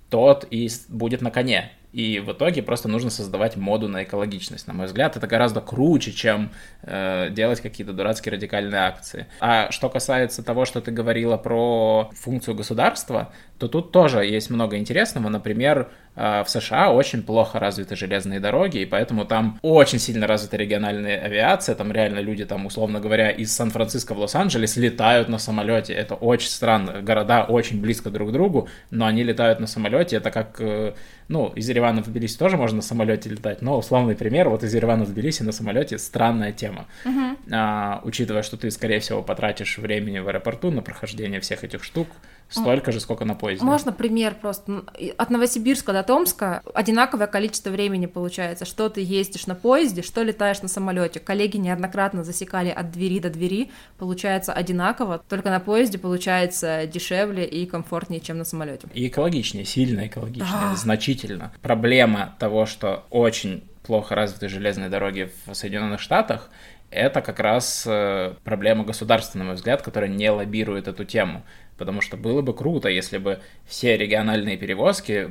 тот 0.09 0.45
и 0.49 0.69
будет 0.89 1.21
на 1.21 1.31
коне. 1.31 1.71
И 1.93 2.19
в 2.19 2.31
итоге 2.31 2.63
просто 2.63 2.87
нужно 2.87 3.09
создавать 3.09 3.57
моду 3.57 3.89
на 3.89 4.03
экологичность. 4.03 4.65
На 4.67 4.73
мой 4.73 4.85
взгляд, 4.85 5.17
это 5.17 5.27
гораздо 5.27 5.59
круче, 5.59 6.11
чем 6.11 6.51
э, 6.83 7.29
делать 7.31 7.59
какие-то 7.59 7.91
дурацкие 7.91 8.33
радикальные 8.33 8.81
акции. 8.81 9.27
А 9.39 9.69
что 9.71 9.89
касается 9.89 10.43
того, 10.43 10.65
что 10.65 10.79
ты 10.79 10.91
говорила 10.91 11.37
про 11.37 12.09
функцию 12.13 12.55
государства, 12.55 13.33
то 13.61 13.67
тут 13.67 13.91
тоже 13.91 14.25
есть 14.25 14.49
много 14.49 14.77
интересного. 14.77 15.29
Например, 15.29 15.87
э, 16.15 16.43
в 16.43 16.49
США 16.49 16.91
очень 16.91 17.21
плохо 17.21 17.59
развиты 17.59 17.95
железные 17.95 18.39
дороги, 18.39 18.79
и 18.79 18.85
поэтому 18.85 19.23
там 19.23 19.59
очень 19.61 19.99
сильно 19.99 20.25
развита 20.25 20.57
региональная 20.57 21.19
авиация. 21.19 21.75
Там 21.75 21.91
реально 21.91 22.21
люди, 22.21 22.43
там, 22.43 22.65
условно 22.65 22.99
говоря, 22.99 23.29
из 23.29 23.53
Сан-Франциско 23.53 24.15
в 24.15 24.19
Лос-Анджелес 24.19 24.77
летают 24.77 25.29
на 25.29 25.37
самолете. 25.37 25.93
Это 25.93 26.15
очень 26.15 26.49
странно. 26.49 27.03
Города 27.03 27.43
очень 27.43 27.79
близко 27.79 28.09
друг 28.09 28.29
к 28.29 28.31
другу, 28.31 28.67
но 28.89 29.05
они 29.05 29.21
летают 29.21 29.59
на 29.59 29.67
самолете. 29.67 30.15
Это 30.15 30.31
как, 30.31 30.59
э, 30.59 30.95
ну, 31.27 31.49
из 31.55 31.69
Еревана 31.69 32.01
в 32.01 32.07
Тбилиси 32.07 32.39
тоже 32.39 32.57
можно 32.57 32.77
на 32.77 32.81
самолете 32.81 33.29
летать, 33.29 33.61
но 33.61 33.77
условный 33.77 34.15
пример, 34.15 34.49
вот 34.49 34.63
из 34.63 34.73
Еревана 34.73 35.05
в 35.05 35.13
Тбилиси 35.13 35.43
на 35.43 35.51
самолете 35.51 35.99
странная 35.99 36.51
тема. 36.51 36.87
Uh-huh. 37.05 37.37
А, 37.51 38.01
учитывая, 38.03 38.41
что 38.41 38.57
ты, 38.57 38.71
скорее 38.71 38.99
всего, 39.01 39.21
потратишь 39.21 39.77
времени 39.77 40.17
в 40.17 40.27
аэропорту 40.27 40.71
на 40.71 40.81
прохождение 40.81 41.39
всех 41.41 41.63
этих 41.63 41.83
штук, 41.83 42.07
столько 42.51 42.91
же, 42.91 42.99
сколько 42.99 43.25
на 43.25 43.35
поезде. 43.35 43.65
Можно 43.65 43.91
пример 43.91 44.35
просто? 44.35 44.83
От 45.17 45.29
Новосибирска 45.29 45.93
до 45.93 46.03
Томска 46.03 46.61
одинаковое 46.73 47.27
количество 47.27 47.69
времени 47.69 48.05
получается. 48.05 48.65
Что 48.65 48.89
ты 48.89 49.01
ездишь 49.01 49.47
на 49.47 49.55
поезде, 49.55 50.01
что 50.01 50.23
летаешь 50.23 50.61
на 50.61 50.67
самолете. 50.67 51.19
Коллеги 51.19 51.57
неоднократно 51.57 52.23
засекали 52.23 52.69
от 52.69 52.91
двери 52.91 53.19
до 53.19 53.29
двери, 53.29 53.71
получается 53.97 54.53
одинаково, 54.53 55.21
только 55.29 55.49
на 55.49 55.59
поезде 55.59 55.97
получается 55.97 56.85
дешевле 56.85 57.45
и 57.45 57.65
комфортнее, 57.65 58.21
чем 58.21 58.37
на 58.37 58.45
самолете. 58.45 58.87
И 58.93 59.07
экологичнее, 59.07 59.65
сильно 59.65 60.07
экологичнее, 60.07 60.47
да. 60.51 60.75
значительно. 60.75 61.51
Проблема 61.61 62.35
того, 62.39 62.65
что 62.65 63.05
очень 63.09 63.63
плохо 63.83 64.15
развиты 64.15 64.47
железные 64.47 64.89
дороги 64.89 65.31
в 65.45 65.53
Соединенных 65.53 65.99
Штатах, 65.99 66.49
это 66.91 67.21
как 67.21 67.39
раз 67.39 67.85
э, 67.87 68.33
проблема 68.43 68.83
государства, 68.83 69.39
на 69.39 69.45
мой 69.45 69.55
взгляд, 69.55 69.81
которая 69.81 70.09
не 70.09 70.29
лоббирует 70.29 70.87
эту 70.87 71.05
тему 71.05 71.43
потому 71.77 72.01
что 72.01 72.17
было 72.17 72.41
бы 72.41 72.53
круто, 72.53 72.89
если 72.89 73.17
бы 73.17 73.39
все 73.65 73.97
региональные 73.97 74.57
перевозки, 74.57 75.29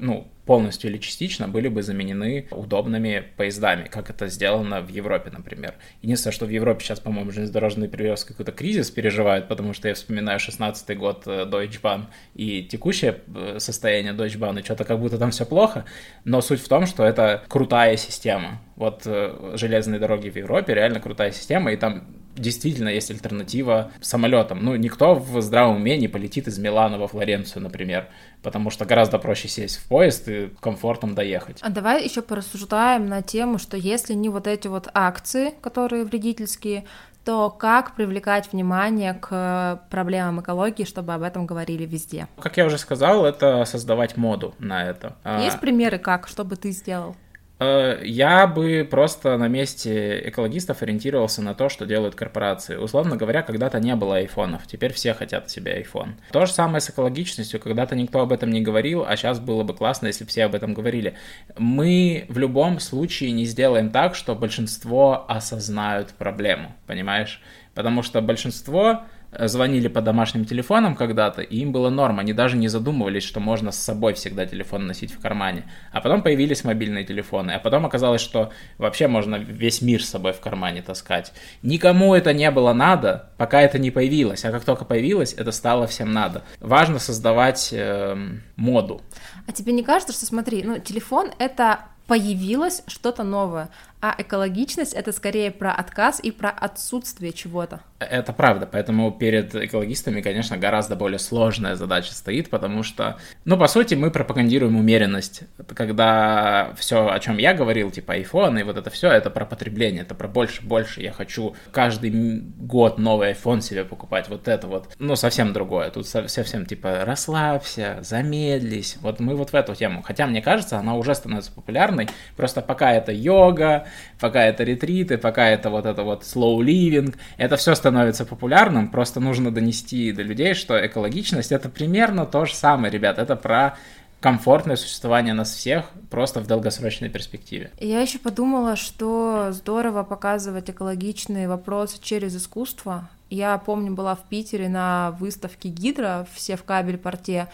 ну, 0.00 0.28
полностью 0.46 0.90
или 0.90 0.98
частично 0.98 1.48
были 1.48 1.68
бы 1.68 1.82
заменены 1.82 2.46
удобными 2.50 3.24
поездами, 3.36 3.88
как 3.88 4.10
это 4.10 4.28
сделано 4.28 4.80
в 4.80 4.88
Европе, 4.88 5.30
например. 5.30 5.74
Единственное, 6.02 6.32
что 6.32 6.46
в 6.46 6.50
Европе 6.50 6.84
сейчас, 6.84 7.00
по-моему, 7.00 7.32
железнодорожные 7.32 7.88
перевозки 7.88 8.28
какой-то 8.28 8.52
кризис 8.52 8.90
переживают, 8.90 9.48
потому 9.48 9.74
что 9.74 9.88
я 9.88 9.94
вспоминаю 9.94 10.38
16 10.38 10.96
год 10.96 11.24
э, 11.26 11.44
Deutsche 11.44 11.80
Bahn 11.80 12.06
и 12.34 12.62
текущее 12.62 13.20
э, 13.34 13.58
состояние 13.58 14.12
Deutsche 14.12 14.38
Bahn, 14.38 14.58
и 14.60 14.64
что-то 14.64 14.84
как 14.84 15.00
будто 15.00 15.18
там 15.18 15.32
все 15.32 15.44
плохо, 15.44 15.84
но 16.24 16.40
суть 16.40 16.60
в 16.60 16.68
том, 16.68 16.86
что 16.86 17.04
это 17.04 17.42
крутая 17.48 17.96
система. 17.96 18.60
Вот 18.76 19.02
э, 19.04 19.54
железные 19.54 19.98
дороги 19.98 20.30
в 20.30 20.36
Европе 20.36 20.74
реально 20.74 21.00
крутая 21.00 21.32
система, 21.32 21.72
и 21.72 21.76
там 21.76 22.06
действительно 22.36 22.88
есть 22.88 23.10
альтернатива 23.10 23.90
самолетам. 24.00 24.64
Ну, 24.64 24.76
никто 24.76 25.14
в 25.14 25.40
здравом 25.42 25.76
уме 25.76 25.96
не 25.96 26.08
полетит 26.08 26.48
из 26.48 26.58
Милана 26.58 26.98
во 26.98 27.08
Флоренцию, 27.08 27.62
например, 27.62 28.08
потому 28.42 28.70
что 28.70 28.84
гораздо 28.84 29.18
проще 29.18 29.48
сесть 29.48 29.78
в 29.78 29.88
поезд 29.88 30.28
и 30.28 30.50
комфортом 30.60 31.14
доехать. 31.14 31.58
А 31.62 31.70
давай 31.70 32.04
еще 32.04 32.22
порассуждаем 32.22 33.06
на 33.06 33.22
тему, 33.22 33.58
что 33.58 33.76
если 33.76 34.14
не 34.14 34.28
вот 34.28 34.46
эти 34.46 34.68
вот 34.68 34.88
акции, 34.94 35.54
которые 35.60 36.04
вредительские, 36.04 36.84
то 37.24 37.50
как 37.50 37.96
привлекать 37.96 38.52
внимание 38.52 39.12
к 39.14 39.82
проблемам 39.90 40.40
экологии, 40.42 40.84
чтобы 40.84 41.12
об 41.12 41.22
этом 41.22 41.44
говорили 41.44 41.84
везде? 41.84 42.28
Как 42.38 42.56
я 42.56 42.64
уже 42.64 42.78
сказал, 42.78 43.26
это 43.26 43.64
создавать 43.64 44.16
моду 44.16 44.54
на 44.60 44.84
это. 44.84 45.16
Есть 45.42 45.58
примеры 45.58 45.98
как, 45.98 46.28
что 46.28 46.44
бы 46.44 46.54
ты 46.54 46.70
сделал? 46.70 47.16
Э, 47.58 48.00
я 48.04 48.46
бы 48.46 48.86
просто 48.88 49.36
на 49.38 49.48
месте 49.48 50.28
экологистов 50.28 50.82
ориентировался 50.82 51.42
на 51.42 51.54
то, 51.54 51.68
что 51.68 51.86
делают 51.86 52.14
корпорации. 52.14 52.76
Условно 52.76 53.16
говоря, 53.16 53.42
когда-то 53.42 53.80
не 53.80 53.94
было 53.96 54.16
айфонов, 54.16 54.66
теперь 54.66 54.92
все 54.92 55.14
хотят 55.14 55.50
себе 55.50 55.82
iPhone. 55.82 56.14
То 56.32 56.44
же 56.46 56.52
самое 56.52 56.80
с 56.80 56.90
экологичностью, 56.90 57.60
когда-то 57.60 57.96
никто 57.96 58.20
об 58.20 58.32
этом 58.32 58.50
не 58.50 58.60
говорил, 58.60 59.04
а 59.06 59.16
сейчас 59.16 59.40
было 59.40 59.62
бы 59.62 59.74
классно, 59.74 60.08
если 60.08 60.24
бы 60.24 60.30
все 60.30 60.44
об 60.44 60.54
этом 60.54 60.74
говорили. 60.74 61.14
Мы 61.56 62.26
в 62.28 62.38
любом 62.38 62.78
случае 62.78 63.32
не 63.32 63.46
сделаем 63.46 63.90
так, 63.90 64.14
что 64.14 64.34
большинство 64.34 65.24
осознают 65.28 66.10
проблему, 66.10 66.74
понимаешь? 66.86 67.40
Потому 67.74 68.02
что 68.02 68.20
большинство 68.20 69.02
звонили 69.32 69.88
по 69.88 70.00
домашним 70.00 70.44
телефонам 70.44 70.94
когда-то, 70.96 71.42
и 71.42 71.58
им 71.58 71.72
было 71.72 71.90
норм, 71.90 72.18
они 72.18 72.32
даже 72.32 72.56
не 72.56 72.68
задумывались, 72.68 73.22
что 73.22 73.40
можно 73.40 73.72
с 73.72 73.78
собой 73.78 74.14
всегда 74.14 74.46
телефон 74.46 74.86
носить 74.86 75.12
в 75.12 75.20
кармане. 75.20 75.64
А 75.92 76.00
потом 76.00 76.22
появились 76.22 76.64
мобильные 76.64 77.04
телефоны, 77.04 77.52
а 77.52 77.58
потом 77.58 77.86
оказалось, 77.86 78.20
что 78.20 78.52
вообще 78.78 79.08
можно 79.08 79.36
весь 79.36 79.82
мир 79.82 80.02
с 80.02 80.08
собой 80.08 80.32
в 80.32 80.40
кармане 80.40 80.82
таскать. 80.82 81.32
Никому 81.62 82.14
это 82.14 82.32
не 82.32 82.50
было 82.50 82.72
надо, 82.72 83.30
пока 83.36 83.60
это 83.60 83.78
не 83.78 83.90
появилось, 83.90 84.44
а 84.44 84.50
как 84.50 84.64
только 84.64 84.84
появилось, 84.84 85.34
это 85.34 85.52
стало 85.52 85.86
всем 85.86 86.12
надо. 86.12 86.42
Важно 86.60 86.98
создавать 86.98 87.70
э, 87.72 88.16
моду. 88.56 89.02
А 89.46 89.52
тебе 89.52 89.72
не 89.72 89.82
кажется, 89.82 90.12
что, 90.12 90.26
смотри, 90.26 90.62
ну, 90.62 90.78
телефон— 90.78 91.30
это 91.38 91.80
появилось 92.06 92.82
что-то 92.86 93.24
новое, 93.24 93.68
а 94.06 94.14
экологичность 94.18 94.92
это 94.92 95.10
скорее 95.10 95.50
про 95.50 95.72
отказ 95.72 96.20
и 96.22 96.30
про 96.30 96.50
отсутствие 96.50 97.32
чего-то. 97.32 97.80
Это 97.98 98.32
правда, 98.32 98.68
поэтому 98.70 99.10
перед 99.10 99.54
экологистами, 99.54 100.20
конечно, 100.20 100.56
гораздо 100.56 100.94
более 100.96 101.18
сложная 101.18 101.74
задача 101.74 102.14
стоит, 102.14 102.50
потому 102.50 102.82
что, 102.82 103.16
ну, 103.44 103.56
по 103.56 103.66
сути, 103.66 103.94
мы 103.94 104.10
пропагандируем 104.10 104.76
умеренность. 104.76 105.42
Когда 105.74 106.72
все, 106.76 107.08
о 107.08 107.18
чем 107.18 107.38
я 107.38 107.54
говорил, 107.54 107.90
типа 107.90 108.16
iPhone 108.18 108.60
и 108.60 108.62
вот 108.62 108.76
это 108.76 108.90
все, 108.90 109.10
это 109.10 109.30
про 109.30 109.44
потребление, 109.44 110.02
это 110.02 110.14
про 110.14 110.28
больше-больше. 110.28 111.00
Я 111.00 111.10
хочу 111.10 111.56
каждый 111.72 112.10
год 112.10 112.98
новый 112.98 113.32
iPhone 113.32 113.60
себе 113.60 113.84
покупать, 113.84 114.28
вот 114.28 114.46
это 114.46 114.68
вот. 114.68 114.94
Ну, 115.00 115.16
совсем 115.16 115.52
другое. 115.52 115.90
Тут 115.90 116.06
совсем 116.06 116.66
типа 116.66 117.04
расслабься, 117.04 117.98
замедлись. 118.02 118.98
Вот 119.00 119.18
мы 119.18 119.34
вот 119.34 119.50
в 119.50 119.54
эту 119.54 119.74
тему. 119.74 120.02
Хотя, 120.02 120.26
мне 120.26 120.42
кажется, 120.42 120.78
она 120.78 120.94
уже 120.94 121.14
становится 121.14 121.50
популярной, 121.50 122.08
просто 122.36 122.60
пока 122.60 122.92
это 122.92 123.10
йога, 123.10 123.86
пока 124.20 124.44
это 124.44 124.64
ретриты, 124.64 125.18
пока 125.18 125.48
это 125.48 125.70
вот 125.70 125.86
это 125.86 126.02
вот 126.02 126.22
slow 126.22 126.58
living, 126.58 127.14
это 127.36 127.56
все 127.56 127.74
становится 127.74 128.24
популярным, 128.24 128.88
просто 128.88 129.20
нужно 129.20 129.50
донести 129.50 130.12
до 130.12 130.22
людей, 130.22 130.54
что 130.54 130.74
экологичность 130.84 131.52
это 131.52 131.68
примерно 131.68 132.26
то 132.26 132.44
же 132.44 132.54
самое, 132.54 132.92
ребят, 132.92 133.18
это 133.18 133.36
про 133.36 133.76
комфортное 134.20 134.76
существование 134.76 135.34
нас 135.34 135.54
всех 135.54 135.90
просто 136.10 136.40
в 136.40 136.46
долгосрочной 136.46 137.08
перспективе. 137.08 137.70
Я 137.78 138.00
еще 138.00 138.18
подумала, 138.18 138.76
что 138.76 139.48
здорово 139.52 140.02
показывать 140.02 140.70
экологичные 140.70 141.48
вопросы 141.48 141.98
через 142.00 142.34
искусство. 142.34 143.08
Я 143.28 143.58
помню, 143.58 143.92
была 143.94 144.14
в 144.14 144.24
Питере 144.28 144.68
на 144.68 145.16
выставке 145.20 145.68
Гидра 145.68 146.26
все 146.32 146.56
в 146.56 146.64
кабель 146.64 146.98
порте, 146.98 147.48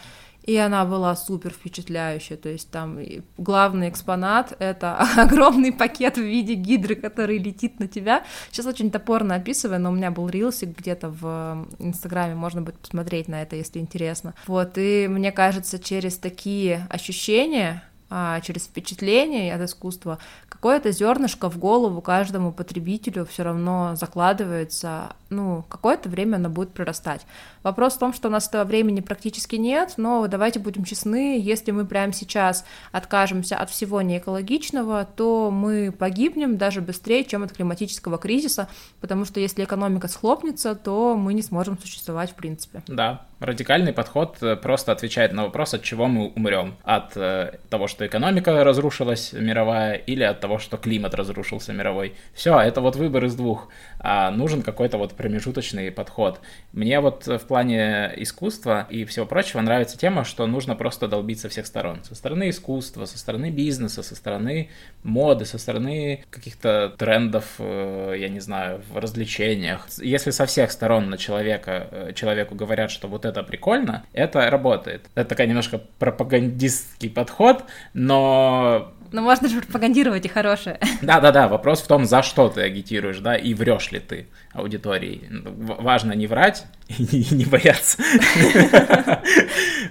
и 0.44 0.56
она 0.56 0.84
была 0.84 1.14
супер 1.16 1.50
впечатляющая. 1.50 2.36
То 2.36 2.48
есть 2.48 2.70
там 2.70 2.98
главный 3.38 3.88
экспонат— 3.88 4.54
это 4.58 4.96
огромный 5.16 5.72
пакет 5.72 6.16
в 6.16 6.22
виде 6.22 6.54
гидры, 6.54 6.94
который 6.94 7.38
летит 7.38 7.78
на 7.80 7.86
тебя. 7.86 8.24
Сейчас 8.50 8.66
очень 8.66 8.90
топорно 8.90 9.36
описываю, 9.36 9.80
но 9.80 9.90
у 9.90 9.94
меня 9.94 10.10
был 10.10 10.28
рилсик 10.28 10.76
где-то 10.76 11.10
в 11.10 11.66
Инстаграме, 11.78 12.34
можно 12.34 12.62
будет 12.62 12.78
посмотреть 12.78 13.28
на 13.28 13.42
это, 13.42 13.56
если 13.56 13.78
интересно. 13.78 14.34
Вот, 14.46 14.72
и 14.76 15.06
мне 15.08 15.32
кажется, 15.32 15.78
через 15.78 16.16
такие 16.18 16.86
ощущения 16.90 17.82
а, 18.14 18.42
через 18.42 18.64
впечатление 18.64 19.54
от 19.54 19.62
искусства, 19.62 20.18
какое-то 20.50 20.92
зернышко 20.92 21.48
в 21.48 21.56
голову 21.56 22.02
каждому 22.02 22.52
потребителю 22.52 23.24
все 23.24 23.42
равно 23.42 23.96
закладывается, 23.96 25.16
ну, 25.30 25.64
какое-то 25.66 26.10
время 26.10 26.36
оно 26.36 26.50
будет 26.50 26.72
прирастать. 26.74 27.22
Вопрос 27.62 27.94
в 27.94 27.98
том, 27.98 28.12
что 28.12 28.28
у 28.28 28.30
нас 28.30 28.48
этого 28.48 28.64
времени 28.64 29.00
практически 29.00 29.56
нет, 29.56 29.94
но 29.96 30.26
давайте 30.26 30.60
будем 30.60 30.84
честны, 30.84 31.40
если 31.40 31.70
мы 31.70 31.86
прямо 31.86 32.12
сейчас 32.12 32.66
откажемся 32.90 33.56
от 33.56 33.70
всего 33.70 34.02
неэкологичного, 34.02 35.08
то 35.16 35.50
мы 35.50 35.90
погибнем 35.90 36.58
даже 36.58 36.82
быстрее, 36.82 37.24
чем 37.24 37.44
от 37.44 37.52
климатического 37.52 38.18
кризиса, 38.18 38.68
потому 39.00 39.24
что 39.24 39.40
если 39.40 39.64
экономика 39.64 40.06
схлопнется, 40.08 40.74
то 40.74 41.16
мы 41.16 41.32
не 41.32 41.42
сможем 41.42 41.78
существовать 41.78 42.32
в 42.32 42.34
принципе. 42.34 42.82
Да, 42.88 43.22
Радикальный 43.42 43.92
подход 43.92 44.36
э, 44.40 44.54
просто 44.54 44.92
отвечает 44.92 45.32
на 45.32 45.42
вопрос, 45.42 45.74
от 45.74 45.82
чего 45.82 46.06
мы 46.06 46.28
умрем. 46.28 46.76
От 46.84 47.16
э, 47.16 47.58
того, 47.70 47.88
что 47.88 48.06
экономика 48.06 48.62
разрушилась 48.62 49.32
мировая, 49.32 49.94
или 49.94 50.22
от 50.22 50.38
того, 50.38 50.60
что 50.60 50.76
климат 50.76 51.14
разрушился 51.14 51.72
мировой. 51.72 52.14
Все, 52.34 52.56
это 52.60 52.80
вот 52.80 52.94
выбор 52.94 53.24
из 53.24 53.34
двух. 53.34 53.68
А 53.98 54.30
нужен 54.30 54.62
какой-то 54.62 54.96
вот 54.96 55.14
промежуточный 55.14 55.90
подход. 55.90 56.40
Мне 56.72 57.00
вот 57.00 57.26
в 57.26 57.40
плане 57.40 58.12
искусства 58.16 58.86
и 58.88 59.04
всего 59.04 59.26
прочего 59.26 59.60
нравится 59.60 59.98
тема, 59.98 60.22
что 60.24 60.46
нужно 60.46 60.76
просто 60.76 61.08
долбить 61.08 61.40
со 61.40 61.48
всех 61.48 61.66
сторон. 61.66 62.04
Со 62.04 62.14
стороны 62.14 62.48
искусства, 62.48 63.06
со 63.06 63.18
стороны 63.18 63.50
бизнеса, 63.50 64.04
со 64.04 64.14
стороны 64.14 64.70
моды, 65.02 65.46
со 65.46 65.58
стороны 65.58 66.24
каких-то 66.30 66.94
трендов, 66.96 67.56
э, 67.58 68.14
я 68.18 68.28
не 68.28 68.38
знаю, 68.38 68.82
в 68.88 68.98
развлечениях. 68.98 69.88
Если 69.98 70.30
со 70.30 70.46
всех 70.46 70.70
сторон 70.70 71.10
на 71.10 71.18
человека, 71.18 71.88
э, 71.90 72.12
человеку 72.14 72.54
говорят, 72.54 72.92
что 72.92 73.08
вот 73.08 73.24
это 73.24 73.31
прикольно, 73.42 74.04
это 74.12 74.50
работает. 74.50 75.06
Это 75.14 75.30
такая 75.30 75.46
немножко 75.46 75.80
пропагандистский 75.98 77.08
подход, 77.08 77.64
но 77.94 78.92
но 79.12 79.20
можно 79.20 79.48
же 79.48 79.60
пропагандировать 79.60 80.24
и 80.24 80.28
хорошее. 80.28 80.78
Да-да-да, 81.02 81.46
вопрос 81.46 81.82
в 81.82 81.86
том, 81.86 82.06
за 82.06 82.22
что 82.22 82.48
ты 82.48 82.62
агитируешь, 82.62 83.18
да, 83.18 83.36
и 83.36 83.52
врешь 83.52 83.92
ли 83.92 84.00
ты 84.00 84.26
аудитории. 84.54 85.28
Важно 85.30 86.12
не 86.12 86.26
врать 86.26 86.64
и 86.88 87.26
не 87.30 87.44
бояться. 87.44 88.02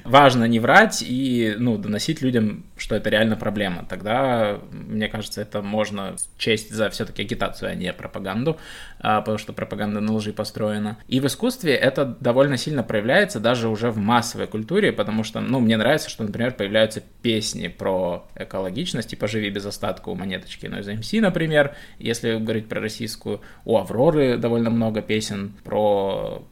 Важно 0.04 0.46
не 0.46 0.60
врать 0.60 1.04
и, 1.08 1.56
ну, 1.58 1.78
доносить 1.78 2.22
людям, 2.22 2.66
что 2.78 2.96
это 2.96 3.10
реально 3.10 3.36
проблема. 3.36 3.86
Тогда, 3.88 4.60
мне 4.72 5.08
кажется, 5.08 5.42
это 5.42 5.62
можно 5.62 6.16
честь 6.38 6.74
за 6.74 6.90
все-таки 6.90 7.22
агитацию, 7.22 7.72
а 7.72 7.76
не 7.76 7.94
пропаганду, 7.94 8.58
потому 9.02 9.38
что 9.38 9.54
пропаганда 9.54 10.00
на 10.00 10.14
лжи 10.14 10.34
построена. 10.34 10.98
И 11.08 11.20
в 11.20 11.26
искусстве 11.26 11.74
это 11.74 12.06
довольно 12.06 12.58
сильно 12.58 12.84
проявляется 12.84 13.40
даже 13.40 13.68
уже 13.68 13.92
в 13.92 13.98
массовой 13.98 14.48
культуре, 14.48 14.92
потому 14.92 15.24
что, 15.24 15.40
ну, 15.40 15.60
мне 15.60 15.78
нравится, 15.78 16.10
что, 16.10 16.24
например, 16.24 16.54
появляются 16.54 17.02
песни 17.22 17.68
про 17.68 18.28
экологичность, 18.36 19.10
типа 19.10 19.28
«Живи 19.28 19.50
без 19.50 19.66
остатка» 19.66 20.10
у 20.10 20.16
Монеточки 20.16 20.68
но 20.68 20.80
из 20.80 20.88
МС, 20.88 21.12
например, 21.14 21.76
если 22.00 22.38
говорить 22.38 22.68
про 22.68 22.80
российскую, 22.80 23.42
у 23.66 23.78
Авроры 23.78 24.38
довольно 24.38 24.70
много 24.70 25.02
песен 25.02 25.54
про 25.64 26.44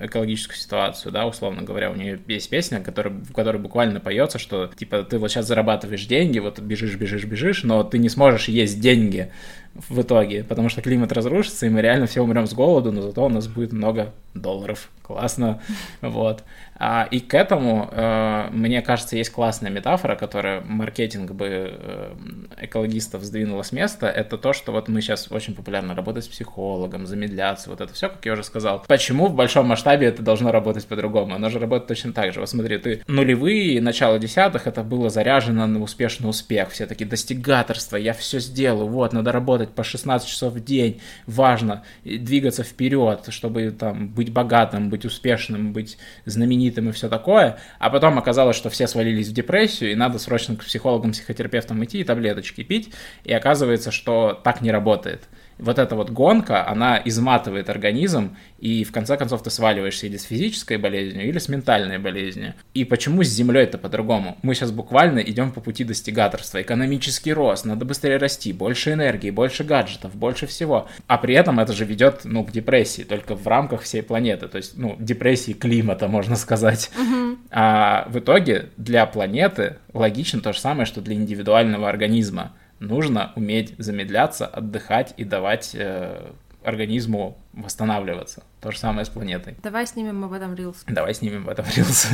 экологическую 0.00 0.56
ситуацию, 0.56 1.12
да, 1.12 1.26
условно 1.26 1.62
говоря, 1.62 1.90
у 1.90 1.94
нее 1.94 2.20
есть 2.28 2.48
песня, 2.48 2.80
которая, 2.80 3.14
в 3.14 3.32
которой 3.32 3.58
буквально 3.58 4.00
поется, 4.00 4.38
что 4.38 4.68
типа 4.68 5.02
ты 5.02 5.18
вот 5.18 5.30
сейчас 5.30 5.46
зарабатываешь 5.46 6.06
деньги, 6.06 6.38
вот 6.38 6.60
бежишь, 6.60 6.96
бежишь, 6.96 7.24
бежишь, 7.24 7.64
но 7.64 7.82
ты 7.82 7.98
не 7.98 8.08
сможешь 8.08 8.48
есть 8.48 8.80
деньги 8.80 9.32
в 9.74 10.00
итоге, 10.00 10.44
потому 10.44 10.68
что 10.68 10.82
климат 10.82 11.12
разрушится, 11.12 11.66
и 11.66 11.68
мы 11.68 11.82
реально 11.82 12.06
все 12.06 12.22
умрем 12.22 12.46
с 12.46 12.54
голоду, 12.54 12.92
но 12.92 13.02
зато 13.02 13.24
у 13.24 13.28
нас 13.28 13.46
будет 13.46 13.72
много 13.72 14.12
долларов. 14.34 14.90
Классно, 15.02 15.62
вот. 16.02 16.44
А, 16.78 17.08
и 17.10 17.18
к 17.18 17.34
этому, 17.34 17.88
э, 17.90 18.48
мне 18.52 18.82
кажется, 18.82 19.16
есть 19.16 19.30
классная 19.30 19.70
метафора, 19.70 20.16
которая 20.16 20.60
маркетинг 20.60 21.32
бы 21.32 21.48
э, 21.48 22.14
экологистов 22.60 23.24
сдвинула 23.24 23.62
с 23.62 23.72
места. 23.72 24.06
Это 24.06 24.36
то, 24.36 24.52
что 24.52 24.70
вот 24.70 24.86
мы 24.88 25.00
сейчас 25.00 25.32
очень 25.32 25.54
популярно 25.54 25.94
работать 25.94 26.24
с 26.24 26.28
психологом, 26.28 27.06
замедляться, 27.06 27.70
вот 27.70 27.80
это 27.80 27.92
все, 27.94 28.10
как 28.10 28.24
я 28.26 28.34
уже 28.34 28.44
сказал. 28.44 28.84
Почему 28.86 29.26
в 29.26 29.34
большом 29.34 29.66
масштабе 29.66 30.06
это 30.08 30.22
должно 30.22 30.52
работать 30.52 30.86
по-другому? 30.86 31.34
Оно 31.34 31.48
же 31.48 31.58
работает 31.58 31.88
точно 31.88 32.12
так 32.12 32.34
же. 32.34 32.40
Вот 32.40 32.50
смотри, 32.50 32.76
ты 32.78 33.02
нулевые, 33.08 33.80
начало 33.80 34.18
десятых, 34.18 34.66
это 34.66 34.82
было 34.82 35.08
заряжено 35.08 35.66
на 35.66 35.80
успешный 35.80 36.28
успех. 36.28 36.70
Все 36.70 36.86
таки 36.86 37.04
достигаторство, 37.04 37.96
я 37.96 38.12
все 38.12 38.38
сделаю, 38.38 38.88
вот, 38.88 39.12
надо 39.14 39.32
работать 39.32 39.57
по 39.66 39.84
16 39.84 40.28
часов 40.28 40.54
в 40.54 40.64
день, 40.64 41.00
важно 41.26 41.84
двигаться 42.04 42.62
вперед, 42.62 43.26
чтобы 43.30 43.70
там 43.70 44.08
быть 44.08 44.32
богатым, 44.32 44.90
быть 44.90 45.04
успешным, 45.04 45.72
быть 45.72 45.98
знаменитым 46.24 46.88
и 46.88 46.92
все 46.92 47.08
такое, 47.08 47.58
а 47.78 47.90
потом 47.90 48.18
оказалось, 48.18 48.56
что 48.56 48.70
все 48.70 48.86
свалились 48.86 49.28
в 49.28 49.32
депрессию, 49.32 49.92
и 49.92 49.94
надо 49.94 50.18
срочно 50.18 50.56
к 50.56 50.64
психологам, 50.64 51.12
психотерапевтам 51.12 51.84
идти 51.84 52.00
и 52.00 52.04
таблеточки 52.04 52.62
пить, 52.62 52.92
и 53.24 53.32
оказывается, 53.32 53.90
что 53.90 54.40
так 54.42 54.60
не 54.60 54.70
работает 54.70 55.28
вот 55.58 55.78
эта 55.78 55.94
вот 55.94 56.10
гонка, 56.10 56.66
она 56.66 57.00
изматывает 57.04 57.68
организм, 57.68 58.36
и 58.58 58.84
в 58.84 58.92
конце 58.92 59.16
концов 59.16 59.42
ты 59.42 59.50
сваливаешься 59.50 60.06
или 60.06 60.16
с 60.16 60.24
физической 60.24 60.76
болезнью, 60.76 61.28
или 61.28 61.38
с 61.38 61.48
ментальной 61.48 61.98
болезнью. 61.98 62.54
И 62.74 62.84
почему 62.84 63.22
с 63.22 63.28
Землей 63.28 63.64
это 63.64 63.78
по-другому? 63.78 64.38
Мы 64.42 64.54
сейчас 64.54 64.70
буквально 64.70 65.20
идем 65.20 65.52
по 65.52 65.60
пути 65.60 65.84
достигаторства. 65.84 66.62
Экономический 66.62 67.32
рост, 67.32 67.64
надо 67.64 67.84
быстрее 67.84 68.16
расти, 68.16 68.52
больше 68.52 68.92
энергии, 68.92 69.30
больше 69.30 69.64
гаджетов, 69.64 70.14
больше 70.14 70.46
всего. 70.46 70.88
А 71.06 71.18
при 71.18 71.34
этом 71.34 71.60
это 71.60 71.72
же 71.72 71.84
ведет, 71.84 72.20
ну, 72.24 72.44
к 72.44 72.52
депрессии, 72.52 73.02
только 73.02 73.34
в 73.34 73.46
рамках 73.46 73.82
всей 73.82 74.02
планеты. 74.02 74.48
То 74.48 74.56
есть, 74.56 74.76
ну, 74.76 74.96
депрессии 74.98 75.52
климата, 75.52 76.08
можно 76.08 76.36
сказать. 76.36 76.90
Угу. 76.98 77.38
А 77.50 78.06
в 78.08 78.18
итоге 78.18 78.70
для 78.76 79.06
планеты 79.06 79.76
логично 79.92 80.40
то 80.40 80.52
же 80.52 80.60
самое, 80.60 80.86
что 80.86 81.00
для 81.00 81.14
индивидуального 81.14 81.88
организма 81.88 82.52
нужно 82.80 83.32
уметь 83.36 83.74
замедляться, 83.78 84.46
отдыхать 84.46 85.14
и 85.16 85.24
давать 85.24 85.72
э, 85.74 86.32
организму 86.62 87.38
восстанавливаться. 87.52 88.42
То 88.60 88.70
же 88.70 88.78
самое 88.78 89.04
с 89.04 89.08
планетой. 89.08 89.56
Давай 89.62 89.86
снимем 89.86 90.24
об 90.24 90.32
этом 90.32 90.54
рилс. 90.54 90.84
Давай 90.86 91.14
снимем 91.14 91.42
об 91.42 91.50
этом 91.50 91.66
рилс. 91.74 92.06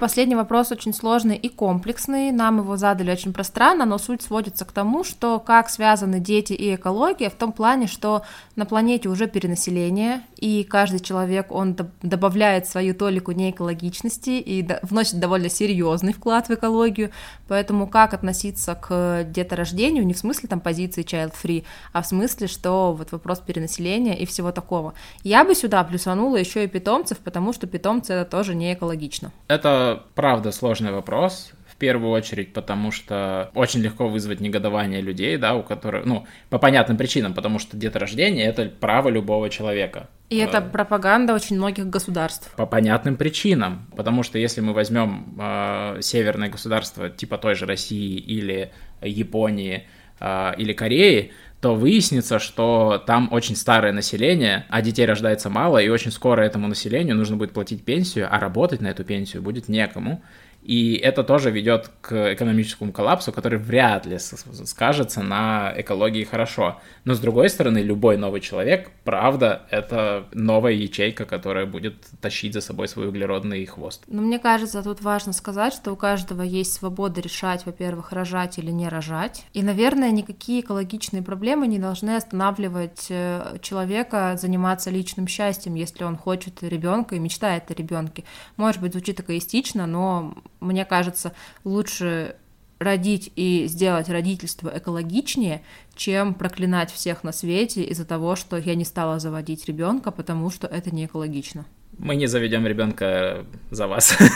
Последний 0.00 0.36
вопрос 0.36 0.70
очень 0.70 0.94
сложный 0.94 1.36
и 1.36 1.48
комплексный. 1.48 2.30
Нам 2.30 2.58
его 2.58 2.76
задали 2.76 3.10
очень 3.10 3.32
пространно, 3.32 3.84
но 3.84 3.98
суть 3.98 4.22
сводится 4.22 4.64
к 4.64 4.70
тому, 4.70 5.02
что 5.02 5.40
как 5.40 5.68
связаны 5.68 6.20
дети 6.20 6.52
и 6.52 6.76
экология 6.76 7.28
в 7.30 7.34
том 7.34 7.52
плане, 7.52 7.88
что 7.88 8.22
на 8.54 8.64
планете 8.64 9.08
уже 9.08 9.26
перенаселение, 9.26 10.22
и 10.38 10.62
каждый 10.62 11.00
человек, 11.00 11.50
он 11.50 11.76
добавляет 12.02 12.66
свою 12.66 12.94
толику 12.94 13.32
неэкологичности 13.32 14.30
и 14.30 14.66
вносит 14.82 15.18
довольно 15.18 15.48
серьезный 15.48 16.12
вклад 16.12 16.48
в 16.48 16.54
экологию, 16.54 17.10
поэтому 17.48 17.88
как 17.88 18.14
относиться 18.14 18.74
к 18.76 19.24
деторождению, 19.24 20.06
не 20.06 20.14
в 20.14 20.18
смысле 20.18 20.48
там 20.48 20.60
позиции 20.60 21.04
child-free, 21.04 21.64
а 21.92 22.02
в 22.02 22.06
смысле, 22.06 22.46
что 22.46 22.92
вот 22.92 23.10
вопрос 23.10 23.40
перенаселения 23.40 24.14
и 24.14 24.26
всего 24.26 24.52
такого. 24.52 24.94
Я 25.24 25.44
бы 25.44 25.54
сюда 25.54 25.82
плюсанула 25.82 26.36
еще 26.36 26.64
и 26.64 26.68
питомцев, 26.68 27.18
потому 27.18 27.52
что 27.52 27.66
питомцы 27.66 28.12
это 28.12 28.30
тоже 28.30 28.54
не 28.54 28.72
экологично. 28.72 29.32
Это 29.48 30.04
правда 30.14 30.52
сложный 30.52 30.92
вопрос. 30.92 31.52
В 31.78 31.80
первую 31.80 32.10
очередь, 32.10 32.52
потому 32.52 32.90
что 32.90 33.52
очень 33.54 33.78
легко 33.80 34.08
вызвать 34.08 34.40
негодование 34.40 35.00
людей, 35.00 35.36
да, 35.36 35.54
у 35.54 35.62
которых, 35.62 36.04
ну, 36.06 36.26
по 36.50 36.58
понятным 36.58 36.96
причинам, 36.96 37.34
потому 37.34 37.60
что 37.60 37.76
деторождение— 37.76 38.46
это 38.46 38.64
право 38.68 39.08
любого 39.10 39.48
человека. 39.48 40.08
И 40.28 40.38
это 40.38 40.58
э, 40.58 40.60
пропаганда 40.60 41.34
очень 41.34 41.54
многих 41.54 41.86
государств. 41.86 42.52
По 42.56 42.66
понятным 42.66 43.14
причинам. 43.16 43.86
Потому 43.96 44.24
что 44.24 44.40
если 44.40 44.60
мы 44.60 44.72
возьмем 44.72 45.36
э, 45.38 45.98
северные 46.00 46.50
государства, 46.50 47.10
типа 47.10 47.38
той 47.38 47.54
же 47.54 47.64
России 47.64 48.18
или 48.18 48.72
Японии 49.00 49.86
э, 50.18 50.54
или 50.58 50.72
Кореи, 50.72 51.30
то 51.60 51.76
выяснится, 51.76 52.40
что 52.40 53.02
там 53.06 53.28
очень 53.32 53.54
старое 53.54 53.92
население, 53.92 54.66
а 54.68 54.82
детей 54.82 55.06
рождается 55.06 55.48
мало, 55.48 55.78
и 55.78 55.88
очень 55.88 56.10
скоро 56.10 56.42
этому 56.42 56.66
населению 56.66 57.14
нужно 57.14 57.36
будет 57.36 57.52
платить 57.52 57.84
пенсию, 57.84 58.28
а 58.30 58.40
работать 58.40 58.80
на 58.80 58.88
эту 58.88 59.04
пенсию 59.04 59.42
будет 59.42 59.68
некому. 59.68 60.22
И 60.68 60.96
это 60.96 61.24
тоже 61.24 61.50
ведет 61.50 61.90
к 62.02 62.34
экономическому 62.34 62.92
коллапсу, 62.92 63.32
который 63.32 63.58
вряд 63.58 64.04
ли 64.04 64.18
скажется 64.18 65.22
на 65.22 65.72
экологии 65.74 66.24
хорошо. 66.24 66.78
Но 67.06 67.14
с 67.14 67.20
другой 67.20 67.48
стороны, 67.48 67.78
любой 67.78 68.18
новый 68.18 68.42
человек, 68.42 68.90
правда, 69.02 69.62
это 69.70 70.26
новая 70.32 70.72
ячейка, 70.72 71.24
которая 71.24 71.64
будет 71.64 71.94
тащить 72.20 72.52
за 72.52 72.60
собой 72.60 72.86
свой 72.86 73.08
углеродный 73.08 73.64
хвост. 73.64 74.04
Но 74.08 74.20
мне 74.20 74.38
кажется, 74.38 74.82
тут 74.82 75.00
важно 75.00 75.32
сказать, 75.32 75.72
что 75.72 75.90
у 75.90 75.96
каждого 75.96 76.42
есть 76.42 76.74
свобода 76.74 77.22
решать, 77.22 77.64
во-первых, 77.64 78.12
рожать 78.12 78.58
или 78.58 78.70
не 78.70 78.90
рожать. 78.90 79.46
И, 79.54 79.62
наверное, 79.62 80.10
никакие 80.10 80.60
экологичные 80.60 81.22
проблемы 81.22 81.66
не 81.66 81.78
должны 81.78 82.14
останавливать 82.14 83.06
э, 83.08 83.56
человека 83.62 84.36
заниматься 84.38 84.90
личным 84.90 85.28
счастьем, 85.28 85.76
если 85.76 86.04
он 86.04 86.18
хочет 86.18 86.62
ребенка 86.62 87.14
и 87.14 87.18
мечтает 87.18 87.70
о 87.70 87.74
ребенке. 87.74 88.24
Может 88.58 88.82
быть, 88.82 88.92
звучит 88.92 89.20
эгоистично, 89.20 89.86
но 89.86 90.34
мне 90.60 90.84
кажется, 90.84 91.32
лучше 91.64 92.36
родить 92.78 93.32
и 93.34 93.66
сделать 93.66 94.08
родительство 94.08 94.70
экологичнее, 94.74 95.62
чем 95.96 96.34
проклинать 96.34 96.92
всех 96.92 97.24
на 97.24 97.32
свете 97.32 97.82
из-за 97.82 98.04
того, 98.04 98.36
что 98.36 98.56
я 98.56 98.74
не 98.74 98.84
стала 98.84 99.18
заводить 99.18 99.66
ребенка, 99.66 100.10
потому 100.10 100.50
что 100.50 100.66
это 100.66 100.94
не 100.94 101.06
экологично. 101.06 101.66
Мы 101.98 102.14
не 102.14 102.26
заведем 102.26 102.66
ребенка 102.66 103.44
за 103.70 103.88
вас. 103.88 104.16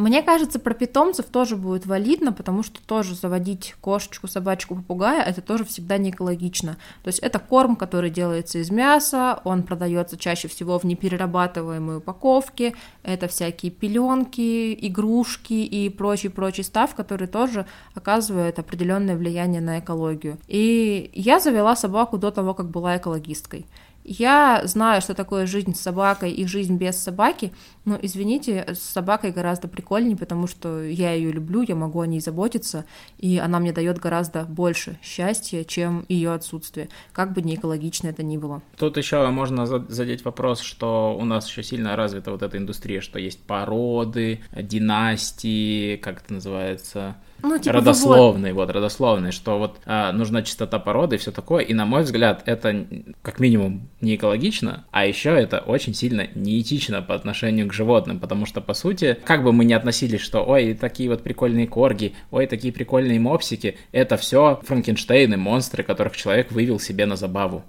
Мне 0.00 0.22
кажется, 0.22 0.58
про 0.58 0.72
питомцев 0.72 1.26
тоже 1.26 1.56
будет 1.56 1.84
валидно, 1.84 2.32
потому 2.32 2.62
что 2.62 2.80
тоже 2.82 3.14
заводить 3.14 3.74
кошечку, 3.82 4.28
собачку, 4.28 4.74
попугая 4.74 5.22
это 5.22 5.42
тоже 5.42 5.64
всегда 5.66 5.98
не 5.98 6.08
экологично. 6.08 6.78
То 7.02 7.08
есть 7.08 7.18
это 7.18 7.38
корм, 7.38 7.76
который 7.76 8.08
делается 8.08 8.58
из 8.58 8.70
мяса, 8.70 9.40
он 9.44 9.62
продается 9.62 10.16
чаще 10.16 10.48
всего 10.48 10.78
в 10.78 10.84
неперерабатываемой 10.84 11.98
упаковке, 11.98 12.74
это 13.02 13.28
всякие 13.28 13.70
пеленки, 13.70 14.72
игрушки 14.88 15.52
и 15.52 15.90
прочий-прочий 15.90 16.64
став, 16.64 16.94
который 16.94 17.28
тоже 17.28 17.66
оказывает 17.94 18.58
определенное 18.58 19.16
влияние 19.16 19.60
на 19.60 19.80
экологию. 19.80 20.38
И 20.48 21.10
я 21.12 21.40
завела 21.40 21.76
собаку 21.76 22.16
до 22.16 22.30
того, 22.30 22.54
как 22.54 22.70
была 22.70 22.96
экологисткой. 22.96 23.66
Я 24.12 24.62
знаю, 24.64 25.02
что 25.02 25.14
такое 25.14 25.46
жизнь 25.46 25.72
с 25.72 25.80
собакой 25.80 26.32
и 26.32 26.44
жизнь 26.44 26.76
без 26.76 26.96
собаки, 26.96 27.52
но, 27.84 27.96
извините, 28.02 28.66
с 28.66 28.80
собакой 28.80 29.30
гораздо 29.30 29.68
прикольнее, 29.68 30.16
потому 30.16 30.48
что 30.48 30.82
я 30.82 31.12
ее 31.12 31.30
люблю, 31.30 31.62
я 31.62 31.76
могу 31.76 32.00
о 32.00 32.08
ней 32.08 32.18
заботиться, 32.18 32.86
и 33.18 33.38
она 33.38 33.60
мне 33.60 33.72
дает 33.72 34.00
гораздо 34.00 34.42
больше 34.42 34.98
счастья, 35.00 35.62
чем 35.62 36.06
ее 36.08 36.32
отсутствие, 36.32 36.88
как 37.12 37.32
бы 37.32 37.40
не 37.40 37.54
экологично 37.54 38.08
это 38.08 38.24
ни 38.24 38.36
было. 38.36 38.62
Тут 38.76 38.96
еще 38.96 39.24
можно 39.28 39.64
задеть 39.64 40.24
вопрос, 40.24 40.58
что 40.58 41.16
у 41.16 41.24
нас 41.24 41.48
еще 41.48 41.62
сильно 41.62 41.94
развита 41.94 42.32
вот 42.32 42.42
эта 42.42 42.58
индустрия, 42.58 43.00
что 43.02 43.20
есть 43.20 43.40
породы, 43.40 44.40
династии, 44.52 45.94
как 45.98 46.24
это 46.24 46.32
называется, 46.32 47.14
ну, 47.42 47.58
типа 47.58 47.76
родословный, 47.76 48.52
вот. 48.52 48.66
вот, 48.66 48.74
родословный, 48.74 49.32
что 49.32 49.58
вот 49.58 49.78
а, 49.86 50.12
нужна 50.12 50.42
чистота 50.42 50.78
породы 50.78 51.16
и 51.16 51.18
все 51.18 51.30
такое. 51.30 51.64
И 51.64 51.74
на 51.74 51.84
мой 51.84 52.02
взгляд, 52.02 52.42
это 52.46 52.86
как 53.22 53.40
минимум 53.40 53.88
не 54.00 54.16
экологично, 54.16 54.84
а 54.90 55.06
еще 55.06 55.30
это 55.30 55.58
очень 55.58 55.94
сильно 55.94 56.28
неэтично 56.34 57.02
по 57.02 57.14
отношению 57.14 57.68
к 57.68 57.72
животным, 57.72 58.20
потому 58.20 58.46
что, 58.46 58.60
по 58.60 58.74
сути, 58.74 59.18
как 59.24 59.42
бы 59.44 59.52
мы 59.52 59.64
ни 59.64 59.72
относились, 59.72 60.20
что 60.20 60.44
ой, 60.44 60.74
такие 60.74 61.08
вот 61.08 61.22
прикольные 61.22 61.66
корги, 61.66 62.14
ой, 62.30 62.46
такие 62.46 62.72
прикольные 62.72 63.20
мопсики, 63.20 63.78
это 63.92 64.16
все 64.16 64.60
Франкенштейны, 64.64 65.36
монстры, 65.36 65.82
которых 65.82 66.16
человек 66.16 66.52
вывел 66.52 66.78
себе 66.78 67.06
на 67.06 67.16
забаву. 67.16 67.64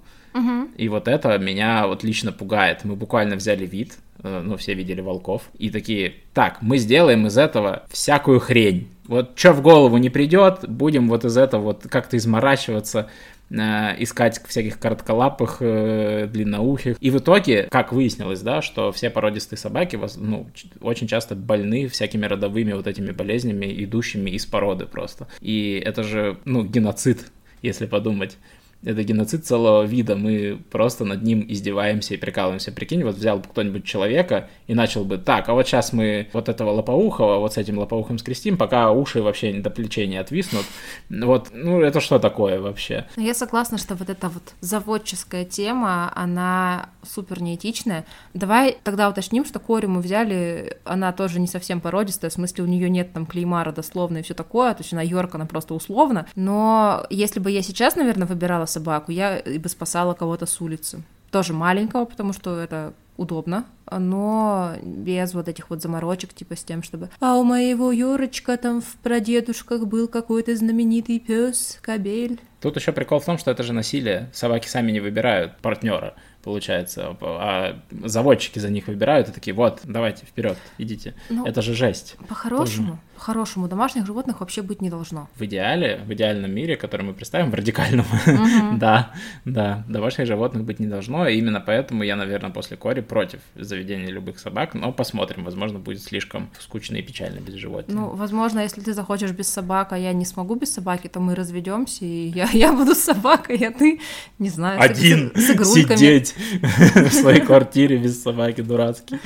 И 0.76 0.88
вот 0.88 1.08
это 1.08 1.38
меня 1.38 1.86
вот 1.86 2.04
лично 2.04 2.32
пугает. 2.32 2.84
Мы 2.84 2.96
буквально 2.96 3.36
взяли 3.36 3.66
вид, 3.66 3.98
э, 4.22 4.42
ну, 4.44 4.56
все 4.56 4.74
видели 4.74 5.00
волков, 5.00 5.42
и 5.58 5.70
такие, 5.70 6.14
так, 6.32 6.62
мы 6.62 6.78
сделаем 6.78 7.26
из 7.26 7.36
этого 7.36 7.84
всякую 7.90 8.40
хрень. 8.40 8.88
Вот 9.06 9.32
что 9.38 9.52
в 9.52 9.62
голову 9.62 9.96
не 9.98 10.10
придет, 10.10 10.68
будем 10.68 11.08
вот 11.08 11.24
из 11.24 11.36
этого 11.36 11.62
вот 11.62 11.86
как-то 11.88 12.16
изморачиваться, 12.16 13.10
э, 13.50 13.54
искать 13.98 14.40
всяких 14.46 14.78
коротколапых, 14.78 15.58
э, 15.60 16.28
длинноухих. 16.32 16.96
И 17.00 17.10
в 17.10 17.18
итоге, 17.18 17.64
как 17.70 17.92
выяснилось, 17.92 18.40
да, 18.40 18.62
что 18.62 18.90
все 18.92 19.10
породистые 19.10 19.58
собаки 19.58 19.98
ну, 20.16 20.48
очень 20.80 21.08
часто 21.08 21.34
больны 21.34 21.88
всякими 21.88 22.24
родовыми 22.24 22.72
вот 22.72 22.86
этими 22.86 23.10
болезнями, 23.10 23.66
идущими 23.84 24.30
из 24.30 24.46
породы 24.46 24.86
просто. 24.86 25.28
И 25.40 25.82
это 25.84 26.04
же, 26.04 26.38
ну, 26.44 26.64
геноцид, 26.64 27.30
если 27.60 27.86
подумать 27.86 28.38
это 28.84 29.02
геноцид 29.04 29.46
целого 29.46 29.84
вида, 29.84 30.16
мы 30.16 30.60
просто 30.70 31.04
над 31.04 31.22
ним 31.22 31.44
издеваемся 31.48 32.14
и 32.14 32.16
прикалываемся. 32.16 32.72
Прикинь, 32.72 33.04
вот 33.04 33.16
взял 33.16 33.38
бы 33.38 33.44
кто-нибудь 33.44 33.84
человека 33.84 34.48
и 34.66 34.74
начал 34.74 35.04
бы, 35.04 35.18
так, 35.18 35.48
а 35.48 35.54
вот 35.54 35.66
сейчас 35.66 35.92
мы 35.92 36.28
вот 36.32 36.48
этого 36.48 36.70
лопоухого 36.70 37.38
вот 37.38 37.54
с 37.54 37.58
этим 37.58 37.78
лопоухом 37.78 38.18
скрестим, 38.18 38.56
пока 38.56 38.90
уши 38.90 39.22
вообще 39.22 39.52
до 39.52 39.70
плечей 39.70 40.06
не 40.06 40.16
отвиснут. 40.16 40.64
Вот, 41.08 41.50
ну 41.52 41.80
это 41.80 42.00
что 42.00 42.18
такое 42.18 42.60
вообще? 42.60 43.06
Я 43.16 43.34
согласна, 43.34 43.78
что 43.78 43.94
вот 43.94 44.10
эта 44.10 44.28
вот 44.28 44.54
заводческая 44.60 45.44
тема, 45.44 46.12
она 46.14 46.88
супер 47.02 47.42
неэтичная. 47.42 48.04
Давай 48.34 48.76
тогда 48.82 49.08
уточним, 49.08 49.44
что 49.44 49.58
Кори 49.58 49.86
мы 49.86 50.00
взяли, 50.00 50.78
она 50.84 51.12
тоже 51.12 51.40
не 51.40 51.46
совсем 51.46 51.80
породистая, 51.80 52.30
в 52.30 52.34
смысле 52.34 52.64
у 52.64 52.66
нее 52.66 52.90
нет 52.90 53.12
там 53.12 53.26
клейма 53.26 53.64
родословно 53.64 54.18
и 54.18 54.22
все 54.22 54.34
такое, 54.34 54.72
то 54.74 54.82
есть 54.82 54.92
она 54.92 55.02
Йорк, 55.02 55.34
она 55.34 55.46
просто 55.46 55.74
условно. 55.74 56.26
Но 56.34 57.06
если 57.10 57.40
бы 57.40 57.50
я 57.50 57.62
сейчас, 57.62 57.96
наверное, 57.96 58.26
выбирала 58.26 58.66
собаку, 58.72 59.12
я 59.12 59.42
бы 59.44 59.68
спасала 59.68 60.14
кого-то 60.14 60.46
с 60.46 60.60
улицы. 60.60 61.02
Тоже 61.30 61.52
маленького, 61.52 62.04
потому 62.04 62.32
что 62.32 62.58
это 62.58 62.92
удобно, 63.16 63.64
но 63.90 64.74
без 64.82 65.34
вот 65.34 65.48
этих 65.48 65.70
вот 65.70 65.82
заморочек, 65.82 66.32
типа 66.32 66.56
с 66.56 66.64
тем, 66.64 66.82
чтобы 66.82 67.10
«А 67.20 67.36
у 67.36 67.44
моего 67.44 67.92
Юрочка 67.92 68.56
там 68.56 68.80
в 68.80 68.94
прадедушках 69.02 69.86
был 69.86 70.08
какой-то 70.08 70.54
знаменитый 70.56 71.18
пес, 71.18 71.78
кабель». 71.82 72.40
Тут 72.60 72.76
еще 72.76 72.92
прикол 72.92 73.18
в 73.18 73.24
том, 73.24 73.38
что 73.38 73.50
это 73.50 73.62
же 73.62 73.72
насилие. 73.72 74.30
Собаки 74.32 74.68
сами 74.68 74.92
не 74.92 75.00
выбирают 75.00 75.56
партнера 75.58 76.14
получается, 76.42 77.16
а 77.20 77.78
заводчики 78.04 78.58
за 78.58 78.68
них 78.68 78.88
выбирают 78.88 79.28
и 79.28 79.32
такие, 79.32 79.54
вот, 79.54 79.80
давайте, 79.84 80.26
вперед, 80.26 80.58
идите. 80.78 81.14
Ну, 81.30 81.46
это 81.46 81.62
же 81.62 81.74
жесть. 81.74 82.16
По-хорошему, 82.28 82.98
по-хорошему, 83.14 83.68
домашних 83.68 84.06
животных 84.06 84.40
вообще 84.40 84.62
быть 84.62 84.82
не 84.82 84.90
должно. 84.90 85.28
В 85.36 85.44
идеале, 85.44 86.00
в 86.04 86.12
идеальном 86.12 86.52
мире, 86.52 86.76
который 86.76 87.02
мы 87.02 87.14
представим, 87.14 87.50
в 87.50 87.54
радикальном, 87.54 88.06
да, 88.78 89.12
да, 89.44 89.84
домашних 89.88 90.26
животных 90.26 90.64
быть 90.64 90.80
не 90.80 90.86
должно, 90.86 91.28
и 91.28 91.38
именно 91.38 91.60
поэтому 91.60 92.02
я, 92.02 92.16
наверное, 92.16 92.50
после 92.50 92.76
Кори 92.76 93.00
против 93.00 93.40
заведения 93.54 93.81
любых 93.90 94.38
собак, 94.38 94.74
но 94.74 94.92
посмотрим, 94.92 95.44
возможно, 95.44 95.78
будет 95.78 96.02
слишком 96.02 96.50
скучно 96.58 96.96
и 96.96 97.02
печально 97.02 97.40
без 97.40 97.54
животных. 97.54 97.94
Ну, 97.94 98.08
возможно, 98.10 98.60
если 98.60 98.80
ты 98.80 98.94
захочешь 98.94 99.32
без 99.32 99.48
собак, 99.48 99.92
а 99.92 99.98
я 99.98 100.12
не 100.12 100.24
смогу 100.24 100.54
без 100.54 100.72
собаки, 100.72 101.08
то 101.08 101.20
мы 101.20 101.34
разведемся, 101.34 102.04
и 102.04 102.28
я, 102.28 102.48
я 102.52 102.72
буду 102.72 102.94
с 102.94 102.98
собакой, 103.00 103.56
а 103.56 103.70
ты, 103.70 104.00
не 104.38 104.48
знаю, 104.50 104.80
Один 104.80 105.32
с, 105.34 105.46
с 105.46 105.50
игрульками. 105.50 105.96
сидеть 105.96 106.34
в 106.62 107.10
своей 107.10 107.40
квартире 107.40 107.98
без 107.98 108.22
собаки 108.22 108.60
дурацкий. 108.60 109.18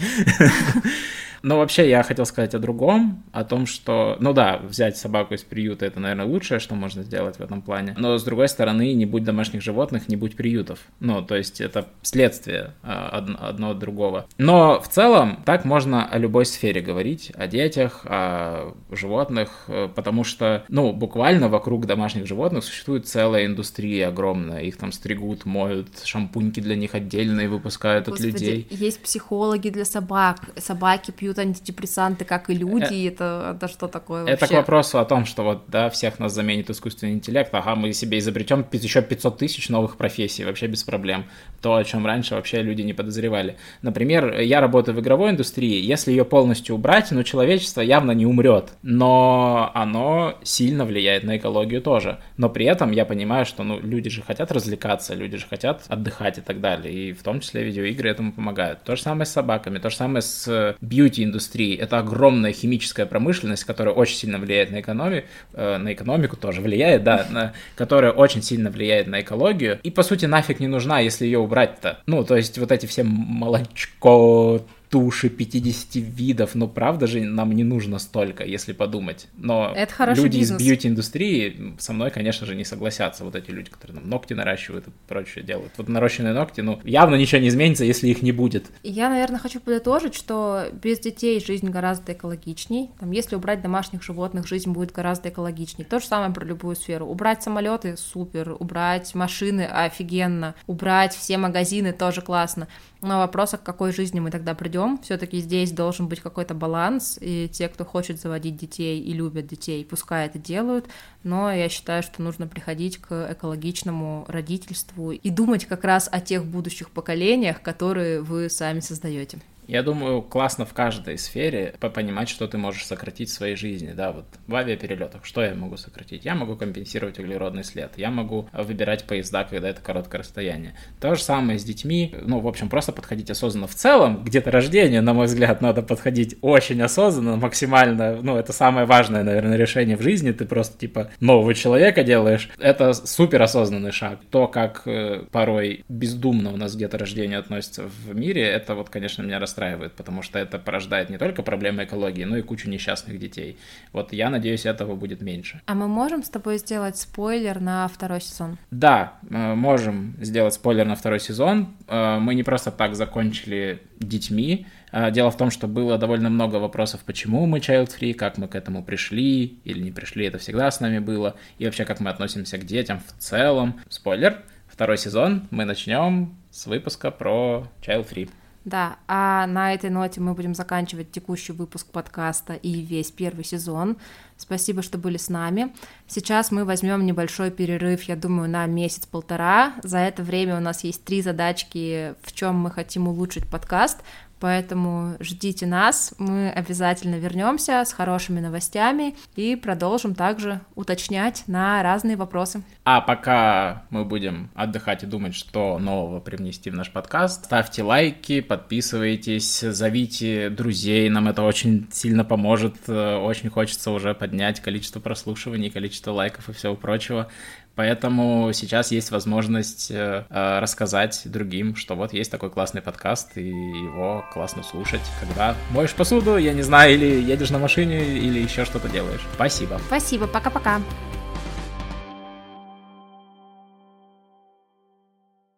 Но 1.43 1.59
вообще 1.59 1.89
я 1.89 2.03
хотел 2.03 2.27
сказать 2.27 2.55
о 2.55 2.59
другом, 2.59 3.25
о 3.33 3.45
том, 3.45 3.67
что, 3.67 4.17
ну 4.21 4.33
да, 4.33 4.59
взять 4.59 4.97
собаку 4.97 5.35
из 5.35 5.43
приюта 5.43 5.87
это, 5.87 6.01
наверное, 6.01 6.27
лучшее, 6.27 6.61
что 6.61 6.75
можно 6.75 7.03
сделать 7.03 7.37
в 7.37 7.41
этом 7.41 7.63
плане. 7.63 7.95
Но 7.99 8.19
с 8.19 8.25
другой 8.25 8.49
стороны, 8.49 8.93
не 8.95 9.07
будь 9.07 9.25
домашних 9.25 9.63
животных, 9.63 10.09
не 10.09 10.17
будь 10.17 10.37
приютов. 10.37 10.81
Ну, 11.01 11.23
то 11.23 11.37
есть 11.37 11.61
это 11.61 11.89
следствие 12.03 12.73
а, 12.83 13.09
одно, 13.41 13.71
от 13.71 13.79
другого. 13.79 14.27
Но 14.39 14.81
в 14.81 14.89
целом 14.89 15.43
так 15.45 15.65
можно 15.65 16.07
о 16.07 16.19
любой 16.19 16.47
сфере 16.47 16.81
говорить, 16.81 17.33
о 17.35 17.47
детях, 17.47 18.03
о 18.05 18.75
животных, 18.91 19.65
э, 19.69 19.89
потому 19.95 20.25
что, 20.25 20.65
ну, 20.69 20.93
буквально 20.93 21.49
вокруг 21.49 21.87
домашних 21.87 22.27
животных 22.27 22.65
существует 22.65 23.07
целая 23.07 23.47
индустрия 23.47 24.09
огромная. 24.09 24.63
Их 24.63 24.77
там 24.77 24.93
стригут, 24.93 25.45
моют, 25.45 25.89
шампуньки 26.05 26.61
для 26.61 26.77
них 26.77 26.95
отдельные 26.95 27.49
выпускают 27.49 28.07
Господи, 28.07 28.29
от 28.29 28.35
людей. 28.35 28.67
Есть 28.71 29.03
психологи 29.03 29.69
для 29.69 29.85
собак, 29.85 30.41
собаки 30.57 31.11
пьют 31.11 31.26
пьют 31.27 31.39
антидепрессанты, 31.41 32.25
как 32.25 32.51
и 32.51 32.55
люди, 32.55 33.05
э, 33.05 33.09
это, 33.09 33.57
это 33.57 33.67
что 33.67 33.89
такое 33.89 34.21
вообще? 34.21 34.35
Это 34.35 34.47
к 34.47 34.51
вопросу 34.53 35.01
о 35.01 35.05
том, 35.05 35.25
что 35.25 35.43
вот, 35.43 35.65
да, 35.67 35.91
всех 35.91 36.21
нас 36.21 36.33
заменит 36.33 36.71
искусственный 36.71 37.15
интеллект, 37.15 37.53
ага, 37.53 37.75
мы 37.75 37.93
себе 37.93 38.19
изобретем 38.19 38.65
еще 38.71 39.03
500 39.03 39.39
тысяч 39.39 39.69
новых 39.69 39.97
профессий, 39.97 40.45
вообще 40.45 40.69
без 40.69 40.85
проблем. 40.85 41.25
То, 41.61 41.75
о 41.75 41.83
чем 41.83 42.07
раньше 42.07 42.37
вообще 42.37 42.63
люди 42.63 42.83
не 42.83 42.93
подозревали. 42.93 43.57
Например, 43.83 44.39
я 44.39 44.61
работаю 44.61 44.97
в 44.97 45.01
игровой 45.01 45.31
индустрии, 45.31 45.83
если 45.83 46.13
ее 46.13 46.25
полностью 46.25 46.77
убрать, 46.77 47.11
ну, 47.11 47.25
человечество 47.25 47.81
явно 47.81 48.13
не 48.13 48.25
умрет, 48.25 48.75
но 48.83 49.73
оно 49.75 50.39
сильно 50.45 50.85
влияет 50.85 51.25
на 51.25 51.39
экологию 51.39 51.83
тоже. 51.83 52.21
Но 52.37 52.49
при 52.49 52.67
этом 52.67 52.93
я 52.93 53.05
понимаю, 53.05 53.47
что, 53.47 53.65
ну, 53.65 53.81
люди 53.81 54.11
же 54.11 54.23
хотят 54.23 54.53
развлекаться, 54.53 55.15
люди 55.15 55.39
же 55.39 55.47
хотят 55.51 55.83
отдыхать 55.89 56.39
и 56.39 56.41
так 56.41 56.61
далее, 56.61 56.95
и 56.95 57.13
в 57.13 57.25
том 57.25 57.41
числе 57.41 57.65
видеоигры 57.65 58.11
этому 58.11 58.33
помогают. 58.33 58.85
То 58.85 58.95
же 58.95 59.03
самое 59.03 59.27
с 59.27 59.33
собаками, 59.33 59.79
то 59.79 59.91
же 59.91 59.97
самое 59.97 60.23
с 60.23 60.77
бьюти 60.81 61.16
индустрии 61.25 61.77
это 61.77 61.99
огромная 61.99 62.53
химическая 62.53 63.07
промышленность, 63.07 63.65
которая 63.65 63.95
очень 63.95 64.17
сильно 64.17 64.39
влияет 64.39 64.71
на 64.71 64.81
экономию, 64.81 65.25
э, 65.53 65.77
на 65.79 65.93
экономику 65.93 66.37
тоже 66.37 66.61
влияет, 66.61 67.05
да, 67.05 67.27
на, 67.31 67.53
которая 67.77 68.13
очень 68.13 68.43
сильно 68.43 68.71
влияет 68.71 69.07
на 69.07 69.21
экологию, 69.21 69.79
и 69.83 69.91
по 69.91 70.03
сути 70.03 70.27
нафиг 70.27 70.61
не 70.61 70.69
нужна, 70.69 71.01
если 71.01 71.25
ее 71.25 71.39
убрать-то. 71.39 71.99
Ну, 72.07 72.25
то 72.25 72.37
есть 72.37 72.59
вот 72.59 72.73
эти 72.73 72.87
все 72.87 73.03
молочко, 73.03 74.63
туши 74.91 75.29
50 75.29 75.97
видов, 75.97 76.55
но 76.55 76.69
правда 76.69 77.07
же 77.07 77.21
нам 77.21 77.53
не 77.53 77.65
нужно 77.65 77.99
столько, 77.99 78.45
если 78.45 78.73
подумать. 78.73 79.27
Но 79.37 79.73
Это 79.75 80.13
люди 80.15 80.39
бизнес. 80.39 80.61
из 80.61 80.65
бьюти-индустрии 80.65 81.75
со 81.79 81.93
мной, 81.93 82.11
конечно 82.11 82.47
же, 82.47 82.55
не 82.55 82.65
согласятся. 82.65 83.25
Вот 83.25 83.35
эти 83.35 83.51
люди, 83.51 83.71
которые 83.71 84.01
там 84.01 84.09
ногти 84.09 84.35
наращивают 84.35 84.89
и 84.89 84.91
прочее 85.09 85.45
делают. 85.45 85.73
Вот 85.77 85.89
наращенные 85.89 86.33
ногти, 86.33 86.61
ну, 86.61 86.81
явно 86.85 87.17
ничего 87.17 87.41
не 87.41 87.49
изменится, 87.49 87.85
если 87.85 88.09
их 88.09 88.23
не 88.23 88.33
будет. 88.33 88.67
Я, 88.83 89.09
наверное, 89.09 89.39
хочу 89.39 89.61
подытожить, 89.61 90.15
что 90.15 90.67
без 90.73 91.01
детей 91.01 91.45
жизнь 91.45 91.69
гораздо 91.71 92.13
экологичней. 92.13 92.91
Там, 93.01 93.11
если 93.11 93.37
убрать 93.37 93.63
домашних 93.63 94.03
животных, 94.03 94.47
жизнь 94.47 94.71
будет 94.71 94.93
гораздо 94.93 95.31
экологичней. 95.31 95.85
То 95.85 96.01
же 96.01 96.07
самое 96.07 96.33
про 96.33 96.45
любую 96.45 96.77
сферу. 96.77 97.07
Убрать 97.07 97.43
самолеты 97.43 97.97
супер, 97.97 98.57
убрать 98.59 99.15
машины 99.15 99.63
офигенно, 99.63 100.55
убрать 100.67 101.15
все 101.15 101.39
магазины 101.39 101.93
тоже 101.93 102.23
классно. 102.23 102.69
Но 103.03 103.19
вопрос, 103.19 103.51
к 103.51 103.63
какой 103.63 103.93
жизни 103.93 104.21
мы 104.21 104.31
тогда 104.31 104.55
придем, 104.55 104.76
все-таки 105.03 105.41
здесь 105.41 105.73
должен 105.73 106.09
быть 106.09 106.21
какой-то 106.21 106.55
баланс, 106.55 107.19
и 107.21 107.49
те, 107.49 107.69
кто 107.69 107.85
хочет 107.85 108.21
заводить 108.21 108.57
детей 108.57 109.01
и 109.01 109.13
любят 109.13 109.47
детей, 109.47 109.85
пускай 109.85 110.27
это 110.27 110.39
делают, 110.39 110.87
но 111.23 111.53
я 111.53 111.69
считаю, 111.69 112.03
что 112.03 112.23
нужно 112.23 112.47
приходить 112.47 112.99
к 112.99 113.29
экологичному 113.33 114.25
родительству 114.29 115.13
и 115.13 115.31
думать 115.31 115.67
как 115.67 115.85
раз 115.85 116.09
о 116.11 116.21
тех 116.21 116.45
будущих 116.45 116.91
поколениях, 116.91 117.63
которые 117.63 118.23
вы 118.23 118.51
сами 118.51 118.81
создаете. 118.81 119.39
Я 119.67 119.83
думаю, 119.83 120.23
классно 120.23 120.65
в 120.65 120.73
каждой 120.73 121.19
сфере 121.19 121.75
понимать, 121.81 122.29
что 122.29 122.47
ты 122.47 122.59
можешь 122.59 122.87
сократить 122.87 123.31
в 123.31 123.33
своей 123.33 123.57
жизни, 123.57 123.93
да, 123.93 124.13
вот 124.13 124.27
в 124.47 124.55
авиаперелетах, 124.55 125.25
что 125.25 125.43
я 125.43 125.55
могу 125.55 125.77
сократить? 125.77 126.25
Я 126.25 126.35
могу 126.35 126.57
компенсировать 126.57 127.19
углеродный 127.19 127.65
след, 127.65 127.93
я 127.97 128.11
могу 128.11 128.49
выбирать 128.53 129.05
поезда, 129.05 129.45
когда 129.45 129.69
это 129.69 129.81
короткое 129.81 130.19
расстояние. 130.19 130.75
То 131.01 131.15
же 131.15 131.23
самое 131.23 131.59
с 131.59 131.65
детьми, 131.65 132.15
ну, 132.23 132.41
в 132.41 132.49
общем, 132.49 132.69
просто 132.69 132.93
подходить 132.93 133.31
осознанно 133.31 133.67
в 133.67 133.75
целом, 133.75 134.23
где-то 134.25 134.51
рождение, 134.51 135.01
на 135.01 135.15
мой 135.15 135.27
взгляд, 135.27 135.61
надо 135.61 135.83
подходить 135.83 136.37
очень 136.43 136.81
осознанно, 136.83 137.37
максимально, 137.37 138.21
ну, 138.23 138.37
это 138.37 138.53
самое 138.53 138.87
важное, 138.87 139.23
наверное, 139.23 139.57
решение 139.57 139.97
в 139.97 140.03
жизни, 140.03 140.33
ты 140.33 140.45
просто, 140.45 140.79
типа, 140.79 141.11
нового 141.21 141.55
человека 141.55 142.05
делаешь, 142.05 142.49
это 142.59 142.93
супер 142.93 143.43
осознанный 143.43 143.93
шаг. 143.93 144.21
То, 144.31 144.47
как 144.47 144.83
э, 144.87 145.25
порой 145.31 145.85
бездумно 145.89 146.53
у 146.53 146.57
нас 146.57 146.77
где-то 146.77 146.99
рождение 146.99 147.39
относится 147.39 147.85
в 147.85 148.15
мире, 148.15 148.43
это 148.43 148.75
вот, 148.75 148.91
конечно, 148.91 149.23
меня 149.23 149.39
расстраивает, 149.39 149.56
потому 149.97 150.23
что 150.23 150.39
это 150.39 150.59
порождает 150.59 151.11
не 151.11 151.19
только 151.19 151.43
проблемы 151.43 151.85
экологии, 151.85 152.25
но 152.25 152.37
и 152.37 152.43
кучу 152.43 152.69
несчастных 152.69 153.19
детей. 153.19 153.59
Вот 153.93 154.13
я 154.13 154.31
надеюсь, 154.31 154.67
этого 154.67 154.95
будет 154.95 155.23
меньше. 155.23 155.61
А 155.67 155.75
мы 155.75 155.89
можем 155.89 156.23
с 156.23 156.31
тобой 156.31 156.59
сделать 156.59 156.97
спойлер 156.97 157.61
на 157.61 157.89
второй 157.89 158.21
сезон? 158.21 158.59
Да, 158.71 159.15
э, 159.29 159.55
можем 159.55 160.15
сделать 160.21 160.55
спойлер 160.55 160.87
на 160.87 160.95
второй 160.95 161.21
сезон. 161.21 161.75
Э, 161.89 162.19
мы 162.19 162.35
не 162.35 162.43
просто 162.43 162.71
так 162.71 162.95
закончили 162.95 163.83
детьми. 163.99 164.67
Э, 164.93 165.11
дело 165.11 165.31
в 165.31 165.37
том, 165.37 165.51
что 165.51 165.67
было 165.67 165.99
довольно 165.99 166.31
много 166.31 166.57
вопросов, 166.57 167.01
почему 167.05 167.47
мы 167.47 167.59
child-free, 167.59 168.15
как 168.15 168.39
мы 168.39 168.49
к 168.49 168.55
этому 168.55 168.83
пришли 168.83 169.59
или 169.65 169.81
не 169.81 169.93
пришли, 169.93 170.27
это 170.27 170.39
всегда 170.39 170.71
с 170.71 170.81
нами 170.81 170.99
было, 170.99 171.37
и 171.59 171.65
вообще 171.65 171.85
как 171.85 172.01
мы 172.01 172.11
относимся 172.11 172.59
к 172.59 172.65
детям 172.65 173.01
в 173.01 173.13
целом. 173.21 173.81
Спойлер, 173.89 174.43
второй 174.69 174.99
сезон 174.99 175.49
мы 175.51 175.65
начнем 175.65 176.35
с 176.51 176.67
выпуска 176.67 177.11
про 177.11 177.67
child-free. 177.83 178.31
Да, 178.67 178.97
а 179.07 179.47
на 179.47 179.73
этой 179.73 179.91
ноте 179.91 180.21
мы 180.21 180.35
будем 180.35 180.53
заканчивать 180.53 181.13
текущий 181.13 181.53
выпуск 181.53 181.87
подкаста 181.87 182.55
и 182.55 182.81
весь 182.83 183.13
первый 183.13 183.45
сезон. 183.45 183.97
Спасибо, 184.37 184.83
что 184.83 184.99
были 184.99 185.19
с 185.19 185.29
нами. 185.29 185.73
Сейчас 186.09 186.51
мы 186.51 186.65
возьмем 186.65 187.07
небольшой 187.07 187.53
перерыв, 187.53 188.03
я 188.03 188.17
думаю, 188.17 188.51
на 188.51 188.67
месяц-полтора. 188.67 189.75
За 189.85 189.99
это 189.99 190.25
время 190.25 190.57
у 190.57 190.61
нас 190.61 190.83
есть 190.83 191.05
три 191.05 191.23
задачки, 191.23 192.17
в 192.23 192.33
чем 192.33 192.57
мы 192.57 192.73
хотим 192.73 193.07
улучшить 193.07 193.49
подкаст. 193.49 194.01
Поэтому 194.39 195.17
ждите 195.19 195.67
нас, 195.67 196.13
мы 196.19 196.51
обязательно 196.51 197.17
вернемся 197.17 197.83
с 197.85 197.93
хорошими 197.93 198.41
новостями 198.41 199.17
и 199.35 199.57
продолжим 199.57 200.15
также 200.15 200.61
уточнять 200.75 201.45
на 201.47 201.83
разные 201.83 202.17
вопросы. 202.17 202.63
А 202.85 203.01
пока 203.01 203.85
мы 203.91 204.05
будем 204.05 204.51
отдыхать 204.55 205.03
и 205.03 205.07
думать, 205.07 205.35
что 205.35 205.79
нового 205.79 206.21
привнести 206.21 206.71
в 206.71 206.75
наш 206.75 206.91
подкаст, 206.91 207.47
ставьте 207.47 207.83
лайки, 207.83 208.41
подписывайтесь, 208.41 209.61
зовите 209.61 210.51
друзей, 210.51 211.09
нам 211.09 211.29
это 211.29 211.43
очень 211.43 211.89
сильно 211.91 212.25
поможет, 212.25 212.89
очень 212.89 213.51
хочется 213.51 213.91
уже 213.91 214.15
поднять 214.15 214.61
количество 214.61 215.01
прослушиваний, 215.01 215.71
количество 215.71 216.13
лайков 216.13 216.49
и 216.49 216.53
всего 216.53 216.77
прочего. 216.77 217.29
Поэтому 217.77 218.53
сейчас 218.55 218.91
есть 218.91 219.11
возможность 219.11 219.91
э, 219.91 220.25
э, 220.29 220.59
рассказать 220.59 221.23
другим, 221.27 221.77
что 221.77 221.95
вот 221.95 222.15
есть 222.15 222.31
такой 222.31 222.51
классный 222.51 222.81
подкаст, 222.81 223.37
и 223.37 223.47
его 223.47 224.25
классно 224.33 224.63
слушать, 224.63 225.03
когда 225.21 225.55
моешь 225.71 225.95
посуду, 225.95 226.39
я 226.39 226.55
не 226.55 226.63
знаю, 226.63 226.95
или 226.95 227.21
едешь 227.21 227.51
на 227.51 227.59
машине, 227.59 228.17
или 228.17 228.41
еще 228.41 228.65
что-то 228.65 228.89
делаешь. 228.89 229.21
Спасибо. 229.35 229.79
Спасибо, 229.89 230.27
пока-пока. 230.27 230.81